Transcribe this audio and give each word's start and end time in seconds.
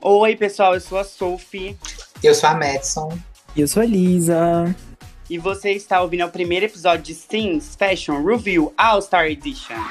Oi, 0.00 0.36
pessoal, 0.36 0.74
eu 0.74 0.80
sou 0.80 0.98
a 0.98 1.04
Sophie. 1.04 1.76
Eu 2.22 2.34
sou 2.34 2.50
a 2.50 2.54
Madison. 2.54 3.18
E 3.56 3.62
eu 3.62 3.66
sou 3.66 3.82
a 3.82 3.86
Lisa. 3.86 4.76
E 5.28 5.38
você 5.38 5.72
está 5.72 6.02
ouvindo 6.02 6.24
o 6.24 6.30
primeiro 6.30 6.66
episódio 6.66 7.02
de 7.02 7.14
Sims 7.14 7.74
Fashion 7.76 8.22
Review 8.22 8.72
All 8.76 9.00
Star 9.00 9.24
Edition. 9.26 9.82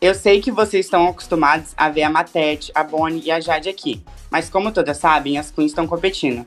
Eu 0.00 0.14
sei 0.14 0.40
que 0.40 0.50
vocês 0.50 0.86
estão 0.86 1.06
acostumados 1.08 1.72
a 1.76 1.88
ver 1.88 2.02
a 2.02 2.10
Matete, 2.10 2.72
a 2.74 2.82
Bonnie 2.82 3.22
e 3.24 3.30
a 3.30 3.38
Jade 3.38 3.68
aqui. 3.68 4.02
Mas 4.28 4.50
como 4.50 4.72
todas 4.72 4.98
sabem, 4.98 5.38
as 5.38 5.50
queens 5.50 5.70
estão 5.70 5.86
competindo. 5.86 6.44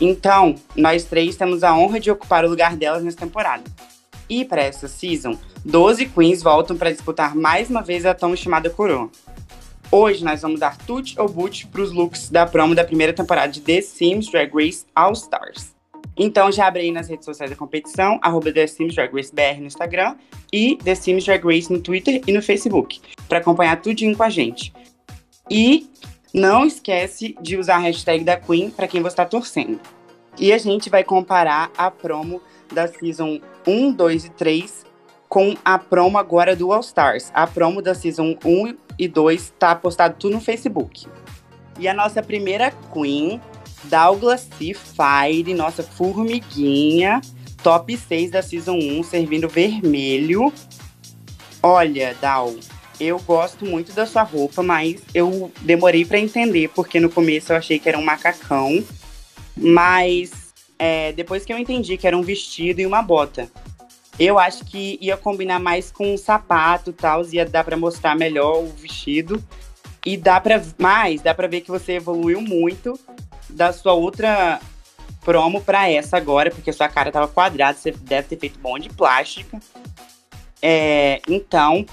Então, 0.00 0.54
nós 0.76 1.04
três 1.04 1.34
temos 1.34 1.64
a 1.64 1.74
honra 1.74 1.98
de 1.98 2.10
ocupar 2.10 2.44
o 2.44 2.48
lugar 2.48 2.76
delas 2.76 3.02
nessa 3.02 3.18
temporada. 3.18 3.64
E 4.28 4.44
para 4.44 4.62
essa 4.62 4.86
season, 4.86 5.38
12 5.64 6.06
queens 6.06 6.42
voltam 6.42 6.76
para 6.76 6.92
disputar 6.92 7.34
mais 7.34 7.70
uma 7.70 7.82
vez 7.82 8.04
a 8.04 8.12
tão 8.12 8.36
chamada 8.36 8.68
coroa. 8.68 9.10
Hoje 9.90 10.24
nós 10.24 10.42
vamos 10.42 10.58
dar 10.58 10.76
tut 10.76 11.18
ou 11.18 11.28
boot 11.28 11.68
para 11.68 11.80
os 11.80 11.92
looks 11.92 12.28
da 12.28 12.44
promo 12.44 12.74
da 12.74 12.84
primeira 12.84 13.12
temporada 13.12 13.52
de 13.52 13.60
The 13.60 13.80
Sims 13.80 14.28
Drag 14.28 14.52
Race 14.52 14.84
All 14.94 15.12
Stars. 15.12 15.74
Então 16.16 16.50
já 16.50 16.66
abre 16.66 16.82
aí 16.82 16.90
nas 16.90 17.08
redes 17.08 17.24
sociais 17.24 17.50
da 17.50 17.56
competição, 17.56 18.18
arroba 18.20 18.52
The 18.52 18.66
Sims 18.66 18.94
Drag 18.94 19.14
Race 19.14 19.32
BR 19.32 19.60
no 19.60 19.66
Instagram 19.66 20.16
e 20.52 20.76
The 20.82 20.94
Sims 20.94 21.24
Drag 21.24 21.44
Race 21.44 21.72
no 21.72 21.80
Twitter 21.80 22.20
e 22.26 22.32
no 22.32 22.42
Facebook, 22.42 23.00
para 23.28 23.38
acompanhar 23.38 23.80
tudinho 23.80 24.16
com 24.16 24.24
a 24.24 24.30
gente. 24.30 24.72
E 25.48 25.88
não 26.34 26.66
esquece 26.66 27.36
de 27.40 27.56
usar 27.56 27.76
a 27.76 27.80
hashtag 27.80 28.24
da 28.24 28.36
Queen 28.36 28.70
para 28.70 28.88
quem 28.88 29.00
você 29.00 29.12
está 29.12 29.24
torcendo. 29.24 29.80
E 30.38 30.52
a 30.52 30.58
gente 30.58 30.90
vai 30.90 31.04
comparar 31.04 31.70
a 31.78 31.90
promo 31.90 32.42
da 32.72 32.88
Season 32.88 33.40
1, 33.66 33.92
2 33.92 34.24
e 34.24 34.30
3 34.30 34.84
com 35.28 35.54
a 35.64 35.78
promo 35.78 36.18
agora 36.18 36.56
do 36.56 36.72
All 36.72 36.80
Stars. 36.80 37.30
A 37.32 37.46
promo 37.46 37.80
da 37.80 37.94
Season 37.94 38.36
1 38.44 38.85
e 38.98 39.08
2 39.08 39.54
tá 39.58 39.74
postado 39.74 40.16
tudo 40.18 40.34
no 40.34 40.40
Facebook. 40.40 41.06
E 41.78 41.86
a 41.86 41.94
nossa 41.94 42.22
primeira 42.22 42.70
Queen, 42.92 43.40
Douglas 43.84 44.48
C. 44.58 44.74
Fire, 44.74 45.52
nossa 45.54 45.82
formiguinha, 45.82 47.20
top 47.62 47.96
6 47.96 48.30
da 48.30 48.42
Season 48.42 48.76
1, 48.76 49.02
servindo 49.04 49.48
vermelho. 49.48 50.52
Olha, 51.62 52.16
Dal, 52.20 52.54
eu 52.98 53.18
gosto 53.18 53.66
muito 53.66 53.92
da 53.92 54.06
sua 54.06 54.22
roupa, 54.22 54.62
mas 54.62 55.02
eu 55.14 55.50
demorei 55.60 56.04
para 56.04 56.18
entender, 56.18 56.68
porque 56.74 56.98
no 56.98 57.10
começo 57.10 57.52
eu 57.52 57.56
achei 57.56 57.78
que 57.78 57.88
era 57.88 57.98
um 57.98 58.04
macacão. 58.04 58.82
Mas 59.56 60.46
é, 60.78 61.12
depois 61.12 61.44
que 61.44 61.52
eu 61.52 61.58
entendi 61.58 61.96
que 61.96 62.06
era 62.06 62.16
um 62.16 62.22
vestido 62.22 62.80
e 62.80 62.86
uma 62.86 63.02
bota. 63.02 63.50
Eu 64.18 64.38
acho 64.38 64.64
que 64.64 64.98
ia 65.00 65.16
combinar 65.16 65.58
mais 65.58 65.90
com 65.90 66.14
um 66.14 66.16
sapato 66.16 66.90
e 66.90 66.92
tal, 66.92 67.24
ia 67.26 67.44
dar 67.44 67.64
para 67.64 67.76
mostrar 67.76 68.16
melhor 68.16 68.62
o 68.62 68.66
vestido. 68.66 69.42
E 70.04 70.16
dá 70.16 70.40
para 70.40 70.62
mais, 70.78 71.20
dá 71.20 71.34
para 71.34 71.48
ver 71.48 71.60
que 71.62 71.70
você 71.70 71.94
evoluiu 71.94 72.40
muito 72.40 72.98
da 73.50 73.72
sua 73.72 73.92
outra 73.92 74.60
promo 75.24 75.60
para 75.60 75.90
essa 75.90 76.16
agora, 76.16 76.50
porque 76.50 76.72
sua 76.72 76.88
cara 76.88 77.10
tava 77.10 77.26
quadrada, 77.26 77.76
você 77.76 77.90
deve 77.90 78.28
ter 78.28 78.38
feito 78.38 78.60
bom 78.60 78.78
de 78.78 78.88
plástica. 78.88 79.58
É, 80.62 81.20
então, 81.28 81.84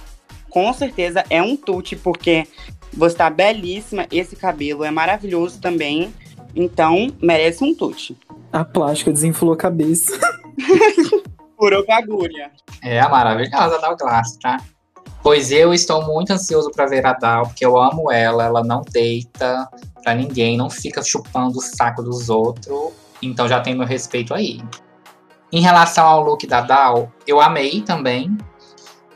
com 0.50 0.72
certeza 0.72 1.26
é 1.30 1.42
um 1.42 1.58
tute, 1.58 1.96
porque 1.96 2.48
você 2.94 3.16
tá 3.16 3.30
belíssima, 3.30 4.06
esse 4.12 4.36
cabelo 4.36 4.84
é 4.84 4.92
maravilhoso 4.92 5.60
também. 5.60 6.14
Então, 6.56 7.08
merece 7.20 7.64
um 7.64 7.74
tute. 7.74 8.16
A 8.52 8.64
plástica 8.64 9.12
desinflou 9.12 9.54
a 9.54 9.58
cabeça. 9.58 10.12
Furou 11.64 11.86
com 11.86 11.94
agulha. 11.94 12.52
É 12.81 13.00
a 13.00 13.08
maravilhosa 13.08 13.80
da 13.80 13.94
Glass, 13.94 14.36
tá? 14.36 14.59
Pois 15.22 15.50
eu 15.50 15.73
estou 15.73 16.05
muito 16.05 16.33
ansioso 16.33 16.70
para 16.72 16.88
ver 16.88 17.05
a 17.05 17.14
Dal, 17.14 17.47
porque 17.47 17.66
eu 17.66 17.81
amo 17.81 18.11
ela, 18.11 18.44
ela 18.44 18.61
não 18.61 18.81
deita 18.81 19.70
pra 20.03 20.14
ninguém, 20.14 20.58
não 20.58 20.70
fica 20.70 21.02
chupando 21.02 21.59
o 21.59 21.61
saco 21.61 22.03
dos 22.03 22.30
outros, 22.30 22.92
então 23.22 23.47
já 23.47 23.61
tem 23.61 23.73
meu 23.73 23.88
respeito 23.88 24.33
aí. 24.33 24.61
Em 25.53 25.61
relação 25.61 26.05
ao 26.05 26.22
look 26.22 26.45
da 26.45 26.59
Dal, 26.59 27.10
eu 27.26 27.39
amei 27.39 27.80
também. 27.80 28.38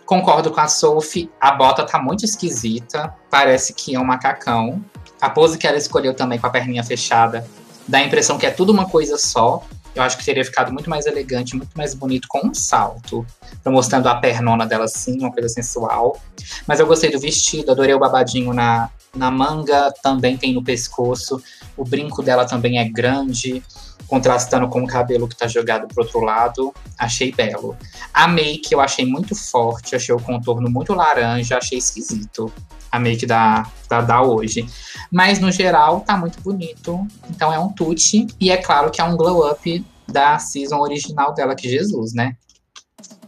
Concordo 0.06 0.50
com 0.50 0.62
a 0.62 0.70
Sophie, 0.70 1.30
a 1.42 1.52
bota 1.52 1.86
tá 1.86 2.02
muito 2.02 2.24
esquisita, 2.24 3.14
parece 3.30 3.74
que 3.74 3.94
é 3.94 4.00
um 4.00 4.06
macacão. 4.06 4.82
A 5.20 5.30
pose 5.30 5.58
que 5.58 5.68
ela 5.68 5.76
escolheu 5.76 6.16
também 6.16 6.40
com 6.40 6.48
a 6.48 6.50
perninha 6.50 6.82
fechada 6.82 7.46
dá 7.88 8.00
a 8.00 8.04
impressão 8.04 8.38
que 8.38 8.46
é 8.46 8.52
tudo 8.52 8.72
uma 8.72 8.90
coisa 8.90 9.18
só. 9.18 9.64
Eu 9.98 10.04
acho 10.04 10.16
que 10.16 10.24
teria 10.24 10.46
ficado 10.46 10.72
muito 10.72 10.90
mais 10.90 11.08
elegante, 11.08 11.56
muito 11.56 11.76
mais 11.76 11.96
bonito 11.96 12.28
com 12.28 12.48
um 12.48 12.54
salto, 12.54 13.26
mostrando 13.66 14.08
a 14.08 14.16
pernona 14.16 14.64
dela 14.64 14.86
assim, 14.86 15.18
uma 15.20 15.32
coisa 15.32 15.50
sensual. 15.50 16.22
Mas 16.68 16.80
eu 16.80 16.86
gostei 16.86 17.12
do 17.12 17.20
vestido, 17.20 17.72
adorei 17.72 17.96
o 17.96 18.00
babadinho 18.00 18.54
na, 18.54 18.92
na 19.16 19.32
manga, 19.32 19.92
também 20.04 20.38
tem 20.38 20.54
no 20.54 20.64
pescoço. 20.64 21.42
O 21.76 21.84
brinco 21.84 22.22
dela 22.22 22.46
também 22.46 22.78
é 22.78 22.88
grande, 22.88 23.64
contrastando 24.08 24.68
com 24.70 24.84
o 24.84 24.88
cabelo 24.88 25.28
que 25.28 25.36
tá 25.36 25.48
jogado 25.48 25.88
pro 25.88 26.04
outro 26.04 26.20
lado. 26.20 26.72
Achei 26.96 27.32
belo. 27.32 27.76
A 28.14 28.28
make 28.28 28.72
eu 28.72 28.80
achei 28.80 29.04
muito 29.04 29.34
forte, 29.34 29.96
achei 29.96 30.14
o 30.14 30.20
contorno 30.20 30.70
muito 30.70 30.94
laranja, 30.94 31.58
achei 31.58 31.80
esquisito 31.80 32.54
a 32.92 33.00
make 33.00 33.26
da, 33.26 33.66
da, 33.90 34.02
da 34.02 34.22
hoje. 34.22 34.68
Mas 35.12 35.40
no 35.40 35.52
geral 35.52 36.02
tá 36.02 36.18
muito 36.18 36.42
bonito. 36.42 37.06
Então 37.30 37.52
é 37.52 37.60
um 37.60 37.70
tute. 37.70 38.28
E 38.40 38.52
é 38.52 38.58
claro 38.58 38.92
que 38.92 39.02
é 39.02 39.04
um 39.04 39.16
glow 39.16 39.50
up 39.50 39.86
da 40.08 40.40
season 40.40 40.78
original 40.80 41.34
dela, 41.34 41.56
que 41.56 41.70
Jesus, 41.70 42.14
né? 42.14 42.36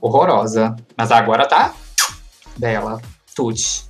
Horrorosa. 0.02 0.76
Mas 0.98 1.12
agora 1.12 1.48
tá 1.48 1.74
bela. 2.58 3.02
Tute. 3.36 3.90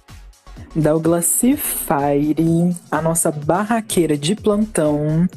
Douglas 0.76 1.40
Fire, 1.58 2.76
a 2.92 3.02
nossa 3.02 3.32
barraqueira 3.32 4.18
de 4.18 4.36
plantão, 4.36 5.28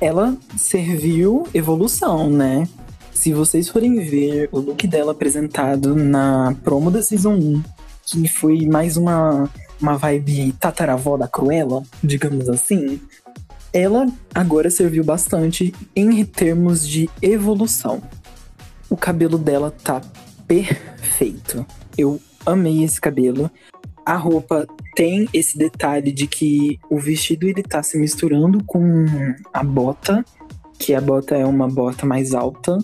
ela 0.00 0.36
serviu 0.56 1.48
evolução, 1.54 2.30
né? 2.30 2.68
Se 3.12 3.32
vocês 3.32 3.68
forem 3.68 3.98
ver 4.04 4.48
o 4.52 4.60
look 4.60 4.86
dela 4.86 5.12
apresentado 5.12 5.96
na 5.96 6.54
promo 6.62 6.90
da 6.90 7.02
Season 7.02 7.32
1, 7.32 7.62
que 8.06 8.28
foi 8.28 8.66
mais 8.66 8.96
uma, 8.96 9.50
uma 9.80 9.96
vibe 9.96 10.52
tataravó 10.52 11.16
da 11.16 11.26
Cruella, 11.26 11.82
digamos 12.02 12.48
assim, 12.48 13.00
ela 13.72 14.06
agora 14.34 14.70
serviu 14.70 15.04
bastante 15.04 15.74
em 15.94 16.24
termos 16.24 16.88
de 16.88 17.10
evolução. 17.20 18.00
O 18.88 18.96
cabelo 18.96 19.36
dela 19.36 19.70
tá 19.70 20.00
perfeito. 20.46 21.66
Eu 21.98 22.20
amei 22.46 22.84
esse 22.84 23.00
cabelo. 23.00 23.50
A 24.04 24.16
roupa 24.16 24.66
tem 24.94 25.28
esse 25.32 25.58
detalhe 25.58 26.12
de 26.12 26.26
que 26.26 26.78
o 26.88 26.98
vestido 26.98 27.46
ele 27.46 27.62
tá 27.62 27.82
se 27.82 27.98
misturando 27.98 28.62
com 28.64 29.04
a 29.52 29.64
bota, 29.64 30.24
que 30.78 30.94
a 30.94 31.00
bota 31.00 31.36
é 31.36 31.44
uma 31.44 31.68
bota 31.68 32.06
mais 32.06 32.32
alta. 32.32 32.78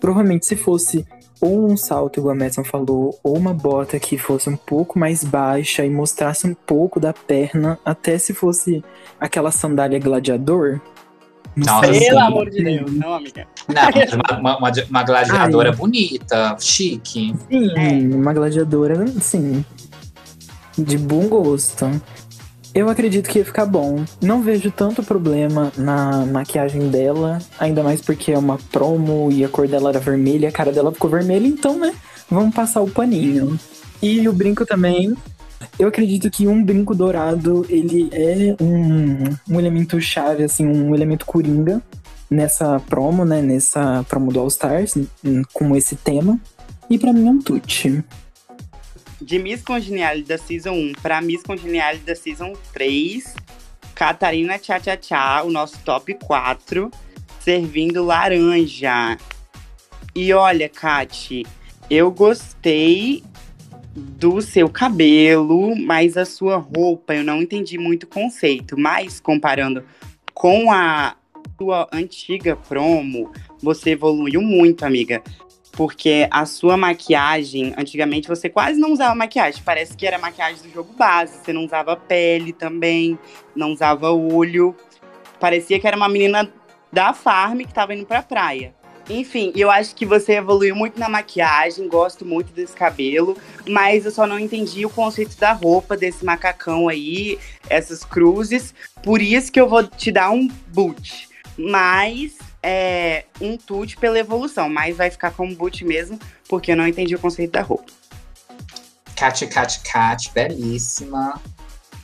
Provavelmente 0.00 0.46
se 0.46 0.56
fosse 0.56 1.06
ou 1.42 1.68
um 1.68 1.76
salto, 1.76 2.20
igual 2.20 2.36
a 2.36 2.38
Madison 2.38 2.62
falou, 2.62 3.18
ou 3.20 3.36
uma 3.36 3.52
bota 3.52 3.98
que 3.98 4.16
fosse 4.16 4.48
um 4.48 4.56
pouco 4.56 4.96
mais 4.96 5.24
baixa 5.24 5.84
e 5.84 5.90
mostrasse 5.90 6.46
um 6.46 6.54
pouco 6.54 7.00
da 7.00 7.12
perna, 7.12 7.76
até 7.84 8.16
se 8.16 8.32
fosse 8.32 8.82
aquela 9.18 9.50
sandália 9.50 9.98
gladiador. 9.98 10.80
Nossa, 11.56 11.90
Pelo 11.90 12.20
amor 12.20 12.48
de 12.48 12.62
Deus, 12.62 12.92
não, 12.92 13.12
amiga. 13.12 13.46
Não, 13.68 14.38
uma, 14.38 14.56
uma, 14.56 14.72
uma 14.88 15.02
gladiadora 15.02 15.70
Ai. 15.70 15.76
bonita, 15.76 16.56
chique. 16.60 17.34
Sim, 17.50 17.70
é. 17.76 18.16
uma 18.16 18.32
gladiadora, 18.32 19.04
sim, 19.20 19.64
de 20.78 20.96
bom 20.96 21.26
gosto. 21.26 21.90
Eu 22.74 22.88
acredito 22.88 23.28
que 23.28 23.38
ia 23.38 23.44
ficar 23.44 23.66
bom. 23.66 24.02
Não 24.20 24.40
vejo 24.40 24.70
tanto 24.70 25.02
problema 25.02 25.70
na 25.76 26.24
maquiagem 26.24 26.88
dela, 26.88 27.38
ainda 27.58 27.82
mais 27.82 28.00
porque 28.00 28.32
é 28.32 28.38
uma 28.38 28.56
promo 28.70 29.30
e 29.30 29.44
a 29.44 29.48
cor 29.48 29.68
dela 29.68 29.90
era 29.90 29.98
vermelha, 29.98 30.48
a 30.48 30.52
cara 30.52 30.72
dela 30.72 30.90
ficou 30.90 31.10
vermelha, 31.10 31.46
então, 31.46 31.78
né? 31.78 31.94
Vamos 32.30 32.54
passar 32.54 32.80
o 32.80 32.90
paninho. 32.90 33.58
E 34.00 34.26
o 34.26 34.32
brinco 34.32 34.64
também. 34.64 35.14
Eu 35.78 35.88
acredito 35.88 36.30
que 36.30 36.48
um 36.48 36.64
brinco 36.64 36.94
dourado, 36.94 37.66
ele 37.68 38.08
é 38.10 38.56
um, 38.58 39.54
um 39.54 39.60
elemento 39.60 40.00
chave, 40.00 40.42
assim, 40.42 40.66
um 40.66 40.94
elemento 40.94 41.26
coringa 41.26 41.82
nessa 42.30 42.80
promo, 42.80 43.22
né? 43.26 43.42
Nessa 43.42 44.02
promo 44.08 44.32
do 44.32 44.40
All 44.40 44.48
Stars, 44.48 44.94
com 45.52 45.76
esse 45.76 45.94
tema. 45.94 46.40
E 46.88 46.98
para 46.98 47.12
mim 47.12 47.28
é 47.28 47.30
um 47.30 47.38
tute 47.38 48.02
de 49.22 49.38
Miss 49.38 49.62
Congeniality 49.62 50.26
da 50.26 50.36
Season 50.36 50.72
1 50.72 50.92
para 51.00 51.20
Miss 51.20 51.42
Congeniality 51.42 52.04
da 52.04 52.14
Season 52.14 52.52
3, 52.72 53.34
Catarina 53.94 54.58
Tchá 54.58 54.80
Tchá 54.80 54.96
Tchá, 54.96 55.42
o 55.44 55.50
nosso 55.50 55.78
top 55.84 56.14
4, 56.14 56.90
servindo 57.40 58.04
laranja. 58.04 59.16
E 60.14 60.32
olha, 60.32 60.68
Kati, 60.68 61.46
eu 61.88 62.10
gostei 62.10 63.22
do 63.94 64.40
seu 64.40 64.68
cabelo, 64.68 65.76
mas 65.76 66.16
a 66.16 66.24
sua 66.24 66.56
roupa 66.56 67.14
eu 67.14 67.24
não 67.24 67.40
entendi 67.40 67.78
muito 67.78 68.04
o 68.04 68.08
conceito. 68.08 68.78
Mas 68.78 69.20
comparando 69.20 69.84
com 70.34 70.72
a 70.72 71.16
sua 71.58 71.88
antiga 71.92 72.56
promo, 72.56 73.30
você 73.62 73.90
evoluiu 73.90 74.42
muito, 74.42 74.84
amiga. 74.84 75.22
Porque 75.72 76.28
a 76.30 76.44
sua 76.44 76.76
maquiagem, 76.76 77.74
antigamente 77.76 78.28
você 78.28 78.48
quase 78.48 78.78
não 78.78 78.92
usava 78.92 79.14
maquiagem. 79.14 79.62
Parece 79.64 79.96
que 79.96 80.06
era 80.06 80.18
maquiagem 80.18 80.62
do 80.62 80.70
jogo 80.70 80.92
base. 80.92 81.38
Você 81.38 81.52
não 81.52 81.64
usava 81.64 81.96
pele 81.96 82.52
também, 82.52 83.18
não 83.56 83.72
usava 83.72 84.12
olho. 84.12 84.76
Parecia 85.40 85.80
que 85.80 85.86
era 85.86 85.96
uma 85.96 86.08
menina 86.08 86.52
da 86.92 87.14
farm 87.14 87.60
que 87.60 87.72
tava 87.72 87.94
indo 87.94 88.06
pra 88.06 88.22
praia. 88.22 88.74
Enfim, 89.10 89.52
eu 89.56 89.70
acho 89.70 89.96
que 89.96 90.06
você 90.06 90.34
evoluiu 90.34 90.76
muito 90.76 91.00
na 91.00 91.08
maquiagem, 91.08 91.88
gosto 91.88 92.24
muito 92.24 92.52
desse 92.52 92.74
cabelo, 92.74 93.36
mas 93.68 94.04
eu 94.04 94.12
só 94.12 94.26
não 94.26 94.38
entendi 94.38 94.86
o 94.86 94.90
conceito 94.90 95.36
da 95.38 95.52
roupa, 95.52 95.96
desse 95.96 96.24
macacão 96.24 96.88
aí, 96.88 97.38
essas 97.68 98.04
cruzes. 98.04 98.72
Por 99.02 99.20
isso 99.20 99.50
que 99.50 99.60
eu 99.60 99.68
vou 99.68 99.82
te 99.84 100.12
dar 100.12 100.30
um 100.30 100.46
boot. 100.68 101.28
Mas 101.58 102.38
é 102.62 103.24
um 103.40 103.56
tute 103.56 103.96
pela 103.96 104.18
evolução, 104.18 104.68
mas 104.68 104.96
vai 104.96 105.10
ficar 105.10 105.32
como 105.32 105.54
boot 105.54 105.84
mesmo, 105.84 106.18
porque 106.48 106.72
eu 106.72 106.76
não 106.76 106.86
entendi 106.86 107.14
o 107.14 107.18
conceito 107.18 107.52
da 107.52 107.62
roupa. 107.62 107.92
Cat, 109.16 109.46
Cat, 109.46 109.80
Cat, 109.80 110.30
belíssima. 110.34 111.40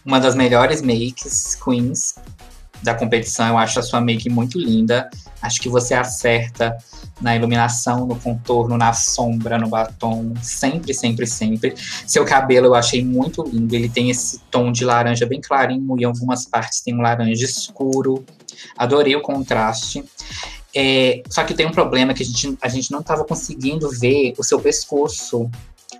Uma 0.05 0.21
das 0.21 0.35
melhores 0.35 0.83
makes, 0.83 1.55
queens 1.55 2.15
da 2.83 2.95
competição. 2.95 3.49
Eu 3.49 3.59
acho 3.59 3.79
a 3.79 3.83
sua 3.83 4.01
make 4.01 4.29
muito 4.31 4.59
linda. 4.59 5.11
Acho 5.43 5.61
que 5.61 5.69
você 5.69 5.95
acerta 5.95 6.77
na 7.21 7.35
iluminação, 7.35 8.07
no 8.07 8.17
contorno, 8.17 8.77
na 8.77 8.93
sombra, 8.93 9.59
no 9.59 9.69
batom. 9.69 10.35
Sempre, 10.41 10.95
sempre, 10.95 11.27
sempre. 11.27 11.75
Seu 12.07 12.25
cabelo 12.25 12.67
eu 12.67 12.75
achei 12.75 13.05
muito 13.05 13.43
lindo. 13.43 13.75
Ele 13.75 13.89
tem 13.89 14.11
esse 14.11 14.39
tom 14.51 14.71
de 14.71 14.85
laranja 14.85 15.27
bem 15.27 15.41
clarinho 15.41 15.99
e 15.99 16.03
em 16.03 16.05
algumas 16.05 16.47
partes 16.47 16.81
tem 16.81 16.95
um 16.95 17.01
laranja 17.01 17.45
escuro. 17.45 18.25
Adorei 18.77 19.15
o 19.17 19.23
contraste. 19.23 20.05
É, 20.75 21.23
só 21.29 21.45
que 21.45 21.55
tem 21.55 21.67
um 21.67 21.73
problema 21.73 22.15
que 22.15 22.23
a 22.23 22.27
gente, 22.27 22.57
a 22.61 22.69
gente 22.69 22.91
não 22.91 23.01
estava 23.01 23.25
conseguindo 23.25 23.91
ver 23.91 24.35
o 24.39 24.45
seu 24.45 24.61
pescoço. 24.61 25.51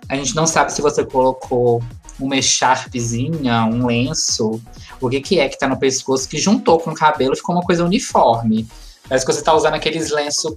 A 0.07 0.15
gente 0.15 0.35
não 0.35 0.47
sabe 0.47 0.71
se 0.71 0.81
você 0.81 1.03
colocou 1.05 1.83
uma 2.19 2.37
echarpezinha, 2.37 3.63
um 3.63 3.85
lenço, 3.85 4.61
o 4.99 5.09
que, 5.09 5.21
que 5.21 5.39
é 5.39 5.47
que 5.47 5.57
tá 5.57 5.67
no 5.67 5.77
pescoço 5.77 6.27
que 6.27 6.37
juntou 6.37 6.79
com 6.79 6.91
o 6.91 6.95
cabelo 6.95 7.35
ficou 7.35 7.55
uma 7.55 7.63
coisa 7.63 7.83
uniforme. 7.83 8.67
Parece 9.07 9.25
que 9.25 9.33
você 9.33 9.41
tá 9.41 9.53
usando 9.53 9.73
aqueles 9.73 10.11
lenços 10.11 10.55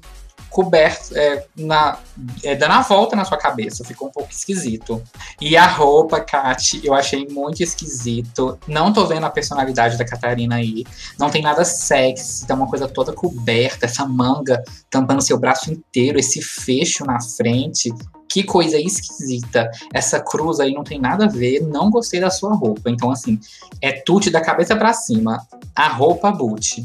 coberto, 0.52 1.16
é, 1.16 1.44
na, 1.56 1.98
é, 2.44 2.54
dando 2.54 2.72
a 2.72 2.82
volta 2.82 3.16
na 3.16 3.24
sua 3.24 3.38
cabeça. 3.38 3.84
Ficou 3.84 4.08
um 4.08 4.10
pouco 4.12 4.30
esquisito. 4.30 5.02
E 5.40 5.56
a 5.56 5.66
roupa, 5.66 6.20
Kat, 6.20 6.80
eu 6.84 6.94
achei 6.94 7.26
muito 7.28 7.62
esquisito. 7.62 8.58
Não 8.68 8.92
tô 8.92 9.06
vendo 9.06 9.24
a 9.24 9.30
personalidade 9.30 9.96
da 9.96 10.04
Catarina 10.04 10.56
aí. 10.56 10.84
Não 11.18 11.30
tem 11.30 11.42
nada 11.42 11.64
sexy, 11.64 12.46
tá 12.46 12.54
uma 12.54 12.68
coisa 12.68 12.86
toda 12.86 13.12
coberta, 13.12 13.86
essa 13.86 14.06
manga 14.06 14.62
tampando 14.90 15.22
seu 15.22 15.38
braço 15.38 15.72
inteiro, 15.72 16.18
esse 16.18 16.42
fecho 16.42 17.04
na 17.04 17.20
frente. 17.20 17.90
Que 18.28 18.42
coisa 18.42 18.78
esquisita. 18.78 19.70
Essa 19.92 20.20
cruz 20.20 20.60
aí 20.60 20.72
não 20.72 20.84
tem 20.84 20.98
nada 20.98 21.26
a 21.26 21.28
ver. 21.28 21.60
Não 21.60 21.90
gostei 21.90 22.18
da 22.18 22.30
sua 22.30 22.54
roupa. 22.54 22.90
Então, 22.90 23.10
assim, 23.10 23.38
é 23.80 23.92
tute 23.92 24.30
da 24.30 24.40
cabeça 24.40 24.74
para 24.74 24.92
cima. 24.94 25.38
A 25.76 25.88
roupa 25.88 26.30
boot. 26.30 26.82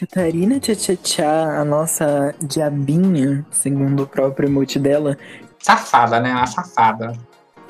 Catarina 0.00 0.58
Tchá, 0.58 1.60
a 1.60 1.62
nossa 1.62 2.34
diabinha, 2.42 3.44
segundo 3.50 4.04
o 4.04 4.06
próprio 4.06 4.48
emote 4.48 4.78
dela. 4.78 5.18
Safada, 5.58 6.18
né? 6.18 6.32
A 6.32 6.46
safada. 6.46 7.12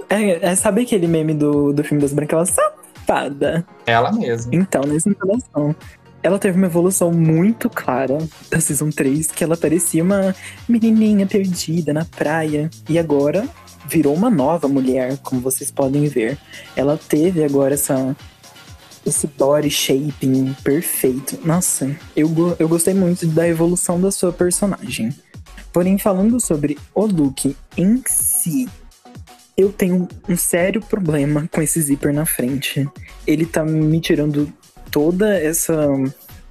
É, 0.08 0.50
é 0.50 0.54
sabe 0.54 0.82
aquele 0.82 1.08
meme 1.08 1.34
do, 1.34 1.72
do 1.72 1.82
filme 1.82 2.00
das 2.00 2.12
Branquelas? 2.12 2.50
Safada. 2.50 3.66
Ela 3.84 4.12
mesma. 4.12 4.54
Então, 4.54 4.82
nessa 4.82 5.08
entonação. 5.08 5.74
Ela 6.22 6.38
teve 6.38 6.56
uma 6.56 6.66
evolução 6.66 7.10
muito 7.10 7.68
clara 7.68 8.18
da 8.48 8.60
Season 8.60 8.90
3, 8.90 9.32
que 9.32 9.42
ela 9.42 9.56
parecia 9.56 10.04
uma 10.04 10.32
menininha 10.68 11.26
perdida 11.26 11.92
na 11.92 12.04
praia. 12.04 12.70
E 12.88 12.96
agora 12.96 13.44
virou 13.88 14.14
uma 14.14 14.30
nova 14.30 14.68
mulher, 14.68 15.18
como 15.18 15.40
vocês 15.40 15.72
podem 15.72 16.06
ver. 16.06 16.38
Ela 16.76 16.96
teve 16.96 17.42
agora 17.42 17.74
essa 17.74 18.14
esse 19.04 19.26
body 19.26 19.70
shaping 19.70 20.54
perfeito. 20.62 21.38
Nossa, 21.44 21.94
eu, 22.16 22.30
eu 22.58 22.68
gostei 22.68 22.94
muito 22.94 23.26
da 23.26 23.48
evolução 23.48 24.00
da 24.00 24.10
sua 24.10 24.32
personagem. 24.32 25.14
Porém, 25.72 25.98
falando 25.98 26.40
sobre 26.40 26.76
o 26.94 27.06
look 27.06 27.56
em 27.76 28.02
si, 28.06 28.68
eu 29.56 29.72
tenho 29.72 30.08
um 30.28 30.36
sério 30.36 30.80
problema 30.80 31.48
com 31.52 31.62
esse 31.62 31.80
zíper 31.80 32.12
na 32.12 32.26
frente. 32.26 32.88
Ele 33.26 33.46
tá 33.46 33.64
me 33.64 34.00
tirando 34.00 34.52
toda 34.90 35.38
essa 35.38 35.74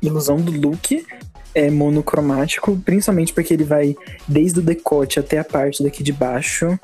ilusão 0.02 0.38
do 0.38 0.52
look 0.52 1.06
é 1.54 1.69
monocromático, 1.69 2.78
principalmente 2.86 3.34
porque 3.34 3.54
ele 3.54 3.63
vai 3.63 3.95
desde 4.28 4.60
o 4.60 4.62
decote 4.62 5.19
até 5.19 5.40
a 5.40 5.44
parte 5.44 5.84
daqui 5.84 6.04
de 6.04 6.13
baixo. 6.13 6.80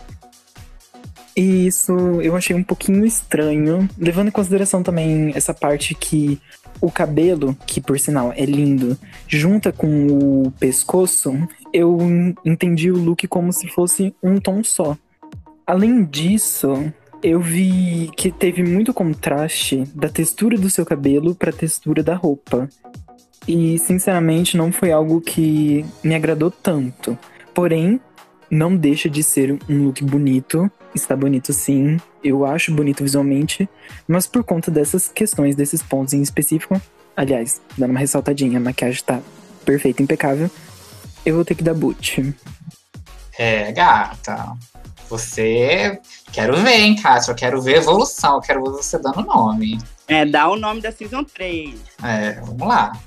E 1.36 1.68
isso 1.68 1.92
eu 2.22 2.36
achei 2.36 2.56
um 2.56 2.64
pouquinho 2.64 3.06
estranho, 3.06 3.90
levando 3.98 4.30
em 4.30 4.32
consideração 4.32 4.82
também 4.82 5.34
essa 5.36 5.54
parte 5.54 5.94
que 5.94 6.40
o 6.80 6.90
cabelo, 6.90 7.56
que 7.66 7.82
por 7.82 8.00
sinal 8.00 8.34
é 8.36 8.46
lindo, 8.46 8.98
junta 9.28 9.72
com 9.72 10.08
o 10.08 10.52
pescoço, 10.60 11.34
eu 11.74 11.98
entendi 12.46 12.90
o 12.90 12.98
look 12.98 13.28
como 13.28 13.52
se 13.52 13.68
fosse 13.68 14.16
um 14.24 14.40
tom 14.40 14.64
só. 14.64 14.98
Além 15.68 16.06
disso, 16.06 16.94
eu 17.22 17.40
vi 17.40 18.12
que 18.16 18.32
teve 18.32 18.64
muito 18.64 18.94
contraste 18.94 19.84
da 19.96 20.08
textura 20.08 20.58
do 20.58 20.70
seu 20.70 20.86
cabelo 20.86 21.34
para 21.34 21.50
a 21.50 21.54
textura 21.54 22.04
da 22.04 22.16
roupa. 22.16 22.70
E 23.48 23.78
sinceramente 23.80 24.56
não 24.56 24.72
foi 24.72 24.92
algo 24.92 25.20
que 25.20 25.86
me 26.04 26.16
agradou 26.16 26.50
tanto. 26.50 27.18
Porém, 27.54 28.00
não 28.50 28.76
deixa 28.76 29.10
de 29.10 29.24
ser 29.24 29.58
um 29.68 29.86
look 29.86 30.04
bonito. 30.04 30.72
Está 30.96 31.14
bonito 31.14 31.52
sim, 31.52 32.00
eu 32.24 32.46
acho 32.46 32.74
bonito 32.74 33.04
visualmente, 33.04 33.70
mas 34.08 34.26
por 34.26 34.46
conta 34.46 34.72
dessas 34.72 35.10
questões, 35.10 35.54
desses 35.54 35.84
pontos 35.84 36.14
em 36.14 36.22
específico, 36.22 36.82
aliás, 37.18 37.62
dando 37.78 37.92
uma 37.92 38.00
ressaltadinha, 38.00 38.58
a 38.58 38.62
maquiagem 38.62 39.04
tá 39.04 39.20
perfeita, 39.66 40.02
impecável, 40.02 40.50
eu 41.26 41.36
vou 41.36 41.44
ter 41.44 41.54
que 41.54 41.64
dar 41.64 41.74
boot. 41.74 42.34
É, 43.38 43.72
gata. 43.74 44.54
Você. 45.10 46.00
Quero 46.32 46.56
ver, 46.58 46.80
hein, 46.80 46.96
Kátia? 46.96 47.32
Eu 47.32 47.36
quero 47.36 47.62
ver 47.62 47.78
evolução, 47.78 48.36
eu 48.36 48.42
quero 48.42 48.64
ver 48.64 48.72
você 48.72 48.98
dando 48.98 49.22
nome. 49.22 49.78
É, 50.08 50.26
dá 50.26 50.48
o 50.48 50.56
nome 50.56 50.82
da 50.82 50.92
Season 50.92 51.24
3. 51.24 51.76
É, 52.04 52.34
vamos 52.42 52.68
lá. 52.68 52.98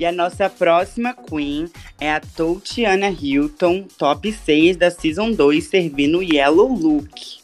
E 0.00 0.06
a 0.06 0.10
nossa 0.10 0.48
próxima 0.48 1.12
Queen 1.12 1.68
é 2.00 2.10
a 2.10 2.20
Totiana 2.20 3.10
Hilton, 3.10 3.84
top 3.98 4.32
6 4.32 4.78
da 4.78 4.90
Season 4.90 5.30
2, 5.30 5.62
servindo 5.62 6.22
Yellow 6.22 6.72
Look. 6.72 7.40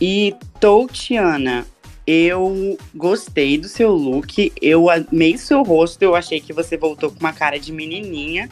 E 0.00 0.34
Totiana, 0.58 1.66
eu 2.06 2.78
gostei 2.94 3.58
do 3.58 3.68
seu 3.68 3.92
look, 3.92 4.50
eu 4.62 4.88
amei 4.88 5.36
seu 5.36 5.62
rosto, 5.62 6.00
eu 6.00 6.14
achei 6.14 6.40
que 6.40 6.54
você 6.54 6.78
voltou 6.78 7.10
com 7.10 7.20
uma 7.20 7.34
cara 7.34 7.60
de 7.60 7.70
menininha. 7.70 8.48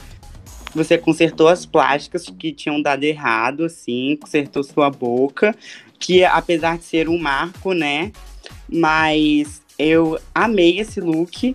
Você 0.75 0.99
consertou 0.99 1.49
as 1.49 1.65
plásticas 1.65 2.27
que 2.27 2.53
tinham 2.53 2.83
dado 2.83 3.05
errado, 3.05 3.65
assim, 3.65 4.15
consertou 4.21 4.63
sua 4.63 4.91
boca, 4.91 5.57
que 5.99 6.23
apesar 6.23 6.77
de 6.77 6.85
ser 6.85 7.09
um 7.09 7.17
marco, 7.17 7.73
né? 7.73 8.13
Mas 8.69 9.63
eu 9.79 10.21
amei 10.35 10.79
esse 10.79 11.01
look 11.01 11.55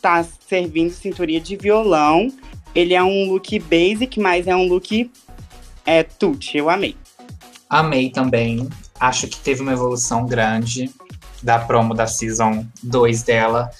tá 0.00 0.24
servindo 0.48 0.90
cinturinha 0.90 1.40
de 1.40 1.56
violão. 1.56 2.32
Ele 2.74 2.94
é 2.94 3.02
um 3.02 3.30
look 3.30 3.58
basic, 3.60 4.20
mas 4.20 4.46
é 4.46 4.54
um 4.54 4.66
look 4.66 5.10
é, 5.84 6.02
tutti. 6.02 6.58
Eu 6.58 6.68
amei. 6.68 6.96
Amei 7.68 8.10
também. 8.10 8.68
Acho 8.98 9.26
que 9.28 9.38
teve 9.38 9.62
uma 9.62 9.72
evolução 9.72 10.26
grande 10.26 10.90
da 11.42 11.58
promo 11.58 11.94
da 11.94 12.06
Season 12.06 12.66
2 12.82 13.22
dela 13.22 13.70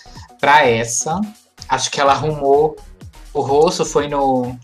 para 0.40 0.66
essa. 0.66 1.20
Acho 1.68 1.90
que 1.90 2.00
ela 2.00 2.12
arrumou 2.12 2.76
o 3.32 3.40
rosto, 3.40 3.84
foi 3.84 4.08
no, 4.08 4.56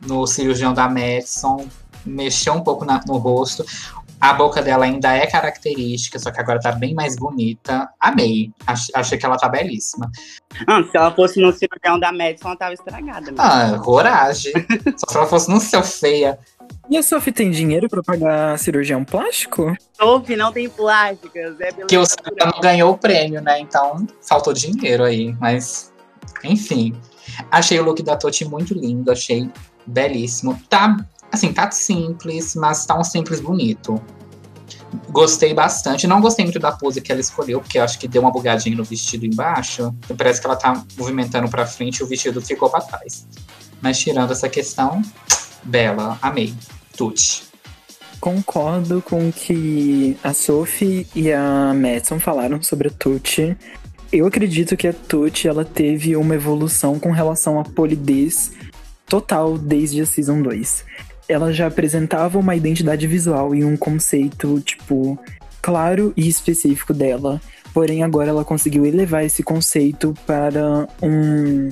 no 0.00 0.26
cirurgião 0.26 0.72
da 0.72 0.88
Madison, 0.88 1.66
mexeu 2.04 2.54
um 2.54 2.62
pouco 2.62 2.84
na, 2.84 3.00
no 3.06 3.18
rosto. 3.18 3.64
A 4.20 4.34
boca 4.34 4.60
dela 4.60 4.84
ainda 4.84 5.14
é 5.14 5.26
característica, 5.26 6.18
só 6.18 6.30
que 6.30 6.38
agora 6.40 6.60
tá 6.60 6.72
bem 6.72 6.94
mais 6.94 7.16
bonita. 7.16 7.88
Amei. 7.98 8.52
Ach, 8.66 8.88
achei 8.94 9.16
que 9.16 9.24
ela 9.24 9.38
tá 9.38 9.48
belíssima. 9.48 10.10
Ah, 10.66 10.82
se 10.82 10.96
ela 10.96 11.10
fosse 11.10 11.40
no 11.40 11.52
cirurgião 11.52 11.98
da 11.98 12.12
Madison, 12.12 12.48
ela 12.48 12.56
tava 12.56 12.74
estragada. 12.74 13.32
Mesmo. 13.32 13.36
Ah, 13.38 13.80
coragem. 13.82 14.52
só 14.96 15.06
se 15.08 15.16
ela 15.16 15.26
fosse 15.26 15.50
no 15.50 15.58
seu 15.58 15.82
feia. 15.82 16.38
E 16.90 16.98
a 16.98 17.02
Sophie 17.02 17.32
tem 17.32 17.50
dinheiro 17.50 17.88
pra 17.88 18.02
pagar 18.02 18.58
cirurgião 18.58 19.04
plástico? 19.04 19.74
Sophie 19.98 20.36
não 20.36 20.52
tem 20.52 20.68
plásticas, 20.68 21.58
é 21.60 21.72
Que 21.72 21.96
o 21.96 22.04
não 22.36 22.60
ganhou 22.60 22.92
o 22.92 22.98
prêmio, 22.98 23.40
né? 23.40 23.58
Então 23.60 24.06
faltou 24.20 24.52
dinheiro 24.52 25.04
aí. 25.04 25.34
Mas, 25.40 25.92
enfim. 26.44 26.94
Achei 27.50 27.78
o 27.78 27.84
look 27.84 28.02
da 28.02 28.16
Toti 28.16 28.44
muito 28.44 28.74
lindo, 28.74 29.10
achei 29.10 29.48
belíssimo. 29.86 30.60
Tá 30.68 30.96
Assim, 31.32 31.52
tá 31.52 31.70
simples, 31.70 32.54
mas 32.54 32.84
tá 32.84 32.98
um 32.98 33.04
simples 33.04 33.40
bonito. 33.40 34.00
Gostei 35.08 35.54
bastante. 35.54 36.06
Não 36.06 36.20
gostei 36.20 36.44
muito 36.44 36.58
da 36.58 36.72
pose 36.72 37.00
que 37.00 37.12
ela 37.12 37.20
escolheu, 37.20 37.60
porque 37.60 37.78
acho 37.78 37.98
que 37.98 38.08
deu 38.08 38.22
uma 38.22 38.30
bugadinha 38.30 38.76
no 38.76 38.84
vestido 38.84 39.24
embaixo. 39.24 39.94
Parece 40.16 40.40
que 40.40 40.46
ela 40.46 40.56
tá 40.56 40.84
movimentando 40.98 41.48
pra 41.48 41.66
frente 41.66 41.98
e 41.98 42.02
o 42.02 42.06
vestido 42.06 42.40
ficou 42.40 42.68
pra 42.68 42.80
trás. 42.80 43.26
Mas 43.80 43.98
tirando 43.98 44.32
essa 44.32 44.48
questão, 44.48 45.02
Bela, 45.62 46.18
amei. 46.20 46.54
Tuti. 46.96 47.44
Concordo 48.20 49.00
com 49.00 49.28
o 49.28 49.32
que 49.32 50.16
a 50.22 50.34
Sophie 50.34 51.06
e 51.14 51.32
a 51.32 51.72
Madison 51.74 52.20
falaram 52.20 52.62
sobre 52.62 52.88
a 52.88 52.90
Tuti. 52.90 53.56
Eu 54.12 54.26
acredito 54.26 54.76
que 54.76 54.88
a 54.88 54.92
Tuti 54.92 55.48
ela 55.48 55.64
teve 55.64 56.16
uma 56.16 56.34
evolução 56.34 56.98
com 56.98 57.12
relação 57.12 57.58
à 57.58 57.64
polidez 57.64 58.52
total 59.06 59.56
desde 59.56 60.02
a 60.02 60.06
Season 60.06 60.42
2. 60.42 60.84
Ela 61.30 61.52
já 61.52 61.68
apresentava 61.68 62.38
uma 62.38 62.56
identidade 62.56 63.06
visual 63.06 63.54
e 63.54 63.64
um 63.64 63.76
conceito, 63.76 64.60
tipo, 64.60 65.18
claro 65.62 66.12
e 66.16 66.28
específico 66.28 66.92
dela. 66.92 67.40
Porém, 67.72 68.02
agora 68.02 68.30
ela 68.30 68.44
conseguiu 68.44 68.84
elevar 68.84 69.24
esse 69.24 69.42
conceito 69.42 70.12
para 70.26 70.88
um, 71.00 71.68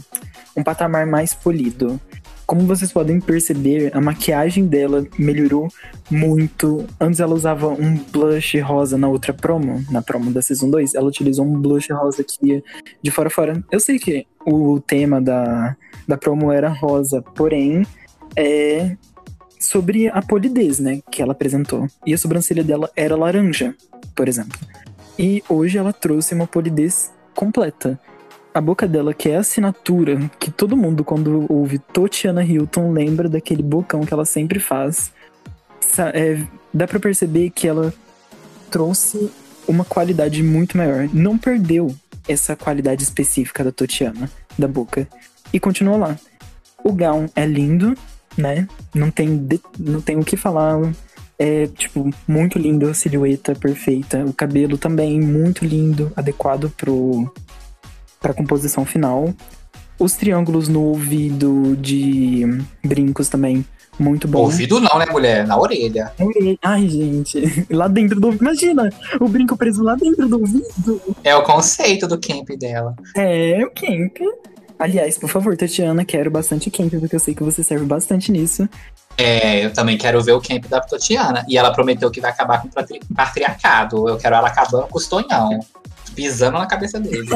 um 0.56 0.62
patamar 0.62 1.06
mais 1.06 1.34
polido. 1.34 2.00
Como 2.46 2.62
vocês 2.62 2.90
podem 2.90 3.20
perceber, 3.20 3.90
a 3.94 4.00
maquiagem 4.00 4.64
dela 4.66 5.04
melhorou 5.18 5.68
muito. 6.10 6.86
Antes 6.98 7.20
ela 7.20 7.34
usava 7.34 7.68
um 7.68 7.96
blush 7.96 8.58
rosa 8.60 8.96
na 8.96 9.08
outra 9.08 9.34
promo, 9.34 9.84
na 9.90 10.00
promo 10.00 10.30
da 10.30 10.40
Season 10.40 10.70
2. 10.70 10.94
Ela 10.94 11.08
utilizou 11.08 11.44
um 11.44 11.60
blush 11.60 11.92
rosa 11.92 12.24
que 12.24 12.62
de 13.02 13.10
fora 13.10 13.26
a 13.26 13.30
fora. 13.30 13.64
Eu 13.70 13.80
sei 13.80 13.98
que 13.98 14.24
o 14.46 14.80
tema 14.80 15.20
da, 15.20 15.76
da 16.06 16.16
promo 16.16 16.50
era 16.50 16.70
rosa, 16.70 17.20
porém, 17.20 17.84
é 18.34 18.96
sobre 19.58 20.08
a 20.08 20.22
polidez, 20.22 20.78
né, 20.78 21.00
que 21.10 21.22
ela 21.22 21.32
apresentou. 21.32 21.86
E 22.06 22.14
a 22.14 22.18
sobrancelha 22.18 22.62
dela 22.62 22.90
era 22.96 23.16
laranja, 23.16 23.74
por 24.14 24.28
exemplo. 24.28 24.58
E 25.18 25.42
hoje 25.48 25.78
ela 25.78 25.92
trouxe 25.92 26.34
uma 26.34 26.46
polidez 26.46 27.10
completa 27.34 27.98
a 28.58 28.60
boca 28.60 28.88
dela, 28.88 29.14
que 29.14 29.28
é 29.28 29.36
a 29.36 29.40
assinatura, 29.40 30.18
que 30.38 30.50
todo 30.50 30.76
mundo, 30.76 31.04
quando 31.04 31.46
ouve 31.48 31.78
Totiana 31.78 32.42
Hilton, 32.42 32.92
lembra 32.92 33.28
daquele 33.28 33.62
bocão 33.62 34.00
que 34.00 34.12
ela 34.12 34.24
sempre 34.24 34.58
faz. 34.58 35.12
É, 36.12 36.44
dá 36.72 36.86
para 36.86 36.98
perceber 36.98 37.50
que 37.50 37.68
ela 37.68 37.94
trouxe 38.70 39.30
uma 39.66 39.84
qualidade 39.84 40.42
muito 40.42 40.76
maior. 40.76 41.08
Não 41.12 41.38
perdeu 41.38 41.94
essa 42.26 42.56
qualidade 42.56 43.02
específica 43.02 43.62
da 43.62 43.70
Totiana, 43.70 44.30
da 44.58 44.66
boca. 44.66 45.06
E 45.52 45.60
continua 45.60 45.96
lá. 45.96 46.16
O 46.82 46.92
gown 46.92 47.26
é 47.36 47.46
lindo, 47.46 47.94
né? 48.38 48.66
Não 48.94 49.10
tem, 49.10 49.36
de... 49.36 49.60
não 49.78 50.00
tem 50.00 50.16
o 50.16 50.24
que 50.24 50.36
falar. 50.36 50.80
É, 51.38 51.66
tipo, 51.66 52.08
muito 52.26 52.58
lindo, 52.58 52.88
a 52.88 52.94
silhueta 52.94 53.54
perfeita. 53.54 54.24
O 54.24 54.32
cabelo 54.32 54.78
também 54.78 55.20
muito 55.20 55.64
lindo, 55.64 56.12
adequado 56.16 56.72
pro, 56.76 57.30
para 58.20 58.32
composição 58.32 58.84
final. 58.84 59.34
Os 59.98 60.12
triângulos 60.14 60.68
no 60.68 60.82
ouvido 60.82 61.76
de 61.76 62.44
brincos 62.84 63.28
também, 63.28 63.64
muito 63.98 64.28
bom. 64.28 64.40
Ouvido 64.40 64.80
não, 64.80 64.96
né, 64.98 65.06
mulher? 65.10 65.46
Na 65.46 65.58
orelha. 65.58 66.12
Ai, 66.62 66.88
gente. 66.88 67.66
Lá 67.68 67.88
dentro 67.88 68.20
do. 68.20 68.32
Imagina! 68.32 68.90
O 69.20 69.28
brinco 69.28 69.56
preso 69.56 69.82
lá 69.82 69.96
dentro 69.96 70.28
do 70.28 70.38
ouvido. 70.38 71.02
É 71.24 71.34
o 71.34 71.42
conceito 71.42 72.06
do 72.06 72.18
camp 72.18 72.48
dela. 72.58 72.94
É, 73.16 73.60
o 73.64 73.70
camp. 73.70 74.18
Aliás, 74.78 75.18
por 75.18 75.28
favor, 75.28 75.56
Tatiana, 75.56 76.04
quero 76.04 76.30
bastante 76.30 76.70
camp, 76.70 76.92
porque 77.00 77.16
eu 77.16 77.20
sei 77.20 77.34
que 77.34 77.42
você 77.42 77.62
serve 77.62 77.84
bastante 77.84 78.30
nisso. 78.30 78.68
É, 79.16 79.64
eu 79.64 79.72
também 79.72 79.98
quero 79.98 80.22
ver 80.22 80.32
o 80.32 80.40
camp 80.40 80.66
da 80.66 80.80
Tatiana. 80.80 81.44
E 81.48 81.58
ela 81.58 81.72
prometeu 81.72 82.10
que 82.10 82.20
vai 82.20 82.30
acabar 82.30 82.62
com 82.62 82.68
o 82.68 83.14
patriarcado. 83.14 84.08
Eu 84.08 84.16
quero 84.16 84.36
ela 84.36 84.46
acabando 84.46 84.86
com 84.86 84.98
os 84.98 85.08
tonhão 85.08 85.58
pisando 86.14 86.58
na 86.58 86.66
cabeça 86.66 86.98
dele. 86.98 87.28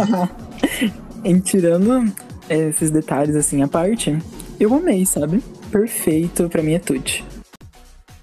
em 1.24 1.38
tirando 1.40 2.12
esses 2.48 2.90
detalhes 2.90 3.36
assim 3.36 3.62
à 3.62 3.68
parte, 3.68 4.18
eu 4.58 4.74
amei, 4.74 5.06
sabe? 5.06 5.42
Perfeito, 5.70 6.48
pra 6.48 6.62
mim 6.62 6.74
é 6.74 6.78
tudo. 6.78 7.10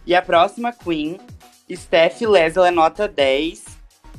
E 0.05 0.15
a 0.15 0.21
próxima 0.21 0.71
Queen, 0.73 1.17
Steph 1.71 2.21
Leslie 2.21 2.67
é 2.67 2.71
nota 2.71 3.07
10, 3.07 3.63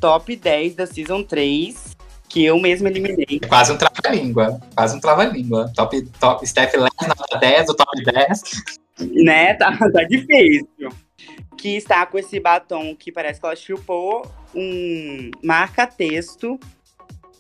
top 0.00 0.34
10 0.34 0.74
da 0.74 0.86
Season 0.86 1.22
3, 1.22 1.89
que 2.30 2.44
eu 2.44 2.58
mesma 2.60 2.88
eliminei. 2.88 3.40
Quase 3.48 3.72
um 3.72 3.76
trava-língua, 3.76 4.60
quase 4.74 4.96
um 4.96 5.00
trava-língua. 5.00 5.70
Top, 5.74 6.00
top, 6.20 6.46
Steph 6.46 6.72
Leslie 6.74 7.08
nota 7.08 7.38
10, 7.38 7.68
o 7.68 7.74
top 7.74 8.04
10. 8.04 8.42
Né, 9.00 9.54
tá, 9.54 9.76
tá 9.92 10.04
difícil. 10.04 10.90
Que 11.58 11.76
está 11.76 12.06
com 12.06 12.16
esse 12.16 12.38
batom 12.38 12.94
que 12.94 13.10
parece 13.10 13.40
que 13.40 13.44
ela 13.44 13.56
chupou 13.56 14.24
um 14.54 15.30
marca-texto, 15.42 16.58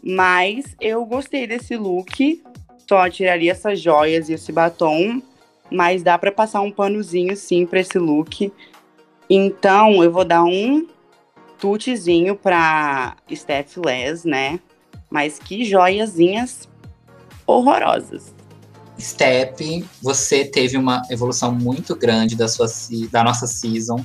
mas 0.02 0.76
eu 0.80 1.06
gostei 1.06 1.46
desse 1.46 1.76
look. 1.76 2.42
Só 2.88 3.08
tiraria 3.08 3.52
essas 3.52 3.80
joias 3.80 4.28
e 4.28 4.32
esse 4.32 4.50
batom, 4.50 5.22
mas 5.70 6.02
dá 6.02 6.18
para 6.18 6.32
passar 6.32 6.60
um 6.62 6.72
panozinho 6.72 7.36
sim 7.36 7.64
para 7.64 7.78
esse 7.78 7.96
look. 7.96 8.52
Então 9.30 10.02
eu 10.02 10.10
vou 10.10 10.24
dar 10.24 10.42
um 10.42 10.88
tutezinho 11.60 12.34
para 12.34 13.14
Steph 13.32 13.76
Les, 13.76 14.24
né? 14.24 14.58
Mas 15.10 15.38
que 15.38 15.64
joiazinhas 15.64 16.68
horrorosas. 17.46 18.34
Step, 18.98 19.84
você 20.02 20.44
teve 20.44 20.76
uma 20.76 21.02
evolução 21.10 21.52
muito 21.52 21.96
grande 21.96 22.36
da, 22.36 22.46
sua, 22.46 22.66
da 23.10 23.24
nossa 23.24 23.46
season 23.46 24.04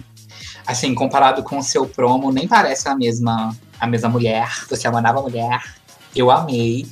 assim, 0.66 0.94
comparado 0.96 1.44
com 1.44 1.60
o 1.60 1.64
seu 1.64 1.88
promo, 1.88 2.32
nem 2.32 2.48
parece 2.48 2.90
a 2.90 2.96
mesma, 2.96 3.56
a 3.80 3.88
mesma 3.88 4.10
mulher. 4.10 4.50
Você 4.70 4.88
é 4.88 4.90
uma 4.90 5.02
nova 5.02 5.22
mulher. 5.22 5.62
Eu 6.16 6.32
amei. 6.32 6.88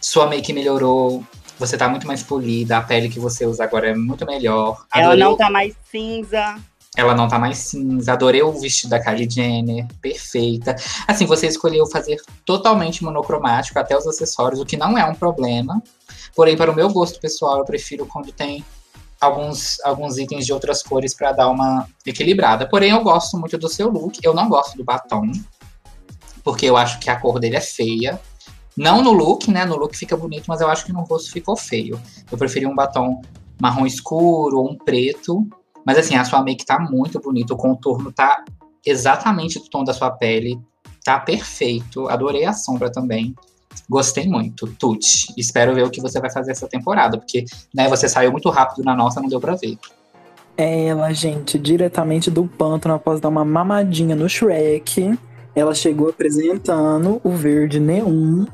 Sua 0.00 0.28
make 0.28 0.52
melhorou. 0.52 1.24
Você 1.58 1.76
tá 1.76 1.88
muito 1.88 2.06
mais 2.06 2.22
polida. 2.22 2.78
A 2.78 2.82
pele 2.82 3.08
que 3.08 3.18
você 3.18 3.46
usa 3.46 3.64
agora 3.64 3.90
é 3.90 3.94
muito 3.94 4.26
melhor. 4.26 4.84
Adorei 4.90 5.20
Ela 5.22 5.30
não 5.30 5.36
tá 5.36 5.50
mais 5.50 5.74
cinza. 5.90 6.56
Ela 6.96 7.14
não 7.14 7.28
tá 7.28 7.38
mais 7.38 7.58
cinza. 7.58 8.12
Adorei 8.12 8.42
o 8.42 8.52
vestido 8.52 8.90
da 8.90 9.02
Kylie 9.02 9.30
Jenner. 9.30 9.86
Perfeita. 10.00 10.74
Assim, 11.06 11.24
você 11.24 11.46
escolheu 11.46 11.86
fazer 11.86 12.20
totalmente 12.44 13.04
monocromático, 13.04 13.78
até 13.78 13.96
os 13.96 14.06
acessórios, 14.06 14.60
o 14.60 14.66
que 14.66 14.76
não 14.76 14.98
é 14.98 15.04
um 15.04 15.14
problema. 15.14 15.82
Porém, 16.34 16.56
para 16.56 16.70
o 16.70 16.74
meu 16.74 16.90
gosto 16.90 17.20
pessoal, 17.20 17.58
eu 17.58 17.64
prefiro 17.64 18.06
quando 18.06 18.32
tem 18.32 18.64
alguns, 19.20 19.78
alguns 19.84 20.18
itens 20.18 20.46
de 20.46 20.52
outras 20.52 20.82
cores 20.82 21.14
para 21.14 21.32
dar 21.32 21.48
uma 21.48 21.86
equilibrada. 22.04 22.68
Porém, 22.68 22.90
eu 22.90 23.02
gosto 23.02 23.38
muito 23.38 23.56
do 23.56 23.68
seu 23.68 23.88
look. 23.88 24.18
Eu 24.22 24.34
não 24.34 24.48
gosto 24.48 24.76
do 24.76 24.84
batom, 24.84 25.30
porque 26.42 26.66
eu 26.66 26.76
acho 26.76 26.98
que 26.98 27.08
a 27.08 27.16
cor 27.16 27.38
dele 27.38 27.56
é 27.56 27.60
feia. 27.60 28.20
Não 28.76 29.02
no 29.02 29.12
look, 29.12 29.48
né? 29.50 29.64
No 29.64 29.76
look 29.76 29.96
fica 29.96 30.16
bonito, 30.16 30.46
mas 30.48 30.60
eu 30.60 30.68
acho 30.68 30.84
que 30.84 30.92
no 30.92 31.02
rosto 31.02 31.30
ficou 31.30 31.56
feio. 31.56 32.00
Eu 32.30 32.38
preferi 32.38 32.66
um 32.66 32.74
batom 32.74 33.20
marrom 33.60 33.86
escuro 33.86 34.58
ou 34.58 34.70
um 34.70 34.76
preto. 34.76 35.46
Mas 35.86 35.98
assim, 35.98 36.14
a 36.14 36.24
sua 36.24 36.42
make 36.42 36.64
tá 36.64 36.78
muito 36.78 37.20
bonita, 37.20 37.54
o 37.54 37.56
contorno 37.56 38.12
tá 38.12 38.44
exatamente 38.84 39.58
do 39.58 39.68
tom 39.68 39.84
da 39.84 39.92
sua 39.92 40.10
pele. 40.10 40.58
Tá 41.04 41.18
perfeito. 41.18 42.08
Adorei 42.08 42.44
a 42.44 42.52
sombra 42.52 42.90
também. 42.90 43.34
Gostei 43.88 44.28
muito, 44.28 44.66
Tuti. 44.66 45.32
Espero 45.36 45.74
ver 45.74 45.84
o 45.84 45.90
que 45.90 46.00
você 46.00 46.20
vai 46.20 46.30
fazer 46.30 46.52
essa 46.52 46.68
temporada, 46.68 47.18
porque 47.18 47.44
né, 47.74 47.88
você 47.88 48.08
saiu 48.08 48.30
muito 48.30 48.48
rápido 48.50 48.84
na 48.84 48.94
nossa, 48.94 49.20
não 49.20 49.28
deu 49.28 49.40
pra 49.40 49.54
ver. 49.54 49.78
É 50.56 50.86
ela, 50.86 51.12
gente, 51.12 51.58
diretamente 51.58 52.30
do 52.30 52.46
pântano, 52.46 52.94
após 52.94 53.20
dar 53.20 53.28
uma 53.28 53.44
mamadinha 53.44 54.14
no 54.14 54.28
Shrek, 54.28 55.18
ela 55.54 55.74
chegou 55.74 56.08
apresentando 56.10 57.20
o 57.24 57.30
verde 57.30 57.80
neon. 57.80 58.44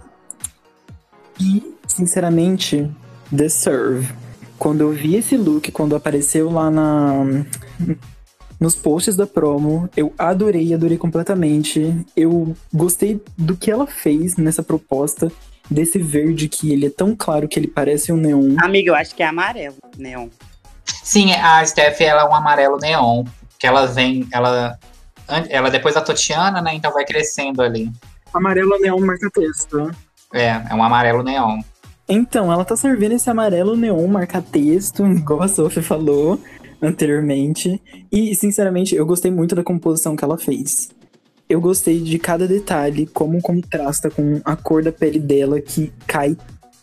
E, 1.40 1.74
sinceramente, 1.86 2.90
deserve. 3.30 4.14
Quando 4.58 4.80
eu 4.80 4.90
vi 4.90 5.16
esse 5.16 5.36
look, 5.36 5.70
quando 5.72 5.94
apareceu 5.94 6.50
lá 6.50 6.70
na 6.70 7.24
nos 8.60 8.74
posts 8.74 9.16
da 9.16 9.26
promo. 9.26 9.88
Eu 9.96 10.12
adorei, 10.18 10.72
adorei 10.74 10.98
completamente. 10.98 12.04
Eu 12.16 12.56
gostei 12.72 13.22
do 13.36 13.56
que 13.56 13.70
ela 13.70 13.86
fez 13.86 14.36
nessa 14.36 14.62
proposta 14.62 15.30
desse 15.70 15.98
verde 15.98 16.48
que 16.48 16.72
ele 16.72 16.86
é 16.86 16.90
tão 16.90 17.14
claro 17.14 17.48
que 17.48 17.58
ele 17.58 17.66
parece 17.66 18.12
um 18.12 18.16
neon. 18.16 18.56
Amiga, 18.58 18.90
eu 18.90 18.94
acho 18.94 19.14
que 19.14 19.22
é 19.22 19.26
amarelo, 19.26 19.76
neon. 19.96 20.28
Sim, 21.02 21.32
a 21.32 21.64
Steph 21.64 22.00
ela 22.00 22.22
é 22.22 22.24
um 22.24 22.34
amarelo 22.34 22.78
neon, 22.78 23.24
que 23.58 23.66
ela 23.66 23.86
vem, 23.86 24.26
ela 24.32 24.78
ela 25.48 25.70
depois 25.70 25.94
da 25.94 26.00
Totiana, 26.00 26.62
né? 26.62 26.74
Então 26.74 26.92
vai 26.92 27.04
crescendo 27.04 27.60
ali. 27.60 27.90
Amarelo 28.32 28.78
neon 28.78 29.00
marca 29.00 29.28
texto. 29.30 29.90
É, 30.32 30.62
é 30.70 30.74
um 30.74 30.82
amarelo 30.82 31.22
neon. 31.22 31.60
Então, 32.08 32.52
ela 32.52 32.64
tá 32.64 32.76
servindo 32.76 33.12
esse 33.12 33.28
amarelo 33.28 33.76
neon 33.76 34.06
marca 34.06 34.40
texto, 34.40 35.04
igual 35.10 35.42
a 35.42 35.48
Sophie 35.48 35.82
falou 35.82 36.40
anteriormente. 36.80 37.80
E, 38.12 38.34
sinceramente, 38.34 38.94
eu 38.94 39.04
gostei 39.04 39.30
muito 39.30 39.54
da 39.54 39.64
composição 39.64 40.14
que 40.14 40.24
ela 40.24 40.38
fez. 40.38 40.90
Eu 41.48 41.60
gostei 41.60 42.00
de 42.00 42.18
cada 42.18 42.46
detalhe, 42.46 43.06
como 43.06 43.40
contrasta 43.40 44.10
com 44.10 44.40
a 44.44 44.56
cor 44.56 44.82
da 44.82 44.92
pele 44.92 45.18
dela, 45.18 45.60
que 45.60 45.92
cai 46.06 46.36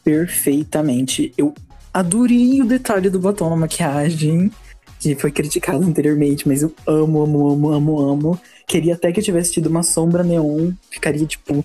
perfeitamente. 0.03 1.33
Eu 1.37 1.53
adorei 1.93 2.61
o 2.61 2.65
detalhe 2.65 3.09
do 3.09 3.19
batom 3.19 3.49
na 3.49 3.55
maquiagem, 3.57 4.51
que 4.99 5.15
foi 5.15 5.31
criticado 5.31 5.83
anteriormente, 5.83 6.47
mas 6.47 6.61
eu 6.61 6.73
amo, 6.87 7.23
amo, 7.23 7.49
amo, 7.49 7.71
amo, 7.71 7.99
amo. 7.99 8.39
Queria 8.65 8.93
até 8.95 9.11
que 9.11 9.19
eu 9.19 9.23
tivesse 9.23 9.51
tido 9.51 9.67
uma 9.67 9.83
sombra 9.83 10.23
neon, 10.23 10.71
ficaria, 10.89 11.25
tipo, 11.25 11.63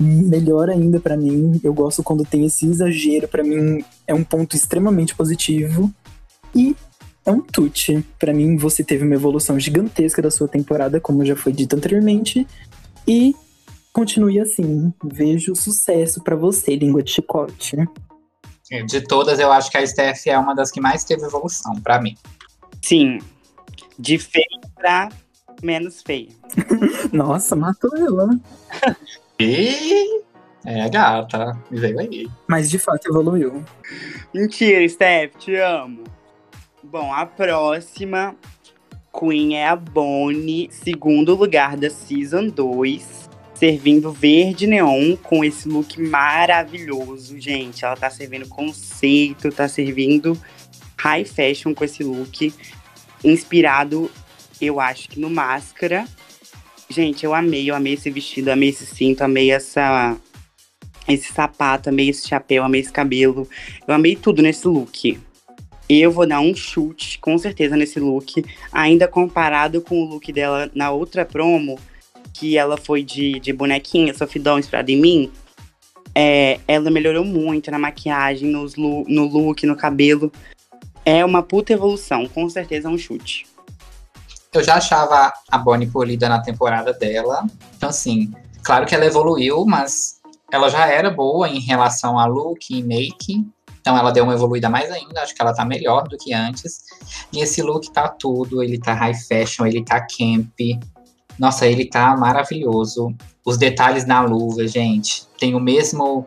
melhor 0.00 0.70
ainda 0.70 1.00
para 1.00 1.16
mim. 1.16 1.60
Eu 1.62 1.74
gosto 1.74 2.02
quando 2.02 2.24
tem 2.24 2.44
esse 2.44 2.66
exagero, 2.66 3.28
para 3.28 3.42
mim 3.42 3.84
é 4.06 4.14
um 4.14 4.24
ponto 4.24 4.54
extremamente 4.54 5.14
positivo. 5.14 5.92
E 6.54 6.76
é 7.24 7.30
um 7.30 7.40
tute. 7.40 8.04
Para 8.18 8.32
mim, 8.32 8.56
você 8.56 8.82
teve 8.82 9.04
uma 9.04 9.14
evolução 9.14 9.58
gigantesca 9.58 10.22
da 10.22 10.30
sua 10.30 10.48
temporada, 10.48 11.00
como 11.00 11.24
já 11.24 11.36
foi 11.36 11.52
dito 11.52 11.76
anteriormente. 11.76 12.46
E 13.06 13.34
continue 13.92 14.40
assim. 14.40 14.92
Vejo 15.04 15.54
sucesso 15.54 16.22
para 16.22 16.36
você, 16.36 16.76
língua 16.76 17.02
de 17.02 17.10
chicote. 17.10 17.76
De 18.86 19.00
todas, 19.00 19.38
eu 19.38 19.50
acho 19.50 19.70
que 19.70 19.78
a 19.78 19.86
Steph 19.86 20.26
é 20.26 20.38
uma 20.38 20.54
das 20.54 20.70
que 20.70 20.80
mais 20.80 21.04
teve 21.04 21.24
evolução, 21.24 21.74
para 21.80 22.00
mim. 22.00 22.16
Sim. 22.82 23.18
De 23.98 24.18
feia 24.18 24.44
pra 24.74 25.08
menos 25.62 26.02
feia. 26.02 26.28
Nossa, 27.12 27.56
matou 27.56 27.94
ela. 27.96 28.30
E 29.40 30.22
é 30.64 30.88
gata, 30.88 31.56
me 31.70 31.78
veio 31.78 32.00
aí. 32.00 32.28
Mas 32.46 32.68
de 32.68 32.78
fato 32.78 33.08
evoluiu. 33.08 33.64
Mentira, 34.34 34.86
Steph, 34.88 35.36
te 35.38 35.54
amo. 35.56 36.04
Bom, 36.82 37.12
a 37.12 37.24
próxima 37.24 38.34
Queen 39.12 39.56
é 39.56 39.68
a 39.68 39.76
Bonnie, 39.76 40.68
segundo 40.70 41.34
lugar 41.34 41.76
da 41.76 41.88
Season 41.88 42.48
2, 42.48 43.30
servindo 43.54 44.12
verde 44.12 44.66
neon 44.66 45.16
com 45.16 45.44
esse 45.44 45.68
look 45.68 46.00
maravilhoso, 46.00 47.38
gente. 47.38 47.84
Ela 47.84 47.96
tá 47.96 48.10
servindo 48.10 48.48
conceito, 48.48 49.50
tá 49.50 49.68
servindo 49.68 50.40
high 51.00 51.24
fashion 51.24 51.74
com 51.74 51.84
esse 51.84 52.02
look, 52.02 52.52
inspirado, 53.24 54.10
eu 54.60 54.80
acho 54.80 55.08
que 55.08 55.20
no 55.20 55.30
Máscara. 55.30 56.06
Gente, 56.90 57.24
eu 57.24 57.34
amei, 57.34 57.70
eu 57.70 57.74
amei 57.74 57.94
esse 57.94 58.10
vestido, 58.10 58.48
amei 58.48 58.70
esse 58.70 58.86
cinto, 58.86 59.22
amei 59.22 59.50
essa 59.50 60.16
esse 61.06 61.32
sapato, 61.32 61.88
amei 61.88 62.10
esse 62.10 62.28
chapéu, 62.28 62.62
amei 62.62 62.80
esse 62.80 62.92
cabelo. 62.92 63.48
Eu 63.86 63.94
amei 63.94 64.14
tudo 64.14 64.42
nesse 64.42 64.68
look. 64.68 65.18
Eu 65.88 66.12
vou 66.12 66.26
dar 66.26 66.40
um 66.40 66.54
chute, 66.54 67.18
com 67.18 67.36
certeza, 67.38 67.76
nesse 67.76 67.98
look. 67.98 68.44
Ainda 68.70 69.08
comparado 69.08 69.80
com 69.80 70.02
o 70.02 70.04
look 70.04 70.30
dela 70.32 70.70
na 70.74 70.90
outra 70.90 71.24
promo, 71.24 71.78
que 72.34 72.58
ela 72.58 72.76
foi 72.76 73.02
de, 73.02 73.40
de 73.40 73.52
bonequinha, 73.52 74.12
Sophie 74.12 74.42
inspirada 74.58 74.92
em 74.92 75.00
mim. 75.00 75.32
É, 76.14 76.60
ela 76.68 76.90
melhorou 76.90 77.24
muito 77.24 77.70
na 77.70 77.78
maquiagem, 77.78 78.50
nos 78.50 78.76
no 78.76 79.24
look, 79.26 79.64
no 79.64 79.76
cabelo. 79.76 80.30
É 81.04 81.24
uma 81.24 81.42
puta 81.42 81.72
evolução, 81.72 82.26
com 82.26 82.48
certeza 82.50 82.88
é 82.88 82.90
um 82.90 82.98
chute. 82.98 83.46
Eu 84.52 84.64
já 84.64 84.76
achava 84.76 85.32
a 85.50 85.58
Bonnie 85.58 85.90
polida 85.90 86.28
na 86.28 86.40
temporada 86.40 86.92
dela. 86.92 87.46
Então, 87.76 87.90
assim, 87.90 88.32
claro 88.62 88.86
que 88.86 88.94
ela 88.94 89.04
evoluiu, 89.04 89.64
mas 89.66 90.18
ela 90.50 90.68
já 90.68 90.86
era 90.86 91.10
boa 91.10 91.48
em 91.48 91.60
relação 91.60 92.18
a 92.18 92.26
look 92.26 92.70
e 92.70 92.82
make. 92.82 93.46
Então 93.80 93.96
ela 93.96 94.10
deu 94.10 94.24
uma 94.24 94.34
evoluída 94.34 94.68
mais 94.68 94.90
ainda, 94.90 95.22
acho 95.22 95.34
que 95.34 95.40
ela 95.40 95.54
tá 95.54 95.64
melhor 95.64 96.08
do 96.08 96.16
que 96.16 96.32
antes. 96.32 96.82
E 97.32 97.40
esse 97.40 97.62
look 97.62 97.90
tá 97.90 98.08
tudo, 98.08 98.62
ele 98.62 98.78
tá 98.78 98.92
high 98.92 99.14
fashion, 99.14 99.66
ele 99.66 99.84
tá 99.84 100.00
camp. 100.00 100.58
Nossa, 101.38 101.66
ele 101.66 101.86
tá 101.86 102.16
maravilhoso. 102.16 103.14
Os 103.44 103.56
detalhes 103.56 104.04
na 104.04 104.20
luva, 104.20 104.66
gente, 104.66 105.26
tem 105.38 105.54
o 105.54 105.60
mesmo 105.60 106.26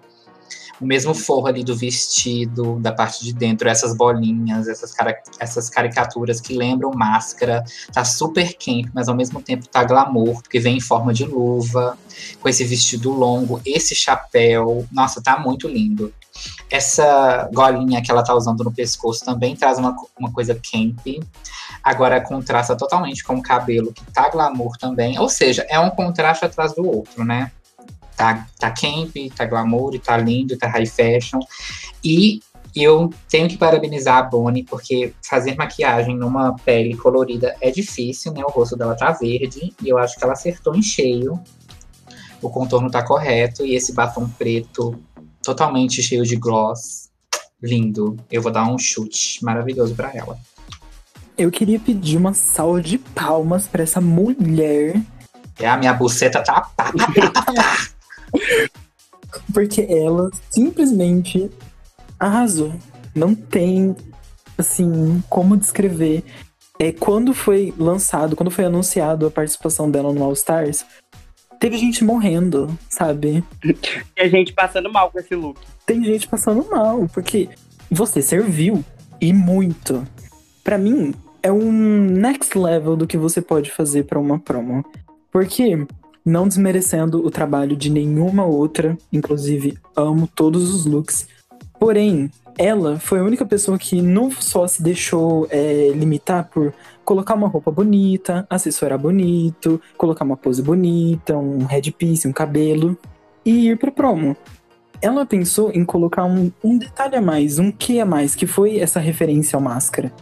o 0.82 0.86
mesmo 0.86 1.14
forro 1.14 1.46
ali 1.46 1.64
do 1.64 1.76
vestido, 1.76 2.80
da 2.80 2.92
parte 2.92 3.24
de 3.24 3.34
dentro, 3.34 3.70
essas 3.70 3.96
bolinhas, 3.96 4.68
essas, 4.68 4.94
essas 5.40 5.70
caricaturas 5.70 6.42
que 6.42 6.58
lembram 6.58 6.92
máscara. 6.92 7.64
Tá 7.94 8.04
super 8.04 8.56
camp, 8.58 8.88
mas 8.94 9.08
ao 9.08 9.16
mesmo 9.16 9.42
tempo 9.42 9.68
tá 9.68 9.84
glamour, 9.84 10.42
porque 10.42 10.60
vem 10.60 10.78
em 10.78 10.82
forma 10.82 11.14
de 11.14 11.24
luva, 11.24 11.96
com 12.42 12.50
esse 12.50 12.64
vestido 12.64 13.12
longo, 13.12 13.62
esse 13.64 13.94
chapéu. 13.94 14.88
Nossa, 14.92 15.22
tá 15.22 15.38
muito 15.38 15.68
lindo. 15.68 16.12
Essa 16.70 17.48
golinha 17.54 18.02
que 18.02 18.10
ela 18.10 18.24
tá 18.24 18.34
usando 18.34 18.64
no 18.64 18.72
pescoço 18.72 19.24
também 19.24 19.56
traz 19.56 19.78
uma, 19.78 19.96
uma 20.18 20.32
coisa 20.32 20.56
camp. 20.56 21.00
Agora 21.84 22.20
contrasta 22.22 22.76
totalmente 22.76 23.24
com 23.24 23.36
o 23.36 23.42
cabelo, 23.42 23.94
que 23.94 24.04
tá 24.12 24.30
glamour 24.30 24.78
também. 24.78 25.20
Ou 25.20 25.30
seja, 25.30 25.64
é 25.70 25.80
um 25.80 25.92
contraste 25.92 26.44
atrás 26.44 26.74
do 26.74 26.88
outro, 26.88 27.24
né? 27.24 27.52
Tá, 28.22 28.48
tá 28.60 28.70
camp, 28.70 29.16
tá 29.36 29.46
glamour, 29.46 30.00
tá 30.00 30.16
lindo, 30.16 30.56
tá 30.56 30.68
high 30.68 30.86
fashion. 30.86 31.40
E 32.04 32.40
eu 32.76 33.10
tenho 33.28 33.50
que 33.50 33.58
parabenizar 33.58 34.18
a 34.20 34.22
Bonnie, 34.22 34.64
porque 34.64 35.14
fazer 35.28 35.56
maquiagem 35.56 36.16
numa 36.16 36.56
pele 36.58 36.96
colorida 36.96 37.56
é 37.60 37.72
difícil, 37.72 38.32
né? 38.32 38.44
O 38.46 38.52
rosto 38.52 38.78
dela 38.78 38.96
tá 38.96 39.12
verde, 39.12 39.74
e 39.82 39.90
eu 39.90 39.98
acho 39.98 40.18
que 40.18 40.24
ela 40.24 40.34
acertou 40.34 40.76
em 40.76 40.84
cheio. 40.84 41.42
O 42.40 42.50
contorno 42.50 42.92
tá 42.92 43.04
correto, 43.04 43.66
e 43.66 43.74
esse 43.74 43.92
batom 43.92 44.30
preto 44.30 44.96
totalmente 45.44 46.04
cheio 46.04 46.24
de 46.24 46.36
gloss. 46.36 47.10
Lindo. 47.62 48.18
Eu 48.32 48.42
vou 48.42 48.52
dar 48.52 48.68
um 48.68 48.78
chute 48.78 49.44
maravilhoso 49.44 49.96
para 49.96 50.12
ela. 50.16 50.38
Eu 51.38 51.52
queria 51.52 51.80
pedir 51.80 52.18
uma 52.18 52.34
salva 52.34 52.82
de 52.82 52.98
palmas 52.98 53.68
para 53.68 53.84
essa 53.84 54.02
mulher. 54.02 55.00
É, 55.60 55.68
a 55.68 55.78
minha 55.78 55.94
buceta 55.94 56.42
tá. 56.42 56.62
Pá, 56.76 56.92
pá, 56.92 57.32
pá, 57.32 57.54
pá, 57.54 57.91
Porque 59.54 59.82
ela 59.82 60.30
simplesmente 60.50 61.50
arrasou. 62.20 62.74
Não 63.16 63.34
tem, 63.34 63.96
assim, 64.58 65.24
como 65.30 65.58
descrever. 65.58 66.24
É, 66.80 66.92
quando 66.92 67.34
foi 67.34 67.74
lançado, 67.78 68.36
quando 68.36 68.52
foi 68.52 68.66
anunciado 68.66 69.28
a 69.28 69.32
participação 69.32 69.90
dela 69.90 70.12
no 70.14 70.24
All 70.24 70.34
Stars, 70.34 70.86
teve 71.60 71.78
gente 71.78 72.04
morrendo, 72.04 72.76
sabe? 72.90 73.44
E 73.64 74.22
a 74.22 74.28
gente 74.28 74.52
passando 74.54 74.92
mal 74.92 75.12
com 75.12 75.20
esse 75.20 75.36
look. 75.36 75.60
Tem 75.86 76.04
gente 76.04 76.28
passando 76.28 76.68
mal, 76.70 77.08
porque 77.14 77.50
você 77.90 78.22
serviu 78.22 78.84
e 79.20 79.32
muito. 79.32 80.08
Para 80.64 80.78
mim, 80.78 81.14
é 81.44 81.52
um 81.52 81.72
next 81.72 82.58
level 82.58 82.96
do 82.96 83.06
que 83.06 83.18
você 83.18 83.42
pode 83.42 83.70
fazer 83.72 84.06
para 84.06 84.20
uma 84.20 84.40
promo. 84.40 84.84
Porque 85.32 85.86
não 86.26 86.48
desmerecendo 86.48 87.26
o 87.26 87.32
trabalho 87.32 87.76
de 87.76 87.90
nenhuma 87.90 88.46
outra, 88.46 88.98
inclusive 89.12 89.78
amo 89.96 90.28
todos 90.28 90.74
os 90.74 90.86
looks. 90.86 91.28
Porém, 91.80 92.30
ela 92.58 93.00
foi 93.00 93.20
a 93.20 93.24
única 93.24 93.46
pessoa 93.46 93.78
que 93.78 94.02
não 94.02 94.30
só 94.32 94.68
se 94.68 94.84
deixou 94.84 95.48
é, 95.50 95.92
limitar 95.96 96.50
por 96.50 96.74
colocar 97.04 97.34
uma 97.34 97.48
roupa 97.48 97.72
bonita, 97.72 98.46
assessorar 98.50 99.00
bonito, 99.00 99.82
colocar 99.98 100.24
uma 100.24 100.38
pose 100.38 100.62
bonita, 100.62 101.36
um 101.36 101.66
headpiece, 101.66 102.28
um 102.28 102.34
cabelo 102.34 102.98
e 103.44 103.70
ir 103.70 103.78
pro 103.78 103.92
promo. 103.92 104.36
Ela 105.02 105.26
pensou 105.26 105.72
em 105.72 105.84
colocar 105.84 106.24
um, 106.26 106.52
um 106.64 106.78
detalhe 106.78 107.16
a 107.16 107.22
mais, 107.22 107.58
um 107.58 107.72
que 107.72 108.00
a 108.00 108.06
mais, 108.06 108.36
que 108.36 108.46
foi 108.46 108.78
essa 108.78 109.00
referência 109.00 109.58
ao 109.58 109.62
máscara. 109.62 110.14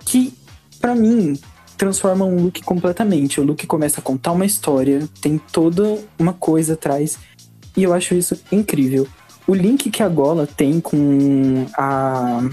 Que, 0.00 0.34
para 0.78 0.94
mim, 0.94 1.38
transforma 1.76 2.24
um 2.24 2.42
look 2.42 2.62
completamente. 2.62 3.40
O 3.40 3.44
look 3.44 3.66
começa 3.66 4.00
a 4.00 4.02
contar 4.02 4.32
uma 4.32 4.46
história, 4.46 5.08
tem 5.20 5.38
toda 5.38 5.98
uma 6.18 6.32
coisa 6.32 6.74
atrás, 6.74 7.18
e 7.76 7.82
eu 7.82 7.92
acho 7.92 8.14
isso 8.14 8.40
incrível. 8.50 9.06
O 9.46 9.54
link 9.54 9.90
que 9.90 10.02
a 10.02 10.08
gola 10.08 10.46
tem 10.46 10.80
com 10.80 11.66
a. 11.76 12.48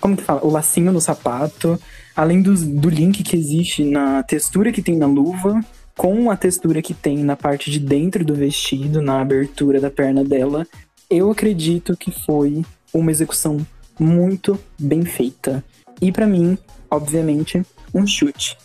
Como 0.00 0.16
que 0.16 0.22
fala? 0.22 0.44
O 0.44 0.50
lacinho 0.50 0.92
no 0.92 1.00
sapato, 1.00 1.78
além 2.14 2.40
do, 2.40 2.54
do 2.54 2.88
link 2.88 3.22
que 3.22 3.36
existe 3.36 3.84
na 3.84 4.22
textura 4.22 4.72
que 4.72 4.82
tem 4.82 4.96
na 4.96 5.06
luva, 5.06 5.60
com 5.96 6.30
a 6.30 6.36
textura 6.36 6.80
que 6.80 6.94
tem 6.94 7.18
na 7.18 7.36
parte 7.36 7.70
de 7.70 7.78
dentro 7.78 8.24
do 8.24 8.34
vestido, 8.34 9.02
na 9.02 9.20
abertura 9.20 9.80
da 9.80 9.90
perna 9.90 10.24
dela, 10.24 10.66
eu 11.10 11.30
acredito 11.30 11.96
que 11.96 12.10
foi 12.10 12.64
uma 12.94 13.10
execução 13.10 13.58
muito 13.98 14.58
bem 14.78 15.04
feita. 15.04 15.62
E 16.00 16.10
para 16.12 16.26
mim, 16.26 16.56
obviamente, 16.90 17.62
um 17.94 18.06
chute. 18.06 18.56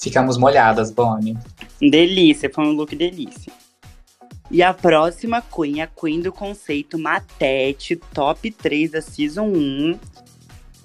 Ficamos 0.00 0.36
molhadas, 0.36 0.90
Bonnie. 0.90 1.36
Delícia, 1.80 2.50
foi 2.52 2.64
um 2.64 2.72
look 2.72 2.94
delícia. 2.94 3.52
E 4.50 4.62
a 4.62 4.74
próxima 4.74 5.40
Queen, 5.42 5.80
a 5.80 5.86
Queen 5.86 6.20
do 6.20 6.32
conceito 6.32 6.98
Matete, 6.98 7.96
top 7.96 8.50
3 8.50 8.90
da 8.90 9.00
Season 9.00 9.46
1. 9.46 9.98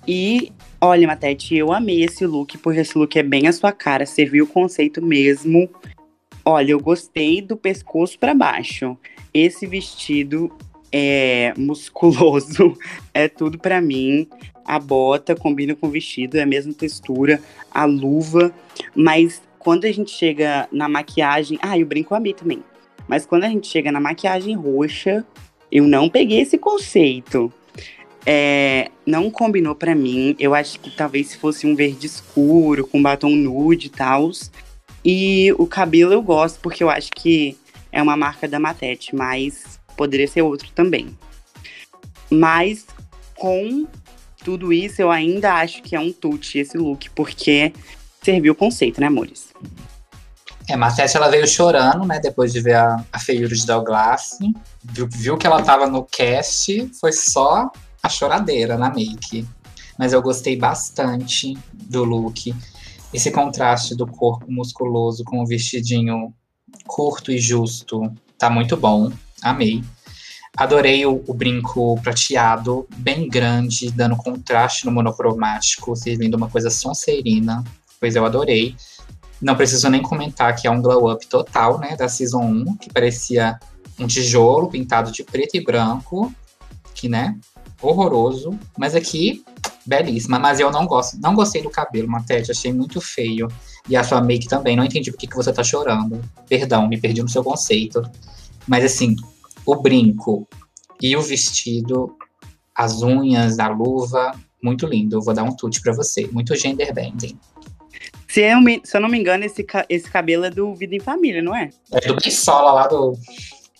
E 0.08 0.54
olha, 0.80 1.06
Matete, 1.06 1.56
eu 1.56 1.74
amei 1.74 2.04
esse 2.04 2.26
look, 2.26 2.58
porque 2.60 2.80
esse 2.80 2.98
look 2.98 3.14
é 3.18 3.24
bem 3.24 3.48
a 3.48 3.52
sua 3.52 3.74
cara, 3.74 4.06
serviu 4.06 4.46
o 4.46 4.48
conceito 4.48 5.02
mesmo. 5.04 5.70
Olha, 6.46 6.72
eu 6.72 6.80
gostei 6.80 7.42
do 7.42 7.58
pescoço 7.58 8.18
para 8.18 8.34
baixo. 8.34 8.98
Esse 9.34 9.68
vestido 9.68 10.50
é 10.92 11.54
musculoso, 11.60 12.78
é 13.14 13.28
tudo 13.28 13.60
para 13.60 13.82
mim. 13.82 14.30
A 14.68 14.78
bota 14.78 15.34
combina 15.34 15.74
com 15.74 15.88
o 15.88 15.90
vestido, 15.90 16.38
é 16.38 16.44
a 16.44 16.46
mesma 16.46 16.74
textura, 16.74 17.42
a 17.72 17.86
luva, 17.86 18.54
mas 18.94 19.42
quando 19.58 19.86
a 19.86 19.92
gente 19.92 20.12
chega 20.12 20.68
na 20.72 20.90
maquiagem, 20.90 21.58
ah, 21.62 21.78
e 21.78 21.84
o 21.84 21.86
brinco 21.86 22.14
eu 22.14 22.18
amei 22.18 22.34
também. 22.34 22.62
Mas 23.08 23.26
quando 23.26 23.46
a 23.46 23.50
gente 23.50 23.68
chega 23.68 23.92
na 23.92 24.00
maquiagem 24.00 24.56
roxa, 24.56 25.26
eu 25.72 25.88
não 25.88 26.10
peguei 26.10 26.42
esse 26.42 26.58
conceito. 26.58 27.52
É, 28.26 28.92
não 29.06 29.32
combinou 29.32 29.74
para 29.74 29.96
mim. 29.96 30.36
Eu 30.38 30.54
acho 30.54 30.80
que 30.82 30.92
talvez 30.92 31.30
se 31.30 31.38
fosse 31.38 31.66
um 31.66 31.76
verde 31.76 32.06
escuro, 32.06 32.86
com 32.86 33.02
batom 33.02 33.30
nude 33.30 33.88
e 33.88 33.90
tal. 33.90 34.30
E 35.04 35.54
o 35.58 35.66
cabelo 35.66 36.12
eu 36.12 36.22
gosto, 36.22 36.60
porque 36.60 36.84
eu 36.84 36.90
acho 36.90 37.12
que 37.12 37.58
é 37.92 38.02
uma 38.02 38.18
marca 38.18 38.48
da 38.48 38.60
Matete, 38.60 39.16
mas 39.16 39.80
poderia 39.96 40.28
ser 40.28 40.42
outro 40.42 40.70
também. 40.72 41.18
Mas 42.30 42.86
com 43.36 43.88
tudo 44.44 44.72
isso, 44.72 45.02
eu 45.02 45.12
ainda 45.12 45.56
acho 45.56 45.82
que 45.82 45.96
é 45.96 46.00
um 46.00 46.12
tute 46.12 46.60
esse 46.60 46.78
look, 46.78 47.10
porque 47.12 47.74
serviu 48.22 48.54
o 48.54 48.56
conceito, 48.56 49.00
né, 49.02 49.08
amores? 49.08 49.48
É, 50.68 50.76
Martete, 50.76 51.16
ela 51.16 51.30
veio 51.30 51.48
chorando, 51.48 52.06
né, 52.06 52.20
depois 52.20 52.52
de 52.52 52.60
ver 52.60 52.76
a, 52.76 53.04
a 53.12 53.20
feiura 53.20 53.56
de 53.56 53.66
Douglas. 53.66 54.38
Viu, 54.84 55.08
viu 55.10 55.38
que 55.38 55.48
ela 55.48 55.62
tava 55.62 55.88
no 55.88 56.04
cast, 56.04 56.92
foi 57.00 57.14
só 57.14 57.72
a 58.04 58.10
choradeira 58.10 58.78
na 58.78 58.90
make. 58.90 59.48
Mas 59.98 60.14
eu 60.14 60.22
gostei 60.22 60.58
bastante 60.58 61.58
do 61.74 62.04
look. 62.04 62.54
Esse 63.14 63.32
contraste 63.32 63.96
do 63.96 64.06
corpo 64.06 64.46
musculoso 64.52 65.24
com 65.24 65.42
o 65.42 65.46
vestidinho 65.46 66.34
curto 66.86 67.32
e 67.32 67.40
justo 67.40 68.14
tá 68.38 68.50
muito 68.50 68.76
bom. 68.76 69.12
Amei. 69.42 69.84
Adorei 70.58 71.06
o, 71.06 71.24
o, 71.28 71.34
brinco 71.36 72.02
prateado, 72.02 72.88
bem 72.98 73.30
grande, 73.30 73.92
dando 73.92 74.16
contraste 74.16 74.88
no 74.88 74.92
monocromático, 74.92 75.96
servindo 75.96 76.34
uma 76.34 76.50
coisa 76.50 76.72
sonserina. 76.72 77.64
Pois 78.00 78.16
eu 78.16 78.26
adorei. 78.26 78.76
Não 79.40 79.56
preciso 79.56 79.88
nem 79.88 80.02
comentar 80.02 80.56
que 80.56 80.68
é 80.68 80.72
um 80.72 80.82
glow 80.82 81.12
up 81.12 81.28
total, 81.28 81.78
né, 81.78 81.96
da 81.96 82.10
Season 82.10 82.42
1, 82.42 82.78
que 82.78 82.92
parecia 82.92 83.60
um 84.00 84.08
tijolo 84.08 84.68
pintado 84.68 85.12
de 85.12 85.24
preto 85.24 85.56
e 85.56 85.64
branco, 85.64 86.34
que, 86.96 87.08
né, 87.08 87.38
horroroso. 87.80 88.58
Mas 88.76 88.96
aqui, 88.96 89.44
belíssima. 89.86 90.40
Mas 90.40 90.60
eu 90.60 90.72
não 90.72 90.88
gosto, 90.88 91.20
não 91.22 91.36
gostei 91.36 91.62
do 91.62 91.70
cabelo, 91.70 92.08
Matete, 92.08 92.50
achei 92.50 92.74
muito 92.74 93.00
feio. 93.00 93.48
E 93.88 93.96
a 93.96 94.04
sua 94.04 94.22
make 94.22 94.48
também, 94.48 94.76
não 94.76 94.84
entendi 94.84 95.12
por 95.12 95.20
que, 95.20 95.28
que 95.28 95.36
você 95.36 95.54
tá 95.54 95.64
chorando. 95.64 96.20
Perdão, 96.50 96.88
me 96.88 97.00
perdi 97.00 97.22
no 97.22 97.30
seu 97.30 97.44
conceito. 97.44 98.02
Mas 98.68 98.84
assim, 98.84 99.16
o 99.68 99.76
brinco 99.76 100.48
e 101.02 101.16
o 101.18 101.22
vestido, 101.22 102.16
as 102.74 103.04
unhas, 103.04 103.60
a 103.60 103.68
luva, 103.68 104.32
muito 104.64 104.88
lindo. 104.88 105.18
Eu 105.18 105.22
vou 105.22 105.34
dar 105.34 105.44
um 105.44 105.54
tute 105.54 105.82
para 105.82 105.94
você. 105.94 106.26
Muito 106.32 106.56
gender 106.56 106.94
bending. 106.94 107.38
Se 108.28 108.42
eu, 108.42 108.62
me, 108.62 108.82
se 108.84 108.96
eu 108.96 109.02
não 109.02 109.10
me 109.10 109.20
engano, 109.20 109.44
esse, 109.44 109.66
esse 109.90 110.10
cabelo 110.10 110.46
é 110.46 110.50
do 110.50 110.74
Vida 110.74 110.96
em 110.96 111.00
Família, 111.00 111.42
não 111.42 111.56
é? 111.56 111.70
É 111.92 112.08
do 112.08 112.16
Beisola 112.16 112.72
lá 112.72 112.88
do. 112.88 113.14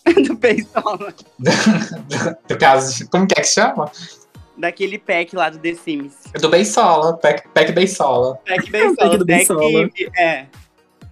do 0.26 0.34
Beisola. 0.36 1.14
do, 1.38 1.50
do, 1.50 2.36
do 2.48 2.58
caso. 2.58 3.08
Como 3.08 3.26
que 3.26 3.38
é 3.38 3.42
que 3.42 3.48
chama? 3.48 3.90
Daquele 4.56 4.98
pack 4.98 5.34
lá 5.34 5.48
do 5.48 5.58
The 5.58 5.74
Sims. 5.74 6.14
É 6.34 6.38
do 6.38 6.48
Beisola, 6.48 7.16
pack, 7.16 7.48
pack 7.48 7.72
Beisola. 7.72 8.36
Pack 8.46 8.70
Beisola. 8.70 8.96
pack 8.98 9.16
do 9.16 9.24
Beisola. 9.24 9.90
é. 10.18 10.46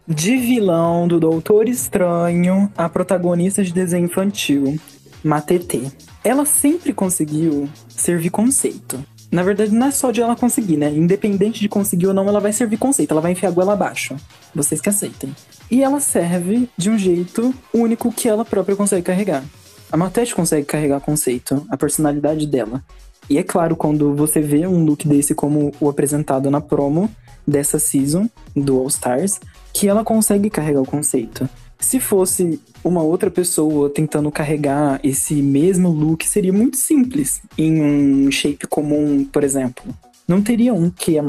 De 0.09 0.37
vilão 0.37 1.09
do 1.09 1.19
Doutor 1.19 1.69
Estranho, 1.69 2.71
a 2.77 2.89
protagonista 2.89 3.65
de 3.65 3.73
desenho 3.73 4.05
infantil, 4.05 4.79
Matete. 5.25 5.91
Ela 6.23 6.47
sempre 6.47 6.93
conseguiu 6.93 7.69
servir 7.89 8.31
conceito. 8.31 9.05
Na 9.33 9.43
verdade, 9.43 9.75
não 9.75 9.89
é 9.89 9.91
só 9.91 10.13
de 10.13 10.23
ela 10.23 10.37
conseguir, 10.37 10.77
né? 10.77 10.89
Independente 10.91 11.59
de 11.59 11.69
conseguir 11.69 12.07
ou 12.07 12.15
não, 12.15 12.29
ela 12.29 12.39
vai 12.39 12.53
servir 12.53 12.77
conceito. 12.77 13.11
Ela 13.11 13.21
vai 13.21 13.33
enfiar 13.33 13.49
a 13.49 13.53
goela 13.53 13.73
abaixo. 13.73 14.15
Vocês 14.55 14.81
que 14.81 14.89
aceitem. 14.89 15.35
E 15.69 15.83
ela 15.83 15.99
serve 15.99 16.71
de 16.77 16.89
um 16.89 16.97
jeito 16.97 17.53
único 17.75 18.13
que 18.13 18.29
ela 18.29 18.45
própria 18.45 18.77
consegue 18.77 19.03
carregar. 19.03 19.43
A 19.91 19.97
Matete 19.97 20.37
consegue 20.37 20.67
carregar 20.67 21.01
conceito, 21.01 21.67
a 21.69 21.77
personalidade 21.77 22.47
dela. 22.47 22.81
E 23.29 23.39
é 23.39 23.43
claro, 23.43 23.75
quando 23.75 24.15
você 24.15 24.41
vê 24.41 24.69
um 24.69 24.85
look 24.85 25.09
desse 25.09 25.35
como 25.35 25.73
o 25.81 25.89
apresentado 25.89 26.49
na 26.49 26.61
promo 26.61 27.11
dessa 27.45 27.81
season 27.81 28.29
do 28.55 28.79
All 28.79 28.87
Stars, 28.87 29.41
que 29.79 29.87
ela 29.87 30.03
consegue 30.03 30.49
carregar 30.49 30.81
o 30.81 30.87
conceito. 30.87 31.47
Se 31.79 32.01
fosse 32.01 32.59
uma 32.83 33.03
outra 33.03 33.31
pessoa 33.31 33.91
tentando 33.91 34.31
carregar 34.31 34.99
esse 35.05 35.35
mesmo 35.35 35.91
look, 35.91 36.27
seria 36.27 36.53
muito 36.53 36.79
simples 36.79 37.43
em 37.59 37.83
um 37.83 38.31
shape 38.31 38.67
comum, 38.67 39.23
por 39.27 39.45
exemplo. 39.45 39.85
Não 40.27 40.41
teria 40.41 40.73
um 40.73 40.89
que 40.89 41.19
a 41.19 41.23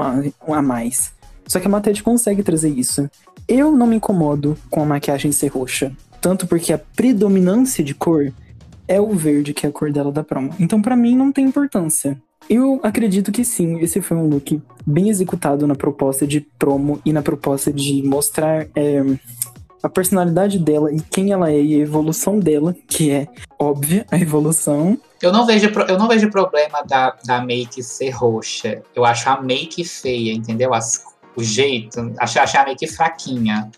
mais. 0.62 1.12
Só 1.46 1.60
que 1.60 1.68
a 1.68 1.70
Matete 1.70 2.02
consegue 2.02 2.42
trazer 2.42 2.70
isso. 2.70 3.10
Eu 3.50 3.74
não 3.74 3.86
me 3.86 3.98
incomodo 3.98 4.58
com 4.70 4.82
a 4.82 4.86
maquiagem 4.86 5.34
ser 5.34 5.48
roxa. 5.48 5.92
Tanto 6.22 6.48
porque 6.48 6.72
a 6.72 6.78
predominância 6.78 7.84
de 7.84 7.94
cor 7.94 8.32
é 8.88 9.02
o 9.02 9.14
verde, 9.14 9.54
que 9.54 9.66
é 9.66 9.70
a 9.70 9.74
cor 9.74 9.92
dela 9.92 10.12
da 10.12 10.24
promo. 10.24 10.54
Então, 10.58 10.82
para 10.82 10.96
mim, 10.96 11.18
não 11.18 11.34
tem 11.34 11.44
importância. 11.44 12.18
Eu 12.50 12.80
acredito 12.82 13.32
que 13.32 13.44
sim, 13.44 13.80
esse 13.80 14.02
foi 14.02 14.16
um 14.16 14.28
look 14.28 14.62
bem 14.86 15.10
executado 15.10 15.68
na 15.68 15.76
proposta 15.76 16.26
de 16.26 16.42
promo 16.42 17.02
e 17.04 17.12
na 17.12 17.22
proposta 17.22 17.74
de 17.74 18.02
mostrar 18.04 18.68
é, 18.74 19.04
a 19.84 19.90
personalidade 19.90 20.58
dela 20.58 20.92
e 20.92 21.02
quem 21.02 21.32
ela 21.32 21.52
é 21.52 21.62
e 21.62 21.76
a 21.76 21.80
evolução 21.80 22.40
dela, 22.40 22.76
que 22.88 23.12
é 23.12 23.28
óbvia 23.60 24.06
a 24.10 24.18
evolução. 24.18 24.98
Eu 25.22 25.32
não 25.32 25.46
vejo, 25.46 25.72
eu 25.88 25.98
não 25.98 26.08
vejo 26.08 26.30
problema 26.30 26.84
da, 26.84 27.16
da 27.26 27.42
make 27.42 27.82
ser 27.84 28.12
roxa. 28.12 28.82
Eu 28.96 29.04
acho 29.04 29.30
a 29.30 29.42
make 29.42 29.84
feia, 29.84 30.32
entendeu? 30.32 30.74
As, 30.74 31.04
o 31.36 31.44
jeito. 31.44 32.14
Acho, 32.20 32.40
acho 32.40 32.58
a 32.58 32.66
make 32.66 32.88
fraquinha. 32.88 33.70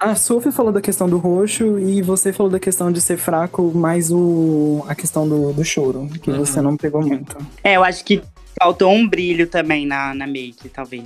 A 0.00 0.14
Sophie 0.14 0.52
falou 0.52 0.72
da 0.72 0.80
questão 0.80 1.08
do 1.08 1.18
roxo 1.18 1.78
e 1.78 2.00
você 2.02 2.32
falou 2.32 2.50
da 2.50 2.60
questão 2.60 2.92
de 2.92 3.00
ser 3.00 3.16
fraco, 3.16 3.72
mais 3.74 4.12
o, 4.12 4.84
a 4.86 4.94
questão 4.94 5.28
do, 5.28 5.52
do 5.52 5.64
choro, 5.64 6.08
que 6.22 6.30
uhum. 6.30 6.38
você 6.38 6.60
não 6.60 6.76
pegou 6.76 7.04
muito. 7.04 7.36
É, 7.64 7.76
eu 7.76 7.82
acho 7.82 8.04
que 8.04 8.22
faltou 8.60 8.92
um 8.92 9.08
brilho 9.08 9.48
também 9.48 9.86
na, 9.86 10.14
na 10.14 10.26
make, 10.26 10.68
talvez. 10.68 11.04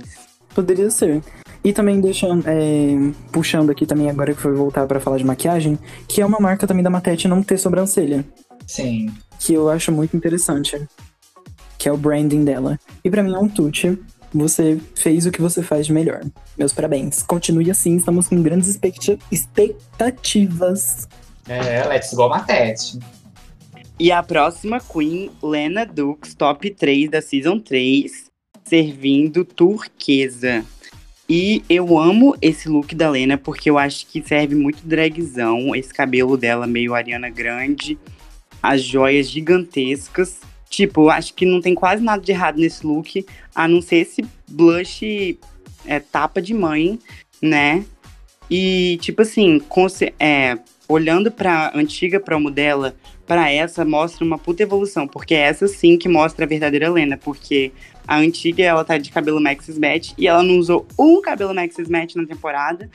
Poderia 0.53 0.91
ser. 0.91 1.23
E 1.63 1.73
também 1.73 1.99
deixando, 1.99 2.43
é, 2.45 3.11
puxando 3.31 3.71
aqui 3.71 3.85
também 3.85 4.09
agora 4.09 4.33
que 4.33 4.41
foi 4.41 4.53
voltar 4.53 4.85
para 4.85 4.99
falar 4.99 5.17
de 5.17 5.23
maquiagem, 5.23 5.79
que 6.07 6.21
é 6.21 6.25
uma 6.25 6.39
marca 6.39 6.67
também 6.67 6.83
da 6.83 6.89
Matete 6.89 7.27
não 7.27 7.41
ter 7.41 7.57
sobrancelha. 7.57 8.23
Sim. 8.67 9.11
Que 9.39 9.53
eu 9.53 9.69
acho 9.69 9.91
muito 9.91 10.15
interessante. 10.15 10.79
Que 11.79 11.89
é 11.89 11.91
o 11.91 11.97
branding 11.97 12.43
dela. 12.43 12.79
E 13.03 13.09
para 13.09 13.23
mim 13.23 13.33
é 13.33 13.39
um 13.39 13.47
tute. 13.47 13.97
Você 14.33 14.79
fez 14.95 15.25
o 15.25 15.31
que 15.31 15.41
você 15.41 15.61
faz 15.61 15.85
de 15.85 15.93
melhor. 15.93 16.21
Meus 16.57 16.73
parabéns. 16.73 17.21
Continue 17.23 17.69
assim, 17.69 17.97
estamos 17.97 18.27
com 18.27 18.41
grandes 18.41 18.67
expectativas. 19.31 21.07
É, 21.47 21.85
let's 21.87 22.13
go 22.13 22.27
Matete. 22.29 22.99
E 23.99 24.11
a 24.11 24.23
próxima 24.23 24.79
Queen, 24.79 25.29
Lena 25.41 25.85
Dux, 25.85 26.33
top 26.33 26.71
3 26.71 27.11
da 27.11 27.21
Season 27.21 27.59
3, 27.59 28.25
servindo 28.65 29.45
turquesa. 29.45 30.65
E 31.29 31.63
eu 31.69 31.97
amo 31.97 32.35
esse 32.41 32.67
look 32.67 32.93
da 32.95 33.09
Lena 33.09 33.37
porque 33.37 33.69
eu 33.69 33.77
acho 33.77 34.07
que 34.07 34.21
serve 34.21 34.55
muito 34.55 34.85
dragzão. 34.85 35.75
Esse 35.75 35.93
cabelo 35.93 36.35
dela 36.37 36.67
meio 36.67 36.93
Ariana 36.93 37.29
Grande, 37.29 37.97
as 38.61 38.81
joias 38.81 39.29
gigantescas. 39.29 40.39
Tipo, 40.73 41.09
acho 41.09 41.35
que 41.35 41.45
não 41.45 41.61
tem 41.61 41.75
quase 41.75 42.03
nada 42.03 42.19
de 42.19 42.31
errado 42.31 42.57
nesse 42.57 42.83
look, 42.83 43.23
a 43.53 43.67
não 43.67 43.79
ser 43.79 43.97
esse 43.97 44.25
blush 44.49 45.37
é, 45.85 45.99
tapa 45.99 46.41
de 46.41 46.51
mãe, 46.51 46.97
né? 47.39 47.85
E, 48.49 48.97
tipo 48.99 49.21
assim, 49.21 49.61
é, 50.19 50.57
olhando 50.89 51.31
pra 51.31 51.71
antiga 51.75 52.19
promo 52.19 52.49
dela, 52.49 52.95
para 53.27 53.51
essa 53.51 53.85
mostra 53.85 54.25
uma 54.25 54.39
puta 54.39 54.63
evolução, 54.63 55.07
porque 55.07 55.35
é 55.35 55.41
essa 55.41 55.67
sim 55.67 55.95
que 55.95 56.09
mostra 56.09 56.43
a 56.43 56.47
verdadeira 56.47 56.89
Lena, 56.89 57.17
porque 57.17 57.71
a 58.07 58.17
antiga 58.17 58.63
ela 58.63 58.83
tá 58.83 58.97
de 58.97 59.11
cabelo 59.11 59.39
Maxis 59.39 59.77
Match 59.77 60.13
e 60.17 60.27
ela 60.27 60.41
não 60.41 60.57
usou 60.57 60.87
um 60.97 61.21
cabelo 61.21 61.53
Maxis 61.53 61.87
Match 61.87 62.15
na 62.15 62.25
temporada, 62.25 62.89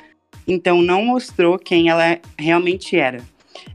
então 0.48 0.82
não 0.82 1.04
mostrou 1.04 1.56
quem 1.56 1.90
ela 1.90 2.18
realmente 2.36 2.96
era. 2.96 3.22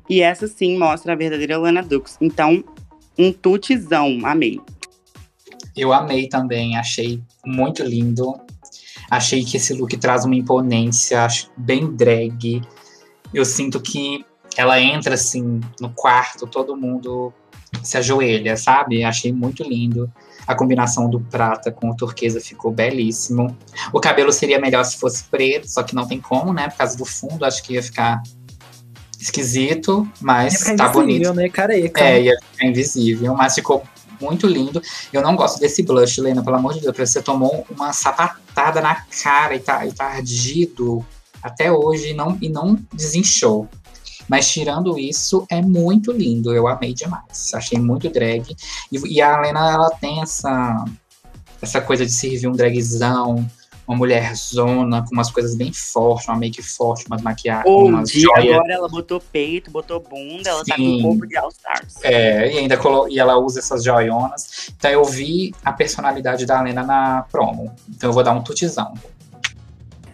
E 0.09 0.21
essa 0.21 0.45
sim 0.45 0.77
mostra 0.77 1.13
a 1.13 1.15
verdadeira 1.15 1.57
Lana 1.57 1.81
Dux. 1.81 2.17
Então, 2.19 2.61
um 3.17 3.31
tutizão, 3.31 4.19
amei. 4.23 4.59
Eu 5.75 5.91
amei 5.91 6.27
também, 6.27 6.77
achei 6.77 7.21
muito 7.45 7.83
lindo. 7.83 8.39
Achei 9.09 9.43
que 9.43 9.57
esse 9.57 9.73
look 9.73 9.95
traz 9.97 10.25
uma 10.25 10.35
imponência 10.35 11.27
bem 11.57 11.93
drag. 11.95 12.61
Eu 13.33 13.45
sinto 13.45 13.79
que 13.79 14.25
ela 14.55 14.79
entra 14.79 15.15
assim 15.15 15.59
no 15.79 15.89
quarto, 15.89 16.47
todo 16.47 16.77
mundo 16.77 17.33
se 17.81 17.97
ajoelha, 17.97 18.55
sabe? 18.55 19.03
Achei 19.03 19.33
muito 19.33 19.63
lindo. 19.63 20.11
A 20.45 20.53
combinação 20.53 21.09
do 21.09 21.19
prata 21.19 21.71
com 21.71 21.89
o 21.89 21.95
turquesa 21.95 22.39
ficou 22.39 22.71
belíssimo. 22.71 23.55
O 23.91 23.99
cabelo 23.99 24.31
seria 24.31 24.59
melhor 24.59 24.83
se 24.83 24.97
fosse 24.97 25.23
preto, 25.25 25.67
só 25.67 25.81
que 25.81 25.95
não 25.95 26.07
tem 26.07 26.19
como, 26.19 26.53
né? 26.53 26.69
Por 26.69 26.77
causa 26.77 26.97
do 26.97 27.05
fundo, 27.05 27.45
acho 27.45 27.63
que 27.63 27.73
ia 27.73 27.83
ficar 27.83 28.21
esquisito, 29.23 30.07
mas 30.21 30.59
tá 30.75 30.89
bonito. 30.89 31.33
Né? 31.33 31.49
Careca. 31.49 32.03
É, 32.03 32.21
ia 32.21 32.37
ficar 32.51 32.65
invisível, 32.65 33.33
mas 33.33 33.55
ficou 33.55 33.83
muito 34.19 34.47
lindo. 34.47 34.81
Eu 35.11 35.21
não 35.21 35.35
gosto 35.35 35.59
desse 35.59 35.83
blush, 35.83 36.19
Lena, 36.19 36.43
pelo 36.43 36.55
amor 36.55 36.73
de 36.73 36.81
Deus. 36.81 36.95
Você 36.95 37.21
tomou 37.21 37.65
uma 37.69 37.93
sapatada 37.93 38.81
na 38.81 38.95
cara 39.23 39.55
e 39.55 39.59
tá, 39.59 39.85
e 39.85 39.91
tá 39.91 40.05
ardido 40.05 41.05
até 41.41 41.71
hoje 41.71 42.09
e 42.09 42.13
não, 42.13 42.37
e 42.41 42.49
não 42.49 42.77
desinchou. 42.93 43.67
Mas 44.27 44.49
tirando 44.49 44.97
isso, 44.97 45.45
é 45.49 45.61
muito 45.61 46.11
lindo. 46.11 46.53
Eu 46.53 46.67
amei 46.67 46.93
demais. 46.93 47.53
Achei 47.53 47.77
muito 47.77 48.09
drag. 48.09 48.55
E, 48.91 49.15
e 49.15 49.21
a 49.21 49.39
Lena, 49.39 49.71
ela 49.71 49.89
tem 49.89 50.21
essa, 50.21 50.85
essa 51.61 51.81
coisa 51.81 52.05
de 52.05 52.11
servir 52.11 52.47
um 52.47 52.53
dragzão 52.53 53.45
uma 53.87 53.97
mulher 53.97 54.35
zona, 54.35 55.01
com 55.03 55.09
umas 55.13 55.29
coisas 55.29 55.55
bem 55.55 55.71
fortes, 55.73 56.27
uma 56.27 56.37
make 56.37 56.61
forte, 56.61 57.05
umas 57.07 57.21
maquiagens, 57.21 57.65
umas 57.67 58.09
dia 58.09 58.21
joias. 58.21 58.55
agora 58.55 58.73
ela 58.73 58.87
botou 58.89 59.19
peito, 59.19 59.69
botou 59.71 59.99
bunda, 59.99 60.49
ela 60.49 60.63
tá 60.63 60.75
com 60.75 60.81
Sim. 60.81 60.99
o 60.99 61.03
corpo 61.03 61.27
de 61.27 61.37
All 61.37 61.49
Stars. 61.49 61.95
É, 62.03 62.53
e 62.53 62.57
ainda 62.59 62.77
colo- 62.77 63.07
e 63.09 63.19
ela 63.19 63.37
usa 63.37 63.59
essas 63.59 63.83
joionas. 63.83 64.69
Então 64.77 64.89
eu 64.89 65.03
vi 65.03 65.53
a 65.65 65.73
personalidade 65.73 66.45
da 66.45 66.61
Lena 66.61 66.83
na 66.83 67.25
promo. 67.31 67.73
Então 67.89 68.09
eu 68.09 68.13
vou 68.13 68.23
dar 68.23 68.31
um 68.31 68.41
tutizão. 68.41 68.93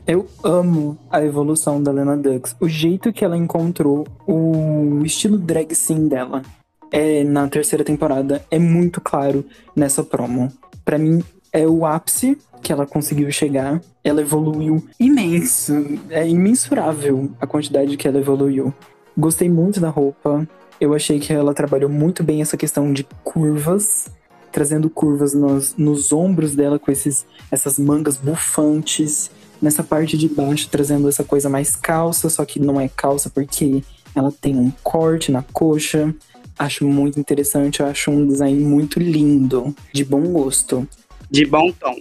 Eu 0.08 0.28
amo 0.44 0.98
a 1.12 1.22
evolução 1.24 1.82
da 1.84 1.92
Lena 1.92 2.18
Dux. 2.18 2.56
O 2.60 2.68
jeito 2.68 3.14
que 3.14 3.24
ela 3.24 3.38
encontrou 3.38 4.08
o 4.26 5.04
estilo 5.06 5.38
drag 5.38 5.76
sim 5.76 6.08
dela 6.08 6.42
é, 6.92 7.24
na 7.24 7.48
terceira 7.48 7.84
temporada 7.84 8.44
é 8.50 8.58
muito 8.58 9.00
claro 9.00 9.46
nessa 9.76 10.04
promo. 10.04 10.52
Pra 10.84 10.98
mim, 10.98 11.24
é 11.52 11.68
o 11.68 11.86
ápice 11.86 12.38
que 12.62 12.72
ela 12.72 12.86
conseguiu 12.86 13.32
chegar. 13.32 13.82
Ela 14.04 14.22
evoluiu 14.22 14.84
imenso. 15.00 15.74
É 16.10 16.28
imensurável 16.28 17.32
a 17.40 17.48
quantidade 17.48 17.98
que 17.98 18.08
ela 18.08 18.20
evoluiu. 18.20 18.74
Gostei 19.18 19.50
muito 19.50 19.80
da 19.80 19.90
roupa. 19.90 20.48
Eu 20.80 20.94
achei 20.94 21.20
que 21.20 21.34
ela 21.34 21.54
trabalhou 21.54 21.90
muito 21.90 22.24
bem 22.24 22.42
essa 22.42 22.58
questão 22.58 22.94
de 22.94 23.06
curvas. 23.24 24.08
Trazendo 24.52 24.90
curvas 24.90 25.34
nos, 25.34 25.76
nos 25.78 26.12
ombros 26.12 26.56
dela 26.56 26.80
com 26.80 26.92
esses, 26.92 27.26
essas 27.52 27.78
mangas 27.78 28.18
bufantes 28.18 29.30
nessa 29.62 29.84
parte 29.84 30.18
de 30.18 30.28
baixo, 30.28 30.70
trazendo 30.70 31.08
essa 31.08 31.24
coisa 31.24 31.50
mais 31.50 31.76
calça, 31.76 32.30
só 32.30 32.46
que 32.46 32.60
não 32.60 32.80
é 32.80 32.88
calça 32.88 33.30
porque 33.30 33.84
ela 34.16 34.32
tem 34.32 34.56
um 34.56 34.72
corte 34.84 35.32
na 35.32 35.44
coxa. 35.44 36.14
Acho 36.58 36.86
muito 36.86 37.20
interessante, 37.20 37.80
eu 37.80 37.86
acho 37.86 38.10
um 38.10 38.26
design 38.26 38.60
muito 38.64 39.00
lindo, 39.00 39.74
de 39.94 40.04
bom 40.04 40.22
gosto. 40.22 40.88
De 41.30 41.46
bom 41.46 41.72
tom. 41.72 41.96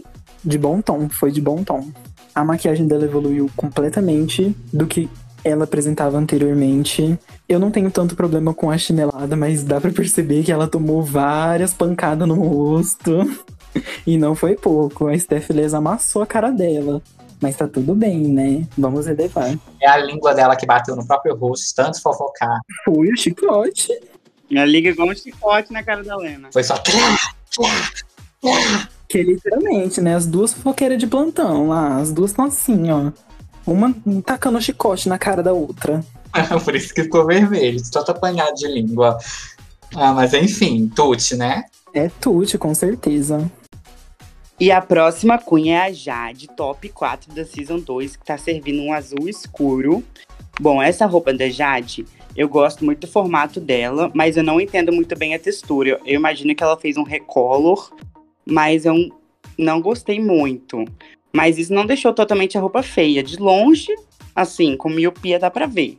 De 0.44 0.58
bom 0.58 0.80
tom, 0.80 1.08
foi 1.08 1.30
de 1.30 1.40
bom 1.40 1.62
tom. 1.62 1.90
A 2.34 2.44
maquiagem 2.44 2.86
dela 2.86 3.04
evoluiu 3.04 3.50
completamente 3.56 4.54
do 4.72 4.86
que 4.86 5.08
ela 5.44 5.64
apresentava 5.64 6.16
anteriormente. 6.16 7.18
Eu 7.48 7.58
não 7.58 7.70
tenho 7.70 7.90
tanto 7.90 8.14
problema 8.14 8.54
com 8.54 8.70
a 8.70 8.78
chinelada, 8.78 9.36
mas 9.36 9.64
dá 9.64 9.80
pra 9.80 9.90
perceber 9.90 10.42
que 10.44 10.52
ela 10.52 10.68
tomou 10.68 11.02
várias 11.02 11.72
pancadas 11.72 12.26
no 12.26 12.34
rosto. 12.34 13.12
E 14.04 14.16
não 14.16 14.34
foi 14.34 14.56
pouco. 14.56 15.06
A 15.06 15.16
Steph 15.16 15.50
Les 15.50 15.72
amassou 15.72 16.22
a 16.22 16.26
cara 16.26 16.50
dela. 16.50 17.00
Mas 17.40 17.54
tá 17.54 17.68
tudo 17.68 17.94
bem, 17.94 18.18
né? 18.22 18.66
Vamos 18.76 19.06
relevar. 19.06 19.56
É 19.80 19.88
a 19.88 19.98
língua 19.98 20.34
dela 20.34 20.56
que 20.56 20.66
bateu 20.66 20.96
no 20.96 21.06
próprio 21.06 21.36
rosto, 21.36 21.76
tanto 21.76 22.02
fofocar. 22.02 22.58
Foi 22.84 23.08
o 23.08 23.16
chicote. 23.16 23.92
Ela 24.50 24.64
liga 24.64 24.88
igual 24.88 25.08
um 25.08 25.14
chicote 25.14 25.72
na 25.72 25.84
cara 25.84 26.02
da 26.02 26.16
Lena. 26.16 26.48
Foi 26.52 26.64
só. 26.64 26.74
Que 29.08 29.18
é 29.18 29.22
literalmente, 29.22 30.00
né? 30.00 30.14
As 30.14 30.26
duas 30.26 30.52
fofoqueiras 30.52 30.98
de 30.98 31.06
plantão 31.06 31.68
lá. 31.68 31.96
As 31.96 32.12
duas 32.12 32.30
estão 32.30 32.44
assim, 32.44 32.90
ó. 32.90 33.10
Uma 33.66 33.94
tacando 34.24 34.60
chicote 34.60 35.08
na 35.08 35.18
cara 35.18 35.42
da 35.42 35.52
outra. 35.52 36.04
Por 36.64 36.74
isso 36.74 36.92
que 36.92 37.04
ficou 37.04 37.26
vermelho, 37.26 37.80
tanto 37.90 38.10
apanhado 38.10 38.54
de 38.54 38.68
língua. 38.68 39.18
Ah, 39.94 40.12
mas 40.12 40.34
enfim, 40.34 40.90
Tuti, 40.94 41.36
né? 41.36 41.64
É 41.94 42.10
Tuti, 42.20 42.58
com 42.58 42.74
certeza. 42.74 43.50
E 44.60 44.72
a 44.72 44.80
próxima 44.80 45.38
Queen 45.38 45.72
é 45.72 45.82
a 45.86 45.92
Jade, 45.92 46.48
top 46.56 46.88
4 46.88 47.32
da 47.32 47.44
Season 47.44 47.78
2, 47.78 48.16
que 48.16 48.26
tá 48.26 48.36
servindo 48.36 48.82
um 48.82 48.92
azul 48.92 49.28
escuro. 49.28 50.02
Bom, 50.60 50.82
essa 50.82 51.06
roupa 51.06 51.32
da 51.32 51.48
Jade, 51.48 52.04
eu 52.36 52.48
gosto 52.48 52.84
muito 52.84 53.02
do 53.02 53.06
formato 53.06 53.60
dela, 53.60 54.10
mas 54.12 54.36
eu 54.36 54.42
não 54.42 54.60
entendo 54.60 54.92
muito 54.92 55.16
bem 55.16 55.34
a 55.34 55.38
textura. 55.38 56.00
Eu 56.04 56.16
imagino 56.16 56.54
que 56.54 56.62
ela 56.62 56.76
fez 56.76 56.96
um 56.96 57.04
recolor, 57.04 57.92
mas 58.48 58.84
eu 58.84 58.94
não 59.58 59.80
gostei 59.80 60.20
muito. 60.20 60.84
Mas 61.32 61.58
isso 61.58 61.72
não 61.72 61.86
deixou 61.86 62.12
totalmente 62.12 62.56
a 62.56 62.60
roupa 62.60 62.82
feia. 62.82 63.22
De 63.22 63.36
longe, 63.36 63.94
assim, 64.34 64.76
com 64.76 64.88
miopia 64.88 65.38
dá 65.38 65.50
pra 65.50 65.66
ver. 65.66 65.98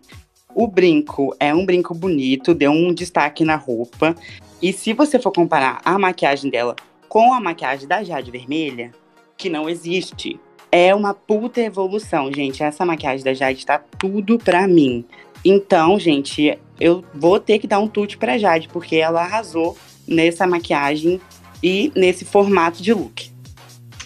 O 0.56 0.68
brinco 0.68 1.36
é 1.40 1.54
um 1.54 1.66
brinco 1.66 1.94
bonito, 1.94 2.54
deu 2.54 2.72
um 2.72 2.94
destaque 2.94 3.44
na 3.44 3.56
roupa. 3.56 4.16
E 4.62 4.74
se 4.74 4.94
você 4.94 5.20
for 5.20 5.32
comparar 5.32 5.80
a 5.86 5.98
maquiagem 6.00 6.50
dela 6.50 6.76
com 7.08 7.34
a 7.34 7.40
maquiagem 7.40 7.88
da 7.88 8.04
Jade 8.04 8.32
Vermelha, 8.32 8.92
que 9.38 9.50
não 9.50 9.70
existe, 9.70 10.40
é 10.72 10.94
uma 10.94 11.14
puta 11.14 11.62
evolução, 11.62 12.32
gente. 12.34 12.64
Essa 12.64 12.86
maquiagem 12.86 13.24
da 13.24 13.34
Jade 13.34 13.66
tá 13.66 13.78
tudo 13.78 14.38
pra 14.38 14.68
mim. 14.68 15.06
Então, 15.46 16.00
gente, 16.00 16.58
eu 16.80 17.04
vou 17.14 17.40
ter 17.40 17.60
que 17.60 17.68
dar 17.68 17.80
um 17.80 17.88
tute 17.88 18.18
pra 18.18 18.38
Jade, 18.38 18.68
porque 18.68 18.98
ela 18.98 19.22
arrasou 19.22 19.78
nessa 20.08 20.46
maquiagem 20.46 21.22
e 21.62 21.92
nesse 21.96 22.26
formato 22.26 22.82
de 22.82 22.94
look. 22.94 23.32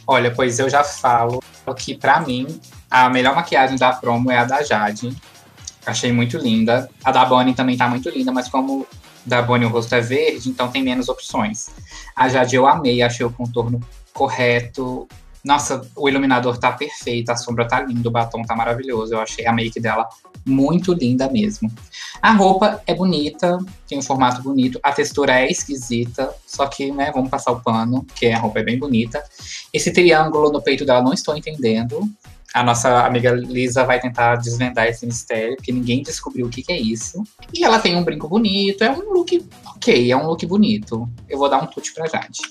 Olha, 0.06 0.32
pois 0.32 0.60
eu 0.60 0.70
já 0.70 0.84
falo 0.84 1.42
que 1.78 1.96
pra 1.96 2.20
mim 2.20 2.60
a 2.89 3.10
melhor 3.10 3.36
maquiagem 3.36 3.78
da 3.78 3.94
promo 3.94 4.30
é 4.30 4.38
a 4.38 4.44
da 4.44 4.62
Jade. 4.62 5.16
Achei 5.86 6.12
muito 6.12 6.38
linda. 6.38 6.89
A 7.04 7.12
da 7.12 7.26
Bonnie 7.26 7.54
também 7.54 7.78
tá 7.78 7.88
muito 7.88 8.10
linda, 8.10 8.32
mas 8.32 8.48
como 8.48 8.86
da 9.26 9.42
Bonnie 9.42 9.66
o 9.66 9.70
rosto 9.70 9.96
é 9.96 10.02
verde, 10.02 10.50
então 10.50 10.70
tem 10.70 10.84
menos 10.84 11.10
opções. 11.10 11.70
A 12.16 12.28
Jade 12.30 12.56
eu 12.56 12.68
amei, 12.68 13.02
achei 13.02 13.26
o 13.26 13.32
contorno 13.32 13.82
correto. 14.13 15.08
Nossa, 15.44 15.86
o 15.96 16.08
iluminador 16.08 16.58
tá 16.58 16.72
perfeito, 16.72 17.30
a 17.30 17.36
sombra 17.36 17.68
tá 17.68 17.82
linda, 17.82 18.08
o 18.08 18.12
batom 18.12 18.44
tá 18.44 18.56
maravilhoso. 18.56 19.14
Eu 19.14 19.20
achei 19.20 19.46
a 19.46 19.52
make 19.52 19.80
dela 19.80 20.08
muito 20.46 20.94
linda 20.94 21.30
mesmo. 21.30 21.70
A 22.22 22.32
roupa 22.32 22.82
é 22.88 22.96
bonita, 22.96 23.58
tem 23.88 23.98
um 23.98 24.02
formato 24.02 24.42
bonito, 24.42 24.80
a 24.82 24.92
textura 24.94 25.42
é 25.42 25.52
esquisita, 25.52 26.34
só 26.48 26.66
que, 26.68 26.92
né, 26.92 27.12
vamos 27.14 27.30
passar 27.30 27.52
o 27.52 27.60
pano, 27.60 28.04
porque 28.06 28.28
a 28.28 28.40
roupa 28.40 28.60
é 28.60 28.64
bem 28.64 28.80
bonita. 28.80 29.22
Esse 29.74 29.92
triângulo 29.92 30.50
no 30.52 30.62
peito 30.62 30.86
dela 30.86 31.02
não 31.02 31.14
estou 31.14 31.36
entendendo. 31.36 32.10
A 32.54 32.64
nossa 32.64 33.06
amiga 33.06 33.32
Lisa 33.32 33.84
vai 33.84 34.00
tentar 34.00 34.36
desvendar 34.36 34.88
esse 34.88 35.06
mistério, 35.06 35.56
porque 35.58 35.72
ninguém 35.72 36.04
descobriu 36.04 36.46
o 36.46 36.50
que, 36.50 36.62
que 36.62 36.72
é 36.72 36.80
isso. 36.80 37.24
E 37.54 37.64
ela 37.64 37.80
tem 37.80 37.96
um 37.96 38.04
brinco 38.04 38.28
bonito, 38.30 38.84
é 38.84 38.92
um 38.92 39.12
look 39.12 39.46
ok, 39.66 40.12
é 40.12 40.16
um 40.16 40.28
look 40.28 40.46
bonito. 40.46 41.10
Eu 41.28 41.40
vou 41.40 41.50
dar 41.50 41.62
um 41.62 41.66
tute 41.66 41.94
pra 41.94 42.08
Jade. 42.08 42.42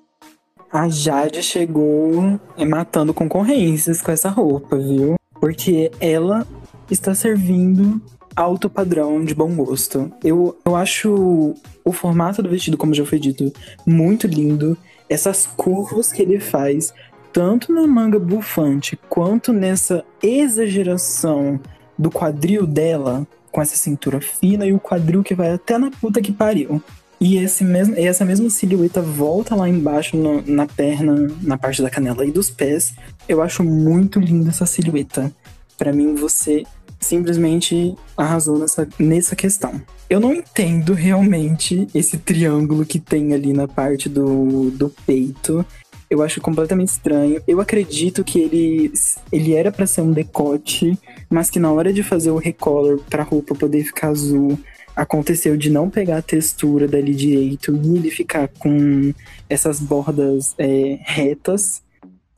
A 0.72 0.88
Jade 0.88 1.42
chegou 1.42 2.40
matando 2.66 3.12
concorrências 3.12 4.00
com 4.00 4.10
essa 4.10 4.30
roupa, 4.30 4.78
viu? 4.78 5.16
Porque 5.38 5.90
ela 6.00 6.46
está 6.90 7.14
servindo 7.14 8.00
alto 8.34 8.70
padrão 8.70 9.22
de 9.22 9.34
bom 9.34 9.54
gosto. 9.54 10.10
Eu, 10.24 10.56
eu 10.64 10.74
acho 10.74 11.54
o 11.84 11.92
formato 11.92 12.42
do 12.42 12.48
vestido, 12.48 12.78
como 12.78 12.94
já 12.94 13.04
foi 13.04 13.18
dito, 13.18 13.52
muito 13.86 14.26
lindo. 14.26 14.74
Essas 15.10 15.46
curvas 15.46 16.10
que 16.10 16.22
ele 16.22 16.40
faz, 16.40 16.94
tanto 17.34 17.70
na 17.70 17.86
manga 17.86 18.18
bufante 18.18 18.98
quanto 19.10 19.52
nessa 19.52 20.02
exageração 20.22 21.60
do 21.98 22.10
quadril 22.10 22.66
dela, 22.66 23.26
com 23.50 23.60
essa 23.60 23.76
cintura 23.76 24.22
fina 24.22 24.64
e 24.64 24.72
o 24.72 24.80
quadril 24.80 25.22
que 25.22 25.34
vai 25.34 25.52
até 25.52 25.76
na 25.76 25.90
puta 25.90 26.22
que 26.22 26.32
pariu. 26.32 26.82
E 27.24 27.36
esse 27.36 27.62
mesmo, 27.62 27.94
e 27.96 28.04
essa 28.04 28.24
mesma 28.24 28.50
silhueta 28.50 29.00
volta 29.00 29.54
lá 29.54 29.68
embaixo 29.68 30.16
no- 30.16 30.42
na 30.44 30.66
perna, 30.66 31.30
na 31.40 31.56
parte 31.56 31.80
da 31.80 31.88
canela 31.88 32.26
e 32.26 32.32
dos 32.32 32.50
pés. 32.50 32.94
Eu 33.28 33.40
acho 33.40 33.62
muito 33.62 34.18
linda 34.18 34.50
essa 34.50 34.66
silhueta. 34.66 35.30
Pra 35.78 35.92
mim, 35.92 36.16
você 36.16 36.64
simplesmente 36.98 37.94
arrasou 38.16 38.58
nessa, 38.58 38.88
nessa 38.98 39.36
questão. 39.36 39.80
Eu 40.10 40.18
não 40.18 40.34
entendo 40.34 40.94
realmente 40.94 41.86
esse 41.94 42.18
triângulo 42.18 42.84
que 42.84 42.98
tem 42.98 43.32
ali 43.32 43.52
na 43.52 43.68
parte 43.68 44.08
do, 44.08 44.70
do 44.72 44.88
peito. 45.06 45.64
Eu 46.10 46.22
acho 46.22 46.40
completamente 46.40 46.88
estranho. 46.88 47.40
Eu 47.46 47.60
acredito 47.60 48.24
que 48.24 48.40
ele, 48.40 48.92
ele 49.30 49.54
era 49.54 49.70
pra 49.70 49.86
ser 49.86 50.00
um 50.00 50.10
decote, 50.10 50.98
mas 51.30 51.48
que 51.50 51.60
na 51.60 51.70
hora 51.70 51.92
de 51.92 52.02
fazer 52.02 52.32
o 52.32 52.36
recolor 52.36 53.00
pra 53.08 53.22
roupa 53.22 53.54
poder 53.54 53.84
ficar 53.84 54.08
azul, 54.08 54.58
aconteceu 54.94 55.56
de 55.56 55.70
não 55.70 55.88
pegar 55.88 56.18
a 56.18 56.22
textura 56.22 56.86
dali 56.86 57.14
direito 57.14 57.74
e 57.82 57.96
ele 57.96 58.10
ficar 58.10 58.48
com 58.48 59.12
essas 59.48 59.80
bordas 59.80 60.54
é, 60.58 60.98
retas, 61.02 61.82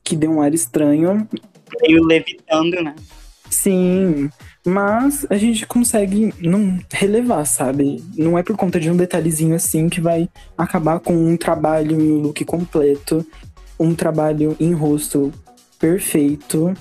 que 0.03 0.15
deu 0.15 0.31
um 0.31 0.41
ar 0.41 0.53
estranho. 0.53 1.27
Meio 1.81 2.03
levitando, 2.03 2.81
né? 2.81 2.95
Sim, 3.49 4.29
mas 4.65 5.25
a 5.29 5.37
gente 5.37 5.65
consegue 5.65 6.33
não 6.41 6.79
relevar, 6.91 7.45
sabe? 7.45 8.03
Não 8.17 8.37
é 8.37 8.43
por 8.43 8.57
conta 8.57 8.79
de 8.79 8.89
um 8.89 8.97
detalhezinho 8.97 9.55
assim 9.55 9.87
que 9.87 10.01
vai 10.01 10.27
acabar 10.57 10.99
com 10.99 11.13
um 11.13 11.37
trabalho 11.37 11.99
em 11.99 12.11
um 12.11 12.17
look 12.17 12.43
completo, 12.45 13.25
um 13.79 13.93
trabalho 13.93 14.55
em 14.59 14.73
rosto 14.73 15.31
perfeito. 15.79 16.73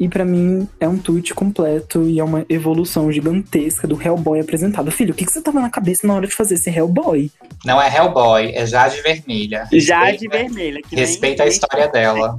E 0.00 0.08
pra 0.08 0.24
mim 0.24 0.66
é 0.80 0.88
um 0.88 0.96
tweet 0.96 1.34
completo 1.34 2.08
e 2.08 2.18
é 2.18 2.24
uma 2.24 2.46
evolução 2.48 3.12
gigantesca 3.12 3.86
do 3.86 4.00
Hellboy 4.00 4.40
apresentado. 4.40 4.90
Filho, 4.90 5.12
o 5.12 5.14
que, 5.14 5.26
que 5.26 5.30
você 5.30 5.42
tava 5.42 5.60
na 5.60 5.68
cabeça 5.68 6.06
na 6.06 6.14
hora 6.14 6.26
de 6.26 6.34
fazer 6.34 6.54
esse 6.54 6.70
Hellboy? 6.70 7.30
Não 7.66 7.80
é 7.80 7.94
Hellboy, 7.94 8.50
é 8.54 8.64
Jade 8.64 9.02
Vermelha. 9.02 9.68
Jade 9.70 10.26
Respeita- 10.26 10.38
Vermelha. 10.38 10.80
Que 10.88 10.96
Respeita 10.96 11.42
a 11.42 11.46
história 11.46 11.86
dela. 11.86 12.38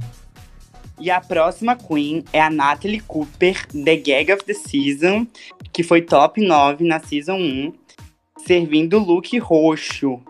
E 0.98 1.08
a 1.08 1.20
próxima 1.20 1.76
Queen 1.76 2.24
é 2.32 2.40
a 2.40 2.50
Natalie 2.50 2.98
Cooper, 3.00 3.64
The 3.68 3.96
Gag 3.96 4.32
of 4.32 4.44
the 4.44 4.54
Season, 4.54 5.24
que 5.72 5.84
foi 5.84 6.02
top 6.02 6.44
9 6.44 6.84
na 6.84 6.98
Season 6.98 7.36
1, 7.36 7.72
servindo 8.44 8.98
o 8.98 9.04
look 9.04 9.38
roxo. 9.38 10.20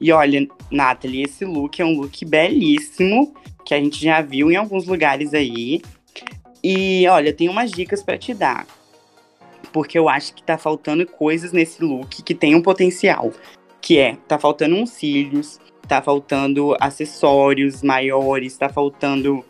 E 0.00 0.10
olha, 0.10 0.44
Natalie, 0.72 1.22
esse 1.22 1.44
look 1.44 1.80
é 1.80 1.84
um 1.84 1.94
look 1.96 2.24
belíssimo, 2.24 3.32
que 3.64 3.74
a 3.74 3.78
gente 3.78 4.02
já 4.04 4.20
viu 4.20 4.50
em 4.50 4.56
alguns 4.56 4.86
lugares 4.86 5.32
aí. 5.34 5.80
E 6.62 7.06
olha, 7.08 7.32
tem 7.32 7.48
umas 7.48 7.70
dicas 7.70 8.02
para 8.02 8.18
te 8.18 8.34
dar. 8.34 8.66
Porque 9.72 9.98
eu 9.98 10.08
acho 10.08 10.34
que 10.34 10.42
tá 10.42 10.58
faltando 10.58 11.06
coisas 11.06 11.52
nesse 11.52 11.82
look 11.82 12.22
que 12.22 12.34
tem 12.34 12.54
um 12.54 12.62
potencial. 12.62 13.32
Que 13.80 13.98
é, 13.98 14.16
tá 14.28 14.38
faltando 14.38 14.76
uns 14.76 14.90
cílios, 14.90 15.58
tá 15.88 16.02
faltando 16.02 16.76
acessórios 16.80 17.82
maiores, 17.82 18.56
tá 18.56 18.68
faltando 18.68 19.44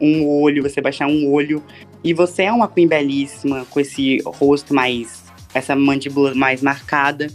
um 0.00 0.26
olho, 0.26 0.62
você 0.62 0.80
baixar 0.80 1.06
um 1.06 1.30
olho. 1.30 1.62
E 2.04 2.12
você 2.12 2.44
é 2.44 2.52
uma 2.52 2.68
queen 2.68 2.86
belíssima, 2.86 3.64
com 3.66 3.80
esse 3.80 4.18
rosto 4.24 4.74
mais. 4.74 5.24
essa 5.54 5.74
mandíbula 5.74 6.34
mais 6.34 6.62
marcada. 6.62 7.28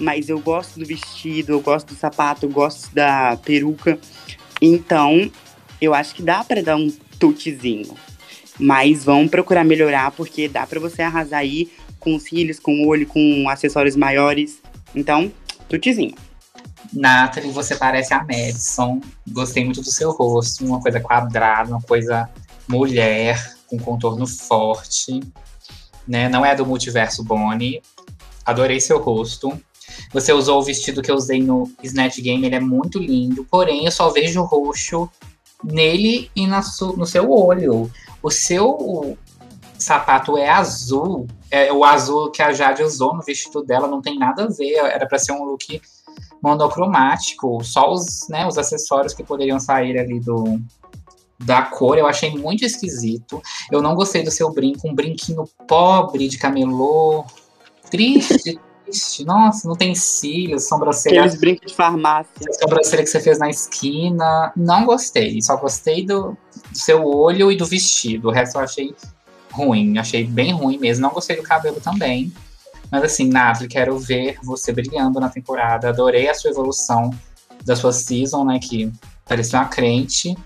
Mas 0.00 0.28
eu 0.28 0.40
gosto 0.40 0.80
do 0.80 0.84
vestido, 0.84 1.52
eu 1.52 1.60
gosto 1.60 1.88
do 1.88 1.94
sapato, 1.94 2.46
eu 2.46 2.50
gosto 2.50 2.92
da 2.94 3.36
peruca. 3.44 3.98
Então, 4.60 5.30
eu 5.80 5.94
acho 5.94 6.14
que 6.14 6.22
dá 6.22 6.42
para 6.42 6.62
dar 6.62 6.76
um 6.76 6.90
tutezinho. 7.18 7.94
Mas 8.58 9.04
vão 9.04 9.26
procurar 9.26 9.64
melhorar, 9.64 10.10
porque 10.12 10.48
dá 10.48 10.66
para 10.66 10.78
você 10.78 11.02
arrasar 11.02 11.40
aí 11.40 11.70
com 11.98 12.18
cílios, 12.18 12.60
com 12.60 12.86
olho, 12.86 13.06
com 13.06 13.48
acessórios 13.48 13.96
maiores. 13.96 14.60
Então, 14.94 15.32
tutezinho. 15.68 16.14
Nathalie, 16.92 17.50
você 17.50 17.74
parece 17.74 18.14
a 18.14 18.22
Madison. 18.22 19.00
Gostei 19.28 19.64
muito 19.64 19.80
do 19.80 19.90
seu 19.90 20.10
rosto. 20.12 20.64
Uma 20.64 20.80
coisa 20.80 21.00
quadrada, 21.00 21.70
uma 21.70 21.82
coisa 21.82 22.28
mulher, 22.68 23.56
com 23.66 23.78
contorno 23.78 24.26
forte. 24.26 25.20
Né? 26.06 26.28
Não 26.28 26.44
é 26.44 26.54
do 26.54 26.64
multiverso 26.64 27.24
Bonnie. 27.24 27.82
Adorei 28.44 28.80
seu 28.80 29.00
rosto. 29.00 29.58
Você 30.12 30.32
usou 30.32 30.60
o 30.60 30.62
vestido 30.62 31.02
que 31.02 31.10
eu 31.10 31.16
usei 31.16 31.42
no 31.42 31.70
Snatch 31.82 32.20
Game, 32.20 32.44
ele 32.46 32.54
é 32.54 32.60
muito 32.60 32.98
lindo. 32.98 33.44
Porém, 33.50 33.84
eu 33.84 33.90
só 33.90 34.10
vejo 34.10 34.42
roxo 34.42 35.08
nele 35.64 36.30
e 36.34 36.46
na 36.46 36.60
no 36.96 37.06
seu 37.06 37.30
olho. 37.30 37.90
O 38.22 38.30
seu 38.30 39.16
sapato 39.78 40.36
é 40.36 40.48
azul. 40.48 41.26
É 41.50 41.72
o 41.72 41.84
azul 41.84 42.30
que 42.30 42.42
a 42.42 42.52
Jade 42.52 42.82
usou 42.82 43.14
no 43.14 43.22
vestido 43.22 43.62
dela 43.62 43.86
não 43.86 44.00
tem 44.00 44.18
nada 44.18 44.44
a 44.44 44.48
ver. 44.48 44.76
Era 44.76 45.06
para 45.06 45.18
ser 45.18 45.32
um 45.32 45.44
look 45.44 45.80
monocromático. 46.42 47.62
Só 47.64 47.92
os, 47.92 48.28
né, 48.28 48.46
os 48.46 48.58
acessórios 48.58 49.14
que 49.14 49.24
poderiam 49.24 49.58
sair 49.58 49.98
ali 49.98 50.20
do, 50.20 50.60
da 51.38 51.62
cor, 51.62 51.98
eu 51.98 52.06
achei 52.06 52.30
muito 52.36 52.64
esquisito. 52.64 53.42
Eu 53.70 53.82
não 53.82 53.94
gostei 53.94 54.22
do 54.22 54.30
seu 54.30 54.52
brinco, 54.52 54.88
um 54.88 54.94
brinquinho 54.94 55.44
pobre 55.66 56.28
de 56.28 56.38
camelô. 56.38 57.24
Triste, 57.90 58.58
triste. 58.94 59.24
Nossa, 59.24 59.66
não 59.66 59.74
tem 59.74 59.94
cílios, 59.94 60.68
sobrancelha. 60.68 61.20
Aqueles 61.20 61.38
brincos 61.38 61.70
de 61.70 61.76
farmácia. 61.76 62.30
Sobrancelha 62.60 63.02
que 63.02 63.10
você 63.10 63.20
fez 63.20 63.38
na 63.38 63.50
esquina. 63.50 64.52
Não 64.56 64.86
gostei. 64.86 65.42
Só 65.42 65.56
gostei 65.56 66.06
do, 66.06 66.36
do 66.70 66.78
seu 66.78 67.04
olho 67.04 67.50
e 67.50 67.56
do 67.56 67.66
vestido. 67.66 68.28
O 68.28 68.30
resto 68.30 68.56
eu 68.56 68.62
achei 68.62 68.94
ruim. 69.50 69.98
Achei 69.98 70.24
bem 70.24 70.52
ruim 70.52 70.78
mesmo. 70.78 71.02
Não 71.02 71.10
gostei 71.10 71.36
do 71.36 71.42
cabelo 71.42 71.80
também. 71.80 72.32
Mas 72.90 73.02
assim, 73.02 73.28
Nathalie, 73.28 73.68
quero 73.68 73.98
ver 73.98 74.38
você 74.42 74.72
brilhando 74.72 75.18
na 75.18 75.28
temporada. 75.28 75.88
Adorei 75.88 76.28
a 76.28 76.34
sua 76.34 76.50
evolução 76.50 77.10
da 77.64 77.74
sua 77.74 77.92
season, 77.92 78.44
né? 78.44 78.58
Que 78.60 78.92
parecia 79.26 79.58
uma 79.58 79.68
crente. 79.68 80.36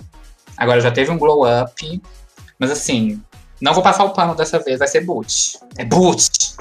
Agora 0.57 0.81
já 0.81 0.91
teve 0.91 1.11
um 1.11 1.19
glow 1.19 1.45
up. 1.45 2.03
Mas 2.59 2.71
assim, 2.71 3.21
não 3.61 3.75
vou 3.75 3.83
passar 3.83 4.05
o 4.05 4.11
pano 4.11 4.35
dessa 4.35 4.59
vez, 4.59 4.79
vai 4.79 4.89
ser 4.89 5.03
boot. 5.03 5.59
É 5.77 5.85
boot! 5.85 6.57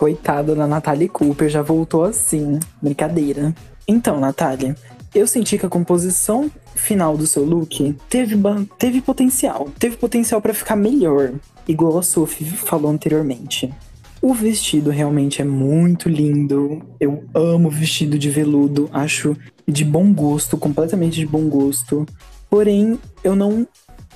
Coitada 0.00 0.54
da 0.54 0.66
Natalie 0.66 1.10
Cooper, 1.10 1.50
já 1.50 1.60
voltou 1.60 2.04
assim. 2.04 2.58
Brincadeira. 2.80 3.54
Então, 3.86 4.18
Natália, 4.18 4.74
eu 5.14 5.26
senti 5.26 5.58
que 5.58 5.66
a 5.66 5.68
composição 5.68 6.50
final 6.74 7.18
do 7.18 7.26
seu 7.26 7.44
look 7.44 7.94
teve, 8.08 8.34
teve 8.78 9.02
potencial. 9.02 9.68
Teve 9.78 9.98
potencial 9.98 10.40
para 10.40 10.54
ficar 10.54 10.74
melhor, 10.74 11.34
igual 11.68 11.98
a 11.98 12.02
Sophie 12.02 12.46
falou 12.46 12.90
anteriormente. 12.90 13.70
O 14.22 14.32
vestido 14.32 14.88
realmente 14.88 15.42
é 15.42 15.44
muito 15.44 16.08
lindo. 16.08 16.80
Eu 16.98 17.22
amo 17.34 17.68
vestido 17.68 18.18
de 18.18 18.30
veludo, 18.30 18.88
acho 18.94 19.36
de 19.68 19.84
bom 19.84 20.14
gosto, 20.14 20.56
completamente 20.56 21.16
de 21.16 21.26
bom 21.26 21.46
gosto. 21.46 22.06
Porém, 22.48 22.98
eu 23.22 23.36
não. 23.36 23.68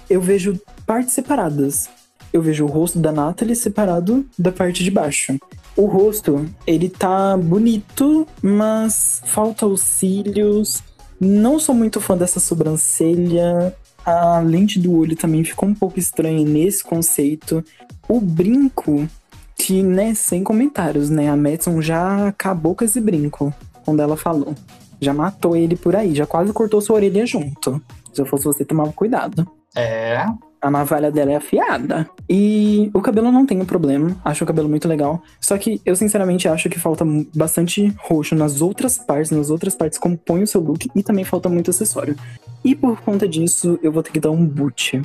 Eu 0.08 0.22
vejo 0.22 0.58
partes 0.86 1.12
separadas. 1.12 1.90
Eu 2.32 2.40
vejo 2.40 2.64
o 2.64 2.68
rosto 2.68 2.98
da 2.98 3.12
Natalie 3.12 3.54
separado 3.54 4.24
da 4.38 4.50
parte 4.50 4.82
de 4.82 4.90
baixo. 4.90 5.38
O 5.76 5.86
rosto, 5.86 6.46
ele 6.66 6.88
tá 6.88 7.36
bonito, 7.36 8.26
mas 8.40 9.22
falta 9.24 9.66
os 9.66 9.80
cílios. 9.80 10.82
Não 11.20 11.58
sou 11.58 11.74
muito 11.74 12.00
fã 12.00 12.16
dessa 12.16 12.38
sobrancelha. 12.38 13.74
A 14.04 14.38
lente 14.38 14.78
do 14.78 14.96
olho 14.96 15.16
também 15.16 15.42
ficou 15.42 15.68
um 15.68 15.74
pouco 15.74 15.98
estranha 15.98 16.44
nesse 16.44 16.84
conceito. 16.84 17.64
O 18.08 18.20
brinco, 18.20 19.08
que, 19.56 19.82
né, 19.82 20.14
sem 20.14 20.44
comentários, 20.44 21.10
né? 21.10 21.28
A 21.28 21.36
Madison 21.36 21.80
já 21.80 22.28
acabou 22.28 22.74
com 22.74 22.84
esse 22.84 23.00
brinco 23.00 23.52
quando 23.84 24.00
ela 24.00 24.16
falou. 24.16 24.54
Já 25.00 25.12
matou 25.12 25.56
ele 25.56 25.74
por 25.74 25.96
aí, 25.96 26.14
já 26.14 26.26
quase 26.26 26.52
cortou 26.52 26.80
sua 26.80 26.96
orelha 26.96 27.26
junto. 27.26 27.82
Se 28.12 28.20
eu 28.20 28.26
fosse 28.26 28.44
você, 28.44 28.64
tomava 28.64 28.92
cuidado. 28.92 29.46
É. 29.74 30.24
A 30.64 30.70
navalha 30.70 31.12
dela 31.12 31.32
é 31.32 31.36
afiada. 31.36 32.08
E 32.26 32.90
o 32.94 33.02
cabelo 33.02 33.30
não 33.30 33.44
tem 33.44 33.60
um 33.60 33.66
problema. 33.66 34.16
Acho 34.24 34.44
o 34.44 34.46
cabelo 34.46 34.66
muito 34.66 34.88
legal. 34.88 35.22
Só 35.38 35.58
que 35.58 35.78
eu, 35.84 35.94
sinceramente, 35.94 36.48
acho 36.48 36.70
que 36.70 36.80
falta 36.80 37.04
bastante 37.34 37.94
roxo 37.98 38.34
nas 38.34 38.62
outras 38.62 38.96
partes. 38.96 39.30
Nas 39.30 39.50
outras 39.50 39.74
partes 39.74 39.98
compõe 39.98 40.42
o 40.42 40.46
seu 40.46 40.62
look. 40.62 40.88
E 40.96 41.02
também 41.02 41.22
falta 41.22 41.50
muito 41.50 41.70
acessório. 41.70 42.16
E 42.64 42.74
por 42.74 42.98
conta 43.02 43.28
disso, 43.28 43.78
eu 43.82 43.92
vou 43.92 44.02
ter 44.02 44.10
que 44.10 44.18
dar 44.18 44.30
um 44.30 44.46
boot. 44.46 45.02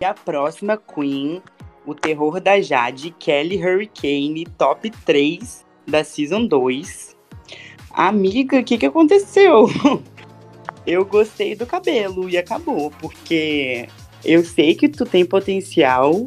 E 0.00 0.04
a 0.04 0.12
próxima 0.14 0.76
Queen 0.76 1.40
o 1.86 1.94
Terror 1.94 2.40
da 2.40 2.60
Jade, 2.60 3.14
Kelly 3.18 3.62
Hurricane, 3.64 4.46
top 4.58 4.90
3 5.04 5.64
da 5.86 6.02
Season 6.04 6.46
2. 6.46 7.16
Amiga, 7.92 8.58
o 8.58 8.64
que, 8.64 8.78
que 8.78 8.86
aconteceu? 8.86 9.68
eu 10.86 11.04
gostei 11.04 11.54
do 11.54 11.66
cabelo 11.66 12.28
e 12.28 12.36
acabou, 12.36 12.90
porque 13.00 13.88
eu 14.24 14.44
sei 14.44 14.74
que 14.74 14.88
tu 14.88 15.04
tem 15.04 15.24
potencial, 15.24 16.26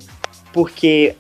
porque 0.53 1.15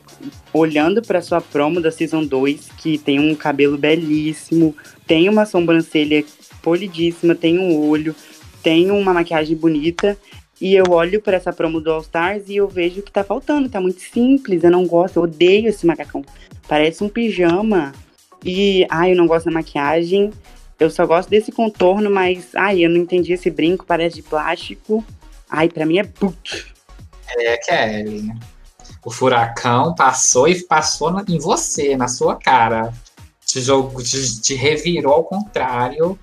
olhando 0.53 1.01
para 1.01 1.21
sua 1.21 1.41
promo 1.41 1.81
da 1.81 1.91
Season 1.91 2.23
2, 2.23 2.69
que 2.77 2.97
tem 2.97 3.19
um 3.19 3.35
cabelo 3.35 3.77
belíssimo, 3.77 4.75
tem 5.05 5.29
uma 5.29 5.45
sobrancelha 5.45 6.23
polidíssima, 6.61 7.35
tem 7.35 7.59
um 7.59 7.87
olho, 7.87 8.15
tem 8.63 8.89
uma 8.91 9.13
maquiagem 9.13 9.55
bonita, 9.55 10.17
e 10.59 10.73
eu 10.73 10.85
olho 10.89 11.21
para 11.21 11.35
essa 11.35 11.51
promo 11.51 11.81
do 11.81 11.91
All 11.91 12.01
Stars 12.01 12.47
e 12.47 12.55
eu 12.55 12.67
vejo 12.67 13.01
que 13.01 13.11
tá 13.11 13.23
faltando, 13.23 13.67
tá 13.67 13.81
muito 13.81 13.99
simples, 13.99 14.63
eu 14.63 14.71
não 14.71 14.87
gosto, 14.87 15.17
eu 15.17 15.23
odeio 15.23 15.67
esse 15.67 15.85
macacão. 15.85 16.23
Parece 16.67 17.03
um 17.03 17.09
pijama. 17.09 17.91
E, 18.43 18.85
ai, 18.89 19.11
eu 19.11 19.17
não 19.17 19.27
gosto 19.27 19.45
da 19.45 19.51
maquiagem. 19.51 20.31
Eu 20.79 20.89
só 20.89 21.05
gosto 21.05 21.29
desse 21.29 21.51
contorno, 21.51 22.09
mas, 22.09 22.49
ai, 22.55 22.85
eu 22.85 22.89
não 22.89 22.97
entendi 22.97 23.33
esse 23.33 23.49
brinco, 23.49 23.85
parece 23.85 24.17
de 24.17 24.23
plástico. 24.23 25.03
Ai, 25.49 25.69
para 25.69 25.85
mim 25.85 25.99
é 25.99 26.03
put. 26.03 26.73
É, 27.37 27.57
Kelly. 27.57 28.31
O 29.03 29.11
furacão 29.11 29.93
passou 29.93 30.47
e 30.47 30.63
passou 30.63 31.11
em 31.27 31.37
você, 31.37 31.95
na 31.95 32.07
sua 32.07 32.35
cara. 32.35 32.93
Te, 33.45 33.61
jogou, 33.61 34.01
te, 34.01 34.41
te 34.41 34.55
revirou 34.55 35.13
ao 35.13 35.23
contrário. 35.23 36.17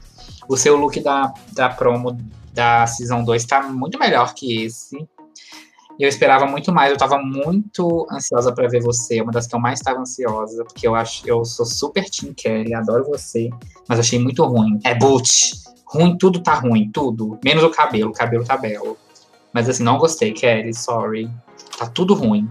O 0.49 0.57
seu 0.57 0.77
look 0.77 0.99
da, 1.01 1.33
da 1.53 1.69
promo 1.69 2.19
da 2.53 2.87
Season 2.87 3.23
2 3.25 3.45
tá 3.45 3.63
muito 3.63 3.99
melhor 3.99 4.35
que 4.35 4.65
esse. 4.65 4.97
Eu 5.99 6.09
esperava 6.09 6.47
muito 6.47 6.73
mais, 6.73 6.91
eu 6.91 6.97
tava 6.97 7.19
muito 7.19 8.07
ansiosa 8.11 8.53
para 8.53 8.67
ver 8.67 8.83
você, 8.83 9.21
uma 9.21 9.31
das 9.31 9.47
que 9.47 9.55
eu 9.55 9.61
mais 9.61 9.79
estava 9.79 10.01
ansiosa, 10.01 10.65
porque 10.65 10.89
eu 10.89 10.95
acho 10.95 11.23
eu 11.29 11.45
sou 11.45 11.67
super 11.67 12.05
Team 12.09 12.33
Kelly, 12.35 12.75
adoro 12.75 13.05
você, 13.05 13.51
mas 13.87 14.01
achei 14.01 14.19
muito 14.19 14.45
ruim. 14.45 14.81
É 14.85 14.95
boot. 14.95 15.53
Ruim, 15.87 16.17
tudo 16.17 16.43
tá 16.43 16.55
ruim, 16.55 16.91
tudo. 16.91 17.39
Menos 17.45 17.63
o 17.63 17.71
cabelo, 17.71 18.11
o 18.11 18.15
cabelo 18.15 18.45
tá 18.45 18.57
belo. 18.57 18.97
Mas 19.53 19.69
assim, 19.69 19.83
não 19.83 19.99
gostei, 19.99 20.33
Kelly, 20.33 20.75
sorry. 20.75 21.31
Tá 21.79 21.87
tudo 21.87 22.15
ruim. 22.15 22.49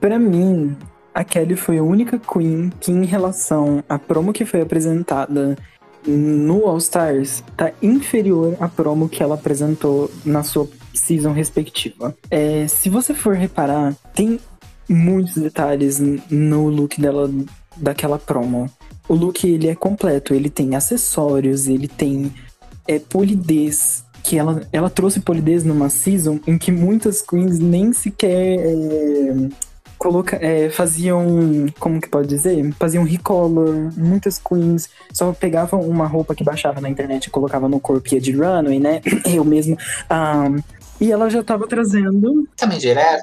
Para 0.00 0.18
mim, 0.18 0.76
a 1.14 1.22
Kelly 1.22 1.56
foi 1.56 1.78
a 1.78 1.82
única 1.82 2.18
queen 2.18 2.72
que, 2.80 2.90
em 2.90 3.04
relação 3.04 3.82
à 3.88 3.98
promo 3.98 4.32
que 4.32 4.44
foi 4.44 4.60
apresentada 4.60 5.56
no 6.06 6.66
All 6.66 6.78
Stars 6.78 7.42
tá 7.56 7.72
inferior 7.82 8.56
à 8.60 8.68
promo 8.68 9.08
que 9.08 9.22
ela 9.22 9.34
apresentou 9.36 10.10
na 10.24 10.42
sua 10.42 10.68
season 10.92 11.32
respectiva. 11.32 12.14
É, 12.30 12.66
se 12.68 12.88
você 12.88 13.14
for 13.14 13.34
reparar, 13.34 13.94
tem 14.14 14.38
muitos 14.88 15.34
detalhes 15.34 15.98
no 16.30 16.68
look 16.68 17.00
dela 17.00 17.30
daquela 17.76 18.18
promo. 18.18 18.70
O 19.08 19.14
look 19.14 19.44
ele 19.44 19.68
é 19.68 19.74
completo, 19.74 20.34
ele 20.34 20.50
tem 20.50 20.76
acessórios, 20.76 21.66
ele 21.66 21.88
tem 21.88 22.32
é, 22.86 22.98
polidez, 22.98 24.03
que 24.24 24.38
ela, 24.38 24.62
ela 24.72 24.88
trouxe 24.88 25.20
polidez 25.20 25.62
numa 25.62 25.90
season 25.90 26.40
em 26.46 26.56
que 26.56 26.72
muitas 26.72 27.20
queens 27.20 27.58
nem 27.58 27.92
sequer 27.92 28.58
é, 28.58 29.48
coloca, 29.98 30.36
é, 30.40 30.70
faziam, 30.70 31.66
como 31.78 32.00
que 32.00 32.08
pode 32.08 32.26
dizer? 32.26 32.72
Faziam 32.78 33.04
recolor, 33.04 33.92
muitas 33.96 34.38
queens 34.38 34.88
só 35.12 35.32
pegavam 35.32 35.82
uma 35.82 36.06
roupa 36.06 36.34
que 36.34 36.42
baixava 36.42 36.80
na 36.80 36.88
internet 36.88 37.26
e 37.26 37.30
colocava 37.30 37.68
no 37.68 37.78
corpo 37.78 38.18
de 38.18 38.32
runway, 38.32 38.80
né? 38.80 39.02
Eu 39.30 39.44
mesmo. 39.44 39.76
Um, 40.10 40.56
e 40.98 41.12
ela 41.12 41.28
já 41.28 41.44
tava 41.44 41.68
trazendo. 41.68 42.48
Também 42.56 42.78
direta? 42.78 43.22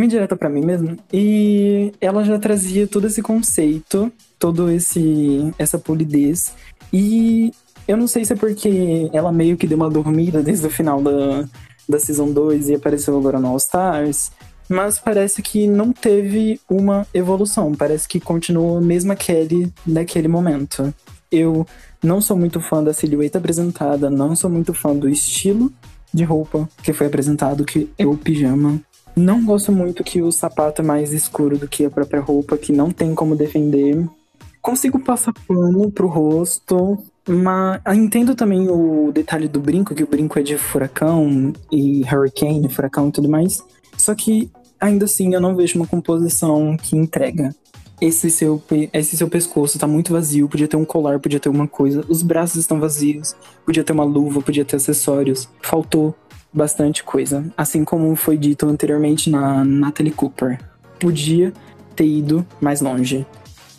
uma 0.00 0.04
indireta 0.04 0.36
para 0.36 0.48
mim 0.48 0.64
mesmo. 0.64 0.96
E 1.12 1.92
ela 2.00 2.24
já 2.24 2.38
trazia 2.38 2.86
todo 2.86 3.06
esse 3.06 3.20
conceito, 3.20 4.10
todo 4.38 4.70
esse 4.70 5.52
essa 5.58 5.78
polidez. 5.78 6.54
E 6.92 7.52
eu 7.90 7.96
não 7.96 8.06
sei 8.06 8.24
se 8.24 8.32
é 8.32 8.36
porque 8.36 9.10
ela 9.12 9.32
meio 9.32 9.56
que 9.56 9.66
deu 9.66 9.76
uma 9.76 9.90
dormida 9.90 10.44
desde 10.44 10.64
o 10.64 10.70
final 10.70 11.02
da, 11.02 11.44
da 11.88 11.98
Season 11.98 12.30
2 12.30 12.68
e 12.68 12.74
apareceu 12.76 13.18
agora 13.18 13.40
no 13.40 13.48
All 13.48 13.56
Stars. 13.56 14.30
Mas 14.68 15.00
parece 15.00 15.42
que 15.42 15.66
não 15.66 15.92
teve 15.92 16.60
uma 16.70 17.04
evolução. 17.12 17.74
Parece 17.74 18.06
que 18.06 18.20
continuou 18.20 18.78
a 18.78 18.80
mesma 18.80 19.16
Kelly 19.16 19.72
naquele 19.84 20.28
momento. 20.28 20.94
Eu 21.32 21.66
não 22.00 22.20
sou 22.20 22.36
muito 22.36 22.60
fã 22.60 22.80
da 22.80 22.92
silhueta 22.92 23.38
apresentada, 23.38 24.08
não 24.08 24.36
sou 24.36 24.48
muito 24.48 24.72
fã 24.72 24.94
do 24.94 25.08
estilo 25.08 25.72
de 26.14 26.22
roupa 26.22 26.68
que 26.84 26.92
foi 26.92 27.08
apresentado, 27.08 27.64
que 27.64 27.90
é 27.98 28.06
o 28.06 28.16
pijama. 28.16 28.80
Não 29.16 29.44
gosto 29.44 29.72
muito 29.72 30.04
que 30.04 30.22
o 30.22 30.30
sapato 30.30 30.80
é 30.80 30.84
mais 30.84 31.12
escuro 31.12 31.58
do 31.58 31.66
que 31.66 31.84
a 31.84 31.90
própria 31.90 32.20
roupa, 32.20 32.56
que 32.56 32.72
não 32.72 32.92
tem 32.92 33.16
como 33.16 33.34
defender. 33.34 34.08
Consigo 34.62 35.00
passar 35.00 35.32
pano 35.48 35.90
pro 35.90 36.06
rosto, 36.06 36.96
mas 37.28 37.80
entendo 37.96 38.34
também 38.34 38.68
o 38.68 39.10
detalhe 39.12 39.48
do 39.48 39.60
brinco, 39.60 39.94
que 39.94 40.02
o 40.02 40.06
brinco 40.06 40.38
é 40.38 40.42
de 40.42 40.56
furacão 40.56 41.52
e 41.70 42.02
hurricane, 42.02 42.68
furacão 42.68 43.08
e 43.08 43.12
tudo 43.12 43.28
mais. 43.28 43.62
Só 43.96 44.14
que 44.14 44.50
ainda 44.80 45.04
assim 45.04 45.34
eu 45.34 45.40
não 45.40 45.54
vejo 45.54 45.78
uma 45.78 45.86
composição 45.86 46.76
que 46.76 46.96
entrega. 46.96 47.54
Esse 48.00 48.30
seu, 48.30 48.62
esse 48.94 49.14
seu 49.16 49.28
pescoço 49.28 49.78
tá 49.78 49.86
muito 49.86 50.12
vazio, 50.12 50.48
podia 50.48 50.66
ter 50.66 50.76
um 50.76 50.86
colar, 50.86 51.20
podia 51.20 51.38
ter 51.38 51.50
uma 51.50 51.68
coisa. 51.68 52.02
Os 52.08 52.22
braços 52.22 52.56
estão 52.56 52.80
vazios, 52.80 53.36
podia 53.66 53.84
ter 53.84 53.92
uma 53.92 54.04
luva, 54.04 54.40
podia 54.40 54.64
ter 54.64 54.76
acessórios. 54.76 55.48
Faltou 55.60 56.14
bastante 56.50 57.04
coisa. 57.04 57.44
Assim 57.56 57.84
como 57.84 58.16
foi 58.16 58.38
dito 58.38 58.66
anteriormente 58.66 59.28
na 59.28 59.62
Natalie 59.64 60.12
Cooper. 60.12 60.58
Podia 60.98 61.52
ter 61.94 62.06
ido 62.06 62.46
mais 62.58 62.80
longe. 62.80 63.26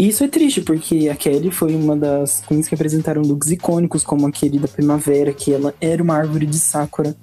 Isso 0.02 0.24
é 0.24 0.28
triste, 0.28 0.62
porque 0.62 1.10
a 1.10 1.16
Kelly 1.16 1.52
foi 1.52 1.76
uma 1.76 1.96
das 1.96 2.42
queens 2.48 2.68
que 2.68 2.74
apresentaram 2.74 3.22
looks 3.22 3.52
icônicos, 3.52 4.04
como 4.04 4.26
aquele 4.26 4.58
da 4.58 4.68
primavera, 4.68 5.32
que 5.32 5.54
ela 5.54 5.76
era 5.80 6.02
uma 6.02 6.16
árvore 6.16 6.48
de 6.48 6.58
sakura. 6.58 7.16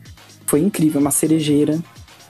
Foi 0.47 0.61
incrível, 0.61 1.01
uma 1.01 1.11
cerejeira. 1.11 1.77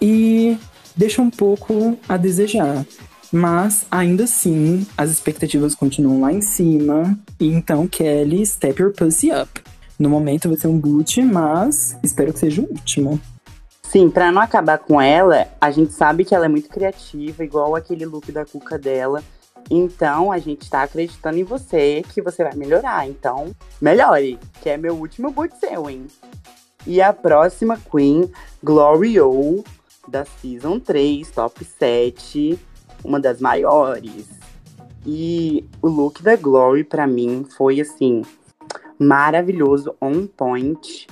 E 0.00 0.56
deixa 0.96 1.20
um 1.20 1.28
pouco 1.28 1.98
a 2.08 2.16
desejar. 2.16 2.86
Mas 3.30 3.84
ainda 3.90 4.24
assim, 4.24 4.86
as 4.96 5.10
expectativas 5.10 5.74
continuam 5.74 6.22
lá 6.22 6.32
em 6.32 6.40
cima. 6.40 7.14
E 7.38 7.46
então, 7.48 7.86
Kelly, 7.86 8.46
step 8.46 8.80
your 8.80 8.94
pussy 8.94 9.30
up. 9.30 9.62
No 9.98 10.08
momento 10.08 10.48
vai 10.48 10.56
ser 10.56 10.68
um 10.68 10.78
boot, 10.78 11.20
mas 11.20 11.94
espero 12.02 12.32
que 12.32 12.38
seja 12.38 12.62
o 12.62 12.64
último. 12.70 13.20
Sim, 13.82 14.08
pra 14.08 14.32
não 14.32 14.40
acabar 14.40 14.78
com 14.78 14.98
ela, 14.98 15.46
a 15.60 15.70
gente 15.70 15.92
sabe 15.92 16.24
que 16.24 16.34
ela 16.34 16.46
é 16.46 16.48
muito 16.48 16.70
criativa, 16.70 17.44
igual 17.44 17.76
aquele 17.76 18.06
look 18.06 18.32
da 18.32 18.46
cuca 18.46 18.78
dela. 18.78 19.22
Então, 19.70 20.32
a 20.32 20.38
gente 20.38 20.68
tá 20.68 20.82
acreditando 20.82 21.38
em 21.38 21.44
você 21.44 22.02
que 22.12 22.22
você 22.22 22.42
vai 22.42 22.54
melhorar. 22.54 23.08
Então, 23.08 23.54
melhore, 23.80 24.38
que 24.62 24.70
é 24.70 24.76
meu 24.76 24.94
último 24.94 25.30
boot 25.30 25.54
seu, 25.58 25.90
hein? 25.90 26.06
E 26.86 27.02
a 27.02 27.12
próxima 27.12 27.78
Queen, 27.78 28.30
Glory 28.62 29.20
O, 29.20 29.62
da 30.06 30.24
Season 30.24 30.78
3, 30.78 31.30
Top 31.30 31.62
7 31.64 32.58
uma 33.04 33.20
das 33.20 33.40
maiores. 33.40 34.28
E 35.06 35.64
o 35.80 35.88
look 35.88 36.22
da 36.22 36.36
Glory, 36.36 36.84
para 36.84 37.06
mim, 37.06 37.44
foi 37.56 37.80
assim, 37.80 38.22
maravilhoso, 38.98 39.94
on 40.00 40.26
point. 40.26 41.06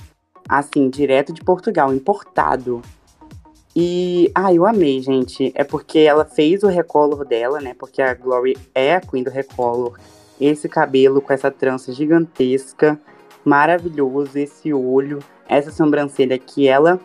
Assim, 0.47 0.89
direto 0.89 1.33
de 1.33 1.43
Portugal, 1.43 1.93
importado. 1.93 2.81
E, 3.79 4.31
ah, 4.33 4.51
eu 4.51 4.65
amei, 4.65 4.99
gente. 5.03 5.51
É 5.53 5.63
porque 5.63 5.99
ela 5.99 6.25
fez 6.25 6.63
o 6.63 6.67
recolor 6.67 7.23
dela, 7.23 7.61
né? 7.61 7.75
Porque 7.77 8.01
a 8.01 8.11
Glory 8.15 8.57
é 8.73 8.95
a 8.95 9.01
queen 9.01 9.23
do 9.23 9.29
recolor. 9.29 9.99
Esse 10.41 10.67
cabelo 10.67 11.21
com 11.21 11.31
essa 11.31 11.51
trança 11.51 11.93
gigantesca, 11.93 12.99
maravilhoso. 13.45 14.35
Esse 14.35 14.73
olho, 14.73 15.19
essa 15.47 15.69
sobrancelha 15.69 16.39
que 16.39 16.67
ela 16.67 16.99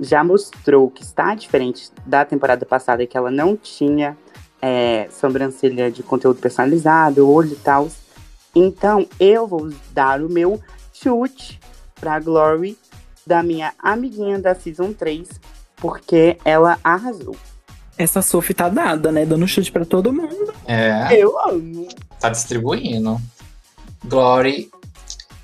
já 0.00 0.24
mostrou 0.24 0.90
que 0.90 1.02
está 1.02 1.34
diferente 1.34 1.90
da 2.06 2.24
temporada 2.24 2.64
passada, 2.64 3.06
que 3.06 3.18
ela 3.18 3.30
não 3.30 3.54
tinha 3.54 4.16
é, 4.62 5.06
sobrancelha 5.10 5.90
de 5.90 6.02
conteúdo 6.02 6.40
personalizado, 6.40 7.30
olho 7.30 7.52
e 7.52 7.56
tal. 7.56 7.86
Então, 8.54 9.06
eu 9.20 9.46
vou 9.46 9.70
dar 9.92 10.22
o 10.22 10.32
meu 10.32 10.58
chute 10.90 11.60
pra 12.00 12.18
Glory 12.18 12.78
da 13.26 13.42
minha 13.42 13.74
amiguinha 13.78 14.38
da 14.38 14.54
Season 14.54 14.90
3, 14.94 15.28
porque 15.76 16.38
ela 16.44 16.78
arrasou. 16.82 17.36
Essa 17.96 18.22
Sophie 18.22 18.54
tá 18.54 18.68
dada, 18.68 19.12
né? 19.12 19.24
Dando 19.24 19.46
chute 19.46 19.70
pra 19.70 19.84
todo 19.84 20.12
mundo. 20.12 20.52
É. 20.66 21.16
Eu 21.16 21.38
amo. 21.48 21.88
Tá 22.18 22.28
distribuindo. 22.28 23.20
Glory, 24.04 24.70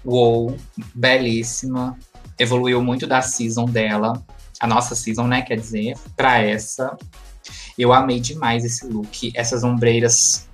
wow, 0.05 0.57
belíssima. 0.95 1.97
Evoluiu 2.39 2.83
muito 2.83 3.07
da 3.07 3.23
season 3.23 3.67
dela. 3.67 4.23
A 4.61 4.67
nossa 4.67 4.95
season, 4.95 5.27
né? 5.27 5.43
Quer 5.43 5.57
dizer, 5.57 5.97
pra 6.17 6.39
essa. 6.39 6.97
Eu 7.79 7.93
amei 7.93 8.19
demais 8.21 8.65
esse 8.65 8.87
look. 8.87 9.33
Essas 9.35 9.63
ombreiras 9.63 10.49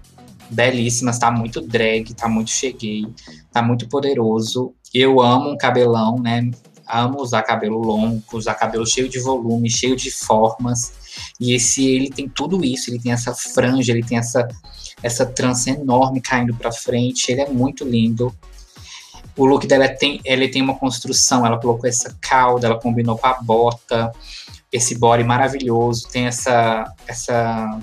belíssimas, 0.50 1.18
tá 1.18 1.30
muito 1.30 1.60
drag, 1.60 2.14
tá 2.14 2.28
muito 2.28 2.50
cheguei, 2.50 3.06
tá 3.52 3.62
muito 3.62 3.88
poderoso. 3.88 4.74
Eu 4.94 5.20
amo 5.20 5.50
um 5.50 5.56
cabelão, 5.56 6.18
né? 6.18 6.50
Amo 6.86 7.20
usar 7.20 7.42
cabelo 7.42 7.78
longo, 7.78 8.22
usar 8.32 8.54
cabelo 8.54 8.86
cheio 8.86 9.08
de 9.08 9.18
volume, 9.18 9.68
cheio 9.68 9.96
de 9.96 10.10
formas. 10.10 10.92
E 11.40 11.52
esse 11.54 11.86
ele 11.86 12.10
tem 12.10 12.28
tudo 12.28 12.64
isso, 12.64 12.90
ele 12.90 13.00
tem 13.00 13.12
essa 13.12 13.34
franja, 13.34 13.92
ele 13.92 14.04
tem 14.04 14.18
essa 14.18 14.46
essa 15.02 15.26
trança 15.26 15.70
enorme 15.70 16.20
caindo 16.20 16.54
para 16.54 16.72
frente, 16.72 17.30
ele 17.30 17.42
é 17.42 17.48
muito 17.48 17.84
lindo. 17.84 18.34
O 19.36 19.44
look 19.44 19.66
dela 19.66 19.88
tem, 19.88 20.20
ele 20.24 20.48
tem 20.48 20.62
uma 20.62 20.78
construção, 20.78 21.44
ela 21.44 21.60
colocou 21.60 21.88
essa 21.88 22.16
cauda, 22.20 22.66
ela 22.66 22.80
combinou 22.80 23.18
com 23.18 23.26
a 23.26 23.34
bota 23.34 24.10
esse 24.72 24.98
body 24.98 25.22
maravilhoso, 25.24 26.08
tem 26.08 26.26
essa, 26.26 26.84
essa 27.06 27.78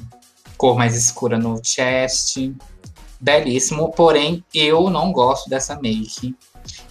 cor 0.57 0.75
mais 0.75 0.95
escura 0.95 1.37
no 1.37 1.61
chest, 1.63 2.37
belíssimo, 3.19 3.91
porém 3.91 4.43
eu 4.53 4.89
não 4.89 5.11
gosto 5.11 5.49
dessa 5.49 5.79
make. 5.79 6.35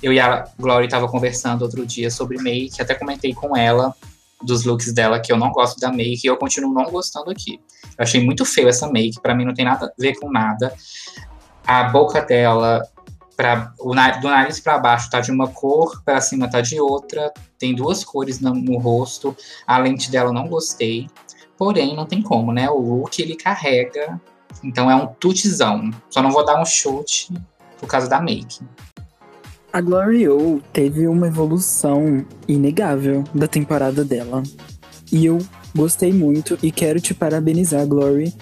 Eu 0.02 0.12
e 0.12 0.20
a 0.20 0.44
Glory 0.58 0.88
tava 0.88 1.08
conversando 1.08 1.62
outro 1.62 1.86
dia 1.86 2.10
sobre 2.10 2.40
make, 2.42 2.80
até 2.80 2.94
comentei 2.94 3.34
com 3.34 3.56
ela 3.56 3.94
dos 4.42 4.64
looks 4.64 4.92
dela 4.92 5.20
que 5.20 5.32
eu 5.32 5.36
não 5.36 5.52
gosto 5.52 5.78
da 5.78 5.92
make 5.92 6.20
e 6.24 6.26
eu 6.26 6.36
continuo 6.36 6.72
não 6.72 6.90
gostando 6.90 7.30
aqui. 7.30 7.60
Eu 7.96 8.02
achei 8.02 8.24
muito 8.24 8.44
feio 8.44 8.68
essa 8.68 8.90
make, 8.90 9.20
para 9.20 9.34
mim 9.34 9.44
não 9.44 9.54
tem 9.54 9.64
nada 9.64 9.86
a 9.86 9.92
ver 9.96 10.18
com 10.18 10.30
nada. 10.30 10.74
A 11.66 11.84
boca 11.84 12.20
dela 12.20 12.82
do 14.20 14.28
nariz 14.28 14.60
para 14.60 14.78
baixo 14.78 15.10
tá 15.10 15.20
de 15.20 15.30
uma 15.30 15.48
cor, 15.48 16.02
para 16.04 16.20
cima 16.20 16.48
tá 16.48 16.60
de 16.60 16.80
outra, 16.80 17.32
tem 17.58 17.74
duas 17.74 18.04
cores 18.04 18.40
no, 18.40 18.54
no, 18.54 18.78
rosto. 18.78 19.36
A 19.66 19.78
lente 19.78 20.10
dela 20.10 20.32
não 20.32 20.46
gostei, 20.46 21.08
porém 21.56 21.96
não 21.96 22.06
tem 22.06 22.22
como, 22.22 22.52
né? 22.52 22.70
O 22.70 22.78
look 22.78 23.20
ele 23.20 23.34
carrega, 23.34 24.20
então 24.62 24.90
é 24.90 24.94
um 24.94 25.06
tutizão. 25.06 25.90
Só 26.10 26.22
não 26.22 26.30
vou 26.30 26.44
dar 26.44 26.60
um 26.60 26.64
chute 26.64 27.32
por 27.78 27.88
causa 27.88 28.08
da 28.08 28.20
make. 28.20 28.60
A 29.72 29.80
Glory 29.80 30.28
O 30.28 30.60
teve 30.70 31.06
uma 31.08 31.28
evolução 31.28 32.26
inegável 32.46 33.24
da 33.34 33.48
temporada 33.48 34.04
dela. 34.04 34.42
E 35.10 35.24
eu 35.24 35.38
gostei 35.74 36.12
muito 36.12 36.58
e 36.62 36.70
quero 36.70 37.00
te 37.00 37.14
parabenizar, 37.14 37.86
Glory, 37.86 38.34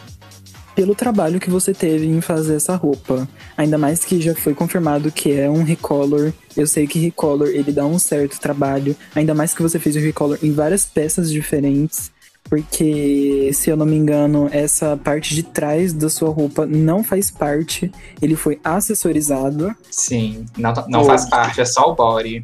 pelo 0.74 0.92
trabalho 0.92 1.38
que 1.38 1.48
você 1.48 1.72
teve 1.72 2.04
em 2.04 2.20
fazer 2.20 2.56
essa 2.56 2.74
roupa. 2.74 3.28
Ainda 3.56 3.78
mais 3.78 4.04
que 4.04 4.20
já 4.20 4.34
foi 4.34 4.54
confirmado 4.54 5.12
que 5.12 5.32
é 5.32 5.48
um 5.48 5.62
recolor. 5.62 6.32
Eu 6.56 6.66
sei 6.66 6.88
que 6.88 6.98
recolor 6.98 7.46
ele 7.46 7.70
dá 7.70 7.86
um 7.86 7.98
certo 7.98 8.40
trabalho. 8.40 8.96
Ainda 9.14 9.32
mais 9.32 9.54
que 9.54 9.62
você 9.62 9.78
fez 9.78 9.94
o 9.94 10.00
recolor 10.00 10.36
em 10.42 10.50
várias 10.50 10.84
peças 10.84 11.30
diferentes. 11.30 12.10
Porque, 12.50 13.52
se 13.54 13.70
eu 13.70 13.76
não 13.76 13.86
me 13.86 13.94
engano, 13.94 14.48
essa 14.50 14.96
parte 14.96 15.36
de 15.36 15.44
trás 15.44 15.92
da 15.92 16.10
sua 16.10 16.30
roupa 16.30 16.66
não 16.66 17.04
faz 17.04 17.30
parte. 17.30 17.92
Ele 18.20 18.34
foi 18.34 18.58
acessorizado. 18.64 19.72
Sim, 19.88 20.44
não, 20.58 20.74
não 20.88 21.04
faz 21.04 21.30
parte, 21.30 21.60
é 21.60 21.64
só 21.64 21.92
o 21.92 21.94
body. 21.94 22.42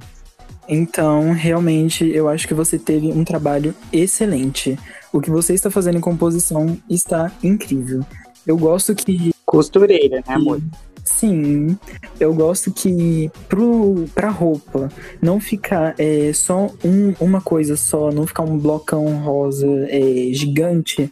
Então, 0.68 1.32
realmente, 1.32 2.08
eu 2.08 2.28
acho 2.28 2.46
que 2.46 2.54
você 2.54 2.78
teve 2.78 3.08
um 3.08 3.24
trabalho 3.24 3.74
excelente. 3.92 4.78
O 5.12 5.20
que 5.20 5.28
você 5.30 5.54
está 5.54 5.70
fazendo 5.72 5.98
em 5.98 6.00
composição 6.00 6.78
está 6.88 7.32
incrível. 7.42 8.04
Eu 8.46 8.56
gosto 8.56 8.94
que. 8.94 9.34
Costureira, 9.44 10.18
né, 10.18 10.34
amor? 10.34 10.60
Sim, 11.06 11.78
eu 12.18 12.34
gosto 12.34 12.72
que 12.72 13.30
pro, 13.48 14.06
pra 14.12 14.28
roupa 14.28 14.88
não 15.22 15.38
ficar 15.40 15.94
é, 15.96 16.32
só 16.34 16.66
um, 16.84 17.14
uma 17.20 17.40
coisa 17.40 17.76
só, 17.76 18.10
não 18.10 18.26
ficar 18.26 18.42
um 18.42 18.58
blocão 18.58 19.06
rosa 19.22 19.68
é, 19.88 20.32
gigante, 20.32 21.10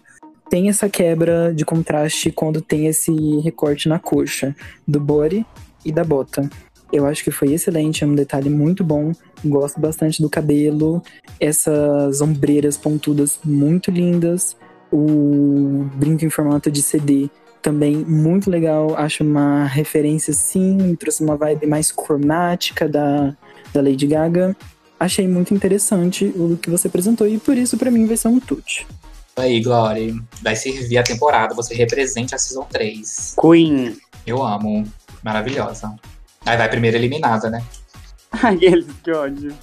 tem 0.50 0.68
essa 0.68 0.88
quebra 0.88 1.54
de 1.54 1.64
contraste 1.64 2.32
quando 2.32 2.60
tem 2.60 2.88
esse 2.88 3.12
recorte 3.38 3.88
na 3.88 4.00
coxa 4.00 4.54
do 4.86 4.98
body 4.98 5.46
e 5.84 5.92
da 5.92 6.02
bota. 6.02 6.50
Eu 6.92 7.06
acho 7.06 7.22
que 7.22 7.30
foi 7.30 7.52
excelente, 7.52 8.02
é 8.02 8.06
um 8.06 8.16
detalhe 8.16 8.50
muito 8.50 8.82
bom. 8.82 9.12
Gosto 9.44 9.80
bastante 9.80 10.20
do 10.20 10.28
cabelo, 10.28 11.02
essas 11.38 12.20
ombreiras 12.20 12.76
pontudas 12.76 13.38
muito 13.44 13.92
lindas. 13.92 14.56
O 14.92 15.86
brinco 15.94 16.24
em 16.24 16.30
formato 16.30 16.70
de 16.70 16.82
CD 16.82 17.30
também 17.64 17.96
muito 17.96 18.50
legal. 18.50 18.94
Acho 18.94 19.24
uma 19.24 19.64
referência, 19.64 20.34
sim, 20.34 20.94
trouxe 21.00 21.24
uma 21.24 21.34
vibe 21.34 21.66
mais 21.66 21.90
cromática 21.90 22.86
da, 22.86 23.34
da 23.72 23.80
Lady 23.80 24.06
Gaga. 24.06 24.54
Achei 25.00 25.26
muito 25.26 25.54
interessante 25.54 26.26
o 26.36 26.58
que 26.58 26.68
você 26.68 26.88
apresentou 26.88 27.26
e 27.26 27.38
por 27.38 27.56
isso, 27.56 27.78
para 27.78 27.90
mim, 27.90 28.06
vai 28.06 28.18
ser 28.18 28.28
um 28.28 28.38
tute. 28.38 28.86
Aí, 29.34 29.60
Glória, 29.62 30.14
vai 30.42 30.54
servir 30.54 30.98
a 30.98 31.02
temporada, 31.02 31.54
você 31.54 31.74
represente 31.74 32.34
a 32.34 32.38
Season 32.38 32.64
3. 32.70 33.34
Queen. 33.40 33.96
Eu 34.26 34.42
amo, 34.42 34.84
maravilhosa. 35.22 35.96
Aí 36.44 36.56
vai 36.56 36.68
primeiro 36.68 36.98
eliminada, 36.98 37.48
né? 37.48 37.64
Aqueles 38.30 38.86
que 39.02 39.10
ódio. 39.10 39.54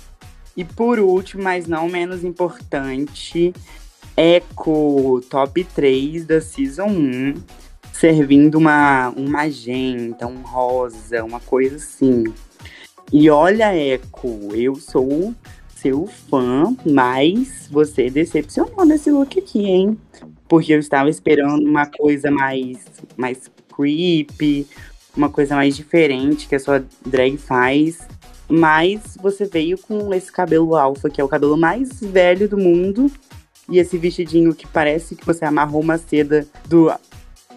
E 0.58 0.66
por 0.66 1.00
último, 1.00 1.44
mas 1.44 1.68
não 1.68 1.88
menos 1.88 2.24
importante, 2.24 3.54
Echo 4.18 5.22
Top 5.30 5.64
3 5.64 6.26
da 6.26 6.42
Season 6.42 6.88
1, 6.88 7.34
servindo 8.02 8.56
uma, 8.56 9.14
um 9.16 9.30
magenta, 9.30 10.26
um 10.26 10.42
rosa, 10.42 11.24
uma 11.24 11.40
coisa 11.40 11.76
assim. 11.76 12.24
E 13.14 13.30
olha, 13.30 13.78
Echo, 13.78 14.56
eu 14.56 14.74
sou 14.74 15.36
seu 15.76 16.08
fã, 16.08 16.76
mas 16.84 17.68
você 17.70 18.10
decepcionou 18.10 18.84
nesse 18.88 19.12
look 19.12 19.38
aqui, 19.38 19.68
hein? 19.68 20.00
Porque 20.50 20.74
eu 20.74 20.80
estava 20.80 21.12
esperando 21.12 21.64
uma 21.64 21.86
coisa 21.86 22.32
mais, 22.32 22.80
mais 23.16 23.52
creepy, 23.72 24.66
uma 25.16 25.30
coisa 25.30 25.56
mais 25.56 25.76
diferente 25.76 26.48
que 26.48 26.56
a 26.56 26.60
sua 26.60 26.84
drag 27.06 27.38
faz. 27.38 28.00
Mas 28.50 29.16
você 29.22 29.46
veio 29.46 29.78
com 29.78 30.12
esse 30.12 30.32
cabelo 30.32 30.76
alfa, 30.76 31.08
que 31.08 31.22
é 31.22 31.24
o 31.24 31.30
cabelo 31.30 31.56
mais 31.56 32.00
velho 32.00 32.50
do 32.50 32.58
mundo. 32.58 33.12
E 33.70 33.78
esse 33.78 33.96
vestidinho 34.00 34.56
que 34.56 34.66
parece 34.66 35.16
que 35.16 35.24
você 35.24 35.46
amarrou 35.46 35.82
uma 35.82 36.00
seda 36.00 36.48
do. 36.68 36.92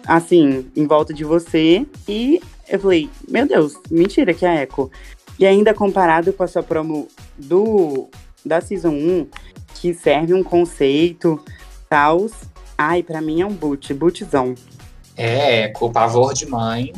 Assim, 0.05 0.69
em 0.75 0.85
volta 0.85 1.13
de 1.13 1.23
você. 1.23 1.85
E 2.07 2.41
eu 2.67 2.79
falei, 2.79 3.09
meu 3.27 3.47
Deus, 3.47 3.77
mentira 3.89 4.33
que 4.33 4.45
é 4.45 4.49
a 4.49 4.63
Echo. 4.63 4.91
E 5.37 5.45
ainda 5.45 5.73
comparado 5.73 6.31
com 6.33 6.43
a 6.43 6.47
sua 6.47 6.63
promo 6.63 7.07
do 7.37 8.07
da 8.45 8.61
Season 8.61 8.91
1, 8.91 9.27
que 9.73 9.93
serve 9.93 10.33
um 10.33 10.43
conceito, 10.43 11.43
tal. 11.89 12.27
Ai, 12.77 13.01
para 13.01 13.21
mim 13.21 13.41
é 13.41 13.45
um 13.45 13.53
boot, 13.53 13.93
bootzão. 13.93 14.53
É, 15.17 15.69
com 15.69 15.91
pavor 15.91 16.33
de 16.33 16.45
mãe. 16.45 16.93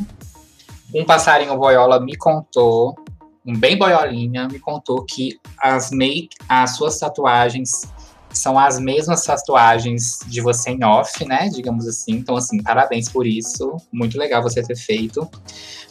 Um 0.94 1.04
passarinho 1.04 1.56
boiola 1.56 2.00
me 2.00 2.16
contou 2.16 2.96
um 3.48 3.58
bem 3.58 3.78
boiolinha, 3.78 4.46
me 4.46 4.58
contou 4.58 5.04
que 5.04 5.38
as 5.58 5.90
make, 5.90 6.36
as 6.46 6.76
suas 6.76 6.98
tatuagens 6.98 7.88
são 8.38 8.58
as 8.58 8.78
mesmas 8.78 9.24
tatuagens 9.24 10.20
de 10.26 10.40
você 10.40 10.70
em 10.70 10.84
off, 10.84 11.24
né? 11.24 11.48
Digamos 11.48 11.88
assim. 11.88 12.12
Então, 12.12 12.36
assim, 12.36 12.62
parabéns 12.62 13.08
por 13.08 13.26
isso. 13.26 13.76
Muito 13.92 14.16
legal 14.16 14.42
você 14.42 14.62
ter 14.62 14.76
feito. 14.76 15.28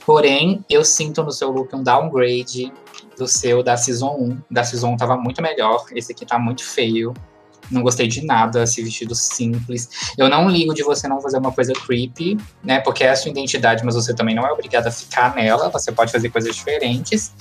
Porém, 0.06 0.64
eu 0.70 0.86
sinto 0.86 1.22
no 1.24 1.32
seu 1.32 1.52
look 1.52 1.76
um 1.76 1.84
downgrade 1.84 2.72
do 3.18 3.28
seu 3.28 3.62
da 3.62 3.76
Season 3.76 4.16
1. 4.18 4.38
Da 4.50 4.64
Season 4.64 4.94
1 4.94 4.98
tava 4.98 5.18
muito 5.18 5.42
melhor. 5.42 5.86
Esse 5.94 6.14
aqui 6.14 6.26
tá 6.26 6.40
muito 6.40 6.64
feio. 6.64 7.14
Não 7.70 7.82
gostei 7.82 8.08
de 8.08 8.26
nada, 8.26 8.64
esse 8.64 8.82
vestido 8.82 9.14
simples. 9.16 9.90
Eu 10.18 10.30
não 10.30 10.50
ligo 10.50 10.74
de 10.74 10.84
você 10.84 11.08
não 11.08 11.22
fazer 11.22 11.38
uma 11.38 11.52
coisa 11.52 11.74
creepy, 11.74 12.38
né? 12.64 12.80
Porque 12.80 13.04
é 13.04 13.10
a 13.10 13.16
sua 13.16 13.32
identidade, 13.32 13.84
mas 13.84 13.96
você 13.96 14.14
também 14.14 14.36
não 14.36 14.46
é 14.46 14.52
obrigada 14.52 14.90
a 14.90 14.92
ficar 14.92 15.36
nela. 15.36 15.70
Você 15.70 15.92
pode 15.92 16.12
fazer 16.12 16.30
coisas 16.30 16.56
diferentes. 16.56 17.34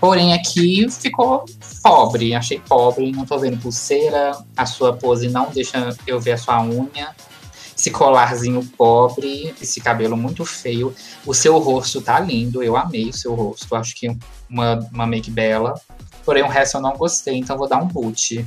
Porém, 0.00 0.32
aqui 0.32 0.88
ficou 0.90 1.44
pobre. 1.82 2.34
Achei 2.34 2.58
pobre. 2.60 3.12
Não 3.12 3.24
tô 3.24 3.38
vendo 3.38 3.58
pulseira. 3.58 4.36
A 4.56 4.66
sua 4.66 4.92
pose 4.92 5.28
não 5.28 5.50
deixa 5.50 5.96
eu 6.06 6.20
ver 6.20 6.32
a 6.32 6.38
sua 6.38 6.62
unha. 6.62 7.14
Esse 7.76 7.90
colarzinho 7.90 8.64
pobre, 8.78 9.52
esse 9.60 9.80
cabelo 9.80 10.16
muito 10.16 10.44
feio. 10.44 10.94
O 11.26 11.34
seu 11.34 11.58
rosto 11.58 12.00
tá 12.00 12.20
lindo, 12.20 12.62
eu 12.62 12.76
amei 12.76 13.10
o 13.10 13.12
seu 13.12 13.34
rosto. 13.34 13.74
Acho 13.74 13.94
que 13.96 14.16
uma, 14.48 14.78
uma 14.92 15.06
make 15.06 15.30
bela. 15.30 15.74
Porém, 16.24 16.42
o 16.42 16.48
resto 16.48 16.76
eu 16.76 16.80
não 16.80 16.96
gostei, 16.96 17.36
então 17.36 17.58
vou 17.58 17.68
dar 17.68 17.82
um 17.82 17.86
boot. 17.86 18.46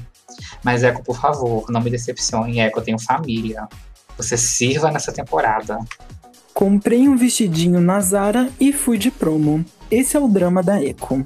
Mas, 0.63 0.83
Eco, 0.83 1.03
por 1.03 1.19
favor, 1.19 1.65
não 1.69 1.81
me 1.81 1.89
decepcione. 1.89 2.59
Eco, 2.59 2.79
eu 2.79 2.83
tenho 2.83 2.99
família. 2.99 3.67
Você 4.17 4.37
sirva 4.37 4.91
nessa 4.91 5.11
temporada. 5.11 5.79
Comprei 6.53 7.07
um 7.07 7.15
vestidinho 7.15 7.79
na 7.79 7.99
Zara 7.99 8.49
e 8.59 8.73
fui 8.73 8.97
de 8.97 9.11
promo. 9.11 9.63
Esse 9.91 10.17
é 10.17 10.19
o 10.19 10.27
drama 10.27 10.63
da 10.63 10.83
Eco. 10.83 11.25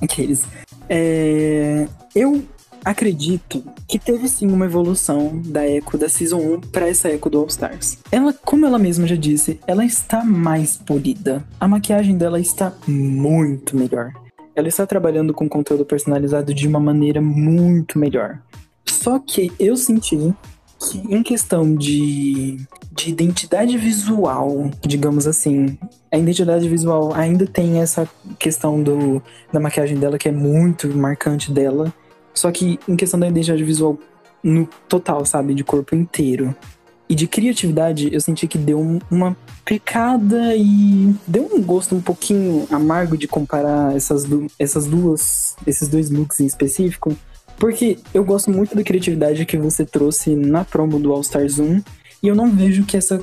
Aqueles. 0.00 0.44
É... 0.88 1.86
Eu 2.14 2.42
acredito 2.84 3.62
que 3.88 3.98
teve 3.98 4.28
sim 4.28 4.48
uma 4.48 4.64
evolução 4.64 5.40
da 5.44 5.66
Echo 5.66 5.96
da 5.96 6.08
Season 6.08 6.38
1 6.38 6.60
para 6.60 6.88
essa 6.88 7.08
Echo 7.08 7.30
do 7.30 7.38
All 7.38 7.46
Stars. 7.46 7.98
Ela, 8.10 8.32
como 8.32 8.66
ela 8.66 8.78
mesma 8.78 9.06
já 9.06 9.16
disse, 9.16 9.60
ela 9.66 9.84
está 9.84 10.24
mais 10.24 10.76
polida. 10.76 11.44
A 11.60 11.68
maquiagem 11.68 12.16
dela 12.16 12.40
está 12.40 12.72
muito 12.86 13.76
melhor 13.76 14.21
ela 14.54 14.68
está 14.68 14.86
trabalhando 14.86 15.32
com 15.32 15.48
conteúdo 15.48 15.84
personalizado 15.84 16.52
de 16.52 16.66
uma 16.66 16.80
maneira 16.80 17.20
muito 17.20 17.98
melhor. 17.98 18.40
Só 18.86 19.18
que 19.18 19.52
eu 19.58 19.76
senti 19.76 20.34
que 20.78 20.98
em 21.14 21.22
questão 21.22 21.74
de, 21.74 22.58
de 22.90 23.10
identidade 23.10 23.76
visual, 23.78 24.70
digamos 24.80 25.26
assim, 25.26 25.78
a 26.10 26.18
identidade 26.18 26.68
visual 26.68 27.12
ainda 27.14 27.46
tem 27.46 27.80
essa 27.80 28.08
questão 28.38 28.82
do, 28.82 29.22
da 29.52 29.60
maquiagem 29.60 29.98
dela 29.98 30.18
que 30.18 30.28
é 30.28 30.32
muito 30.32 30.88
marcante 30.88 31.52
dela. 31.52 31.92
Só 32.34 32.50
que 32.50 32.78
em 32.88 32.96
questão 32.96 33.18
da 33.20 33.28
identidade 33.28 33.62
visual 33.62 33.98
no 34.42 34.68
total, 34.88 35.24
sabe, 35.24 35.54
de 35.54 35.62
corpo 35.62 35.94
inteiro, 35.94 36.54
e 37.12 37.14
de 37.14 37.26
criatividade, 37.26 38.08
eu 38.10 38.22
senti 38.22 38.46
que 38.46 38.56
deu 38.56 38.80
uma 39.10 39.36
picada 39.66 40.56
e 40.56 41.14
deu 41.26 41.46
um 41.52 41.62
gosto 41.62 41.94
um 41.94 42.00
pouquinho 42.00 42.66
amargo 42.70 43.18
de 43.18 43.28
comparar 43.28 43.94
essas, 43.94 44.24
du 44.24 44.46
essas 44.58 44.86
duas, 44.86 45.54
esses 45.66 45.88
dois 45.88 46.08
looks 46.08 46.40
em 46.40 46.46
específico. 46.46 47.14
Porque 47.58 47.98
eu 48.14 48.24
gosto 48.24 48.50
muito 48.50 48.74
da 48.74 48.82
criatividade 48.82 49.44
que 49.44 49.58
você 49.58 49.84
trouxe 49.84 50.34
na 50.34 50.64
promo 50.64 50.98
do 50.98 51.12
All 51.12 51.20
Stars 51.20 51.58
1 51.58 51.82
e 52.22 52.28
eu 52.28 52.34
não 52.34 52.50
vejo 52.50 52.84
que 52.84 52.96
essa 52.96 53.22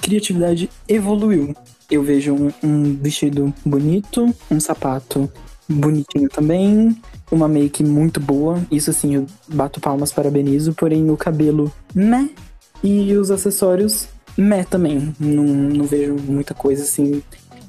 criatividade 0.00 0.70
evoluiu. 0.86 1.56
Eu 1.90 2.04
vejo 2.04 2.32
um, 2.34 2.52
um 2.62 2.94
vestido 2.94 3.52
bonito, 3.66 4.32
um 4.48 4.60
sapato 4.60 5.28
bonitinho 5.68 6.28
também, 6.28 6.96
uma 7.32 7.48
make 7.48 7.82
muito 7.82 8.20
boa. 8.20 8.64
Isso 8.70 8.90
assim, 8.90 9.16
eu 9.16 9.26
bato 9.48 9.80
palmas, 9.80 10.12
parabenizo, 10.12 10.72
porém 10.72 11.10
o 11.10 11.16
cabelo, 11.16 11.72
né? 11.92 12.30
E 12.84 13.16
os 13.16 13.30
acessórios, 13.30 14.08
meh 14.36 14.62
também. 14.62 15.14
Não, 15.18 15.42
não 15.42 15.86
vejo 15.86 16.16
muita 16.16 16.52
coisa 16.52 16.82
assim 16.82 17.22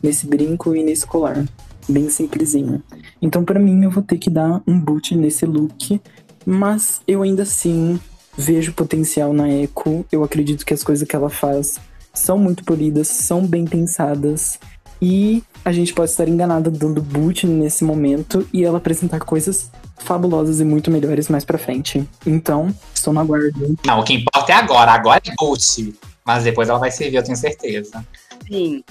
nesse 0.04 0.28
brinco 0.28 0.76
e 0.76 0.84
nesse 0.84 1.08
colar. 1.08 1.46
Bem 1.88 2.10
simplesinho. 2.10 2.84
Então, 3.22 3.46
para 3.46 3.58
mim, 3.58 3.82
eu 3.86 3.90
vou 3.90 4.04
ter 4.04 4.18
que 4.18 4.30
dar 4.30 4.62
um 4.68 4.78
boot 4.78 5.16
nesse 5.16 5.46
look. 5.46 6.02
Mas 6.46 7.00
eu 7.08 7.22
ainda 7.22 7.44
assim 7.44 7.98
vejo 8.38 8.74
potencial 8.74 9.32
na 9.32 9.50
Echo. 9.50 10.06
Eu 10.12 10.22
acredito 10.22 10.66
que 10.66 10.74
as 10.74 10.84
coisas 10.84 11.08
que 11.08 11.16
ela 11.16 11.30
faz 11.30 11.80
são 12.14 12.38
muito 12.38 12.66
polidas, 12.66 13.08
são 13.08 13.48
bem 13.48 13.64
pensadas. 13.64 14.60
E 15.02 15.42
a 15.64 15.72
gente 15.72 15.94
pode 15.94 16.12
estar 16.12 16.28
enganada 16.28 16.70
dando 16.70 17.02
boot 17.02 17.48
nesse 17.48 17.86
momento 17.86 18.46
e 18.52 18.66
ela 18.66 18.80
apresentar 18.80 19.22
coisas 19.22 19.72
fabulosas 19.98 20.60
e 20.60 20.66
muito 20.66 20.92
melhores 20.92 21.30
mais 21.30 21.46
pra 21.46 21.58
frente. 21.58 22.08
Então, 22.26 22.74
estou 22.94 23.14
no 23.14 23.20
aguardo. 23.20 23.76
Não, 23.86 24.00
o 24.00 24.04
que 24.04 24.14
importa 24.14 24.52
é 24.52 24.56
agora. 24.56 24.92
Agora 24.92 25.22
é 25.26 25.34
boot. 25.38 25.94
Mas 26.24 26.44
depois 26.44 26.70
ela 26.70 26.80
vai 26.80 26.92
servir, 26.92 27.18
eu 27.18 27.24
tenho 27.24 27.38
certeza. 27.38 28.06
Sim. 28.48 28.84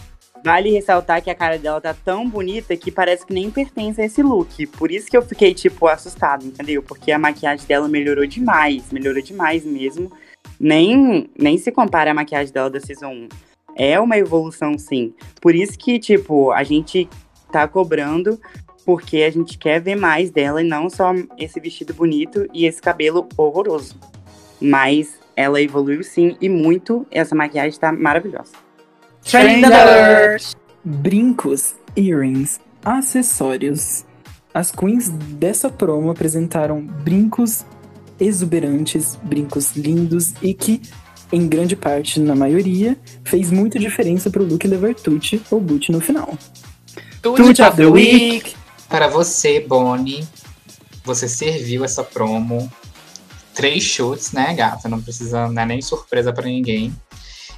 Vale 0.45 0.71
ressaltar 0.71 1.23
que 1.23 1.31
a 1.31 1.35
cara 1.35 1.59
dela 1.59 1.81
tá 1.81 1.95
tão 1.95 2.29
bonita 2.29 2.77
que 2.77 2.91
parece 2.91 3.25
que 3.25 3.33
nem 3.33 3.51
pertence 3.51 4.01
a 4.01 4.05
esse 4.05 4.23
look. 4.23 4.67
Por 4.67 4.91
isso 4.91 5.09
que 5.09 5.17
eu 5.17 5.23
fiquei, 5.23 5.55
tipo, 5.55 5.89
assustada, 5.89 6.45
entendeu? 6.45 6.83
Porque 6.83 7.11
a 7.11 7.19
maquiagem 7.19 7.67
dela 7.67 7.89
melhorou 7.89 8.27
demais. 8.27 8.93
Melhorou 8.93 9.23
demais 9.23 9.65
mesmo. 9.65 10.13
Nem, 10.61 11.31
nem 11.39 11.57
se 11.57 11.73
compara 11.73 12.11
a 12.11 12.15
maquiagem 12.15 12.53
dela 12.53 12.69
da 12.69 12.79
Season 12.79 13.09
1. 13.11 13.29
É 13.77 13.99
uma 13.99 14.19
evolução, 14.19 14.79
sim. 14.79 15.15
Por 15.41 15.55
isso 15.55 15.79
que, 15.79 15.99
tipo, 15.99 16.53
a 16.53 16.63
gente 16.63 17.09
tá 17.51 17.67
cobrando 17.67 18.39
porque 18.85 19.19
a 19.19 19.31
gente 19.31 19.57
quer 19.57 19.81
ver 19.81 19.97
mais 19.97 20.31
dela 20.31 20.63
e 20.63 20.67
não 20.67 20.91
só 20.91 21.13
esse 21.39 21.59
vestido 21.59 21.95
bonito 21.95 22.47
e 22.53 22.67
esse 22.67 22.81
cabelo 22.81 23.29
horroroso. 23.37 23.97
Mas 24.61 25.19
ela 25.37 25.61
evoluiu 25.61 26.03
sim 26.03 26.37
e 26.41 26.49
muito. 26.49 27.07
Essa 27.11 27.35
maquiagem 27.35 27.79
tá 27.79 27.93
maravilhosa. 27.93 28.53
Trend 29.23 29.65
alert! 29.65 30.53
Brincos, 30.85 31.75
earrings, 31.97 32.61
acessórios. 32.85 34.05
As 34.53 34.71
queens 34.71 35.09
dessa 35.09 35.71
promo 35.71 36.11
apresentaram 36.11 36.81
brincos 36.81 37.65
exuberantes, 38.21 39.19
brincos 39.23 39.75
lindos 39.75 40.35
e 40.41 40.55
que, 40.55 40.81
em 41.33 41.49
grande 41.49 41.75
parte, 41.75 42.21
na 42.21 42.35
maioria, 42.35 42.97
fez 43.25 43.51
muita 43.51 43.79
diferença 43.79 44.31
pro 44.31 44.45
look 44.45 44.67
levar 44.67 44.95
Tucci 44.95 45.43
ou 45.51 45.61
boot 45.61 45.91
no 45.91 46.01
final. 46.01 46.39
Tucci 47.23 47.63
of 47.63 47.77
the 47.77 47.87
Week! 47.87 48.55
Para 48.95 49.09
você, 49.09 49.59
Bonnie, 49.59 50.25
você 51.03 51.29
serviu 51.29 51.85
essa 51.85 52.05
promo. 52.05 52.71
três 53.53 53.83
chutes, 53.83 54.31
né, 54.31 54.55
gata? 54.55 54.89
Não 54.89 55.03
precisa, 55.03 55.49
não 55.49 55.63
é 55.63 55.67
nem 55.67 55.83
surpresa 55.83 56.33
para 56.33 56.45
ninguém. 56.45 56.95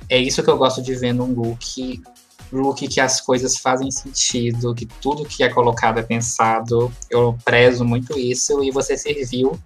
É 0.08 0.16
isso 0.16 0.42
que 0.42 0.48
eu 0.48 0.56
gosto 0.56 0.80
de 0.80 0.94
ver 0.94 1.12
num 1.12 1.34
look. 1.34 2.02
Look 2.50 2.88
que 2.88 2.98
as 3.02 3.20
coisas 3.20 3.58
fazem 3.58 3.90
sentido, 3.90 4.74
que 4.74 4.86
tudo 4.86 5.26
que 5.26 5.42
é 5.44 5.50
colocado 5.50 5.98
é 5.98 6.02
pensado. 6.02 6.90
Eu 7.10 7.36
prezo 7.44 7.84
muito 7.84 8.18
isso 8.18 8.64
e 8.64 8.70
você 8.70 8.96
serviu 8.96 9.60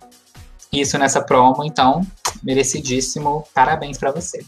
isso 0.73 0.99
nessa 0.99 1.23
promo, 1.23 1.65
então, 1.65 2.05
merecidíssimo. 2.43 3.47
Parabéns 3.55 3.97
para 3.97 4.11
você. 4.11 4.45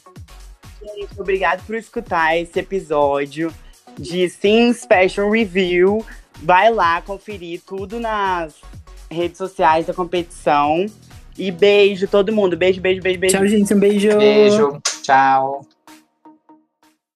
Gente, 0.83 1.20
obrigado 1.20 1.64
por 1.64 1.77
escutar 1.77 2.37
esse 2.37 2.59
episódio 2.59 3.55
de 3.97 4.29
Sims 4.29 4.85
Fashion 4.85 5.31
Review. 5.31 6.05
Vai 6.43 6.72
lá 6.72 7.01
conferir 7.01 7.61
tudo 7.66 8.01
nas 8.01 8.55
redes 9.11 9.38
sociais 9.38 9.86
da 9.86 9.95
competição. 9.95 10.86
E 11.38 11.51
beijo 11.51 12.07
todo 12.09 12.32
mundo. 12.32 12.57
Beijo, 12.57 12.80
beijo, 12.80 13.01
beijo, 13.01 13.20
beijo. 13.20 13.36
Tchau, 13.36 13.47
gente. 13.47 13.72
Um 13.74 13.80
beijo. 13.80 14.18
Beijo. 14.18 14.82
Tchau. 15.03 15.66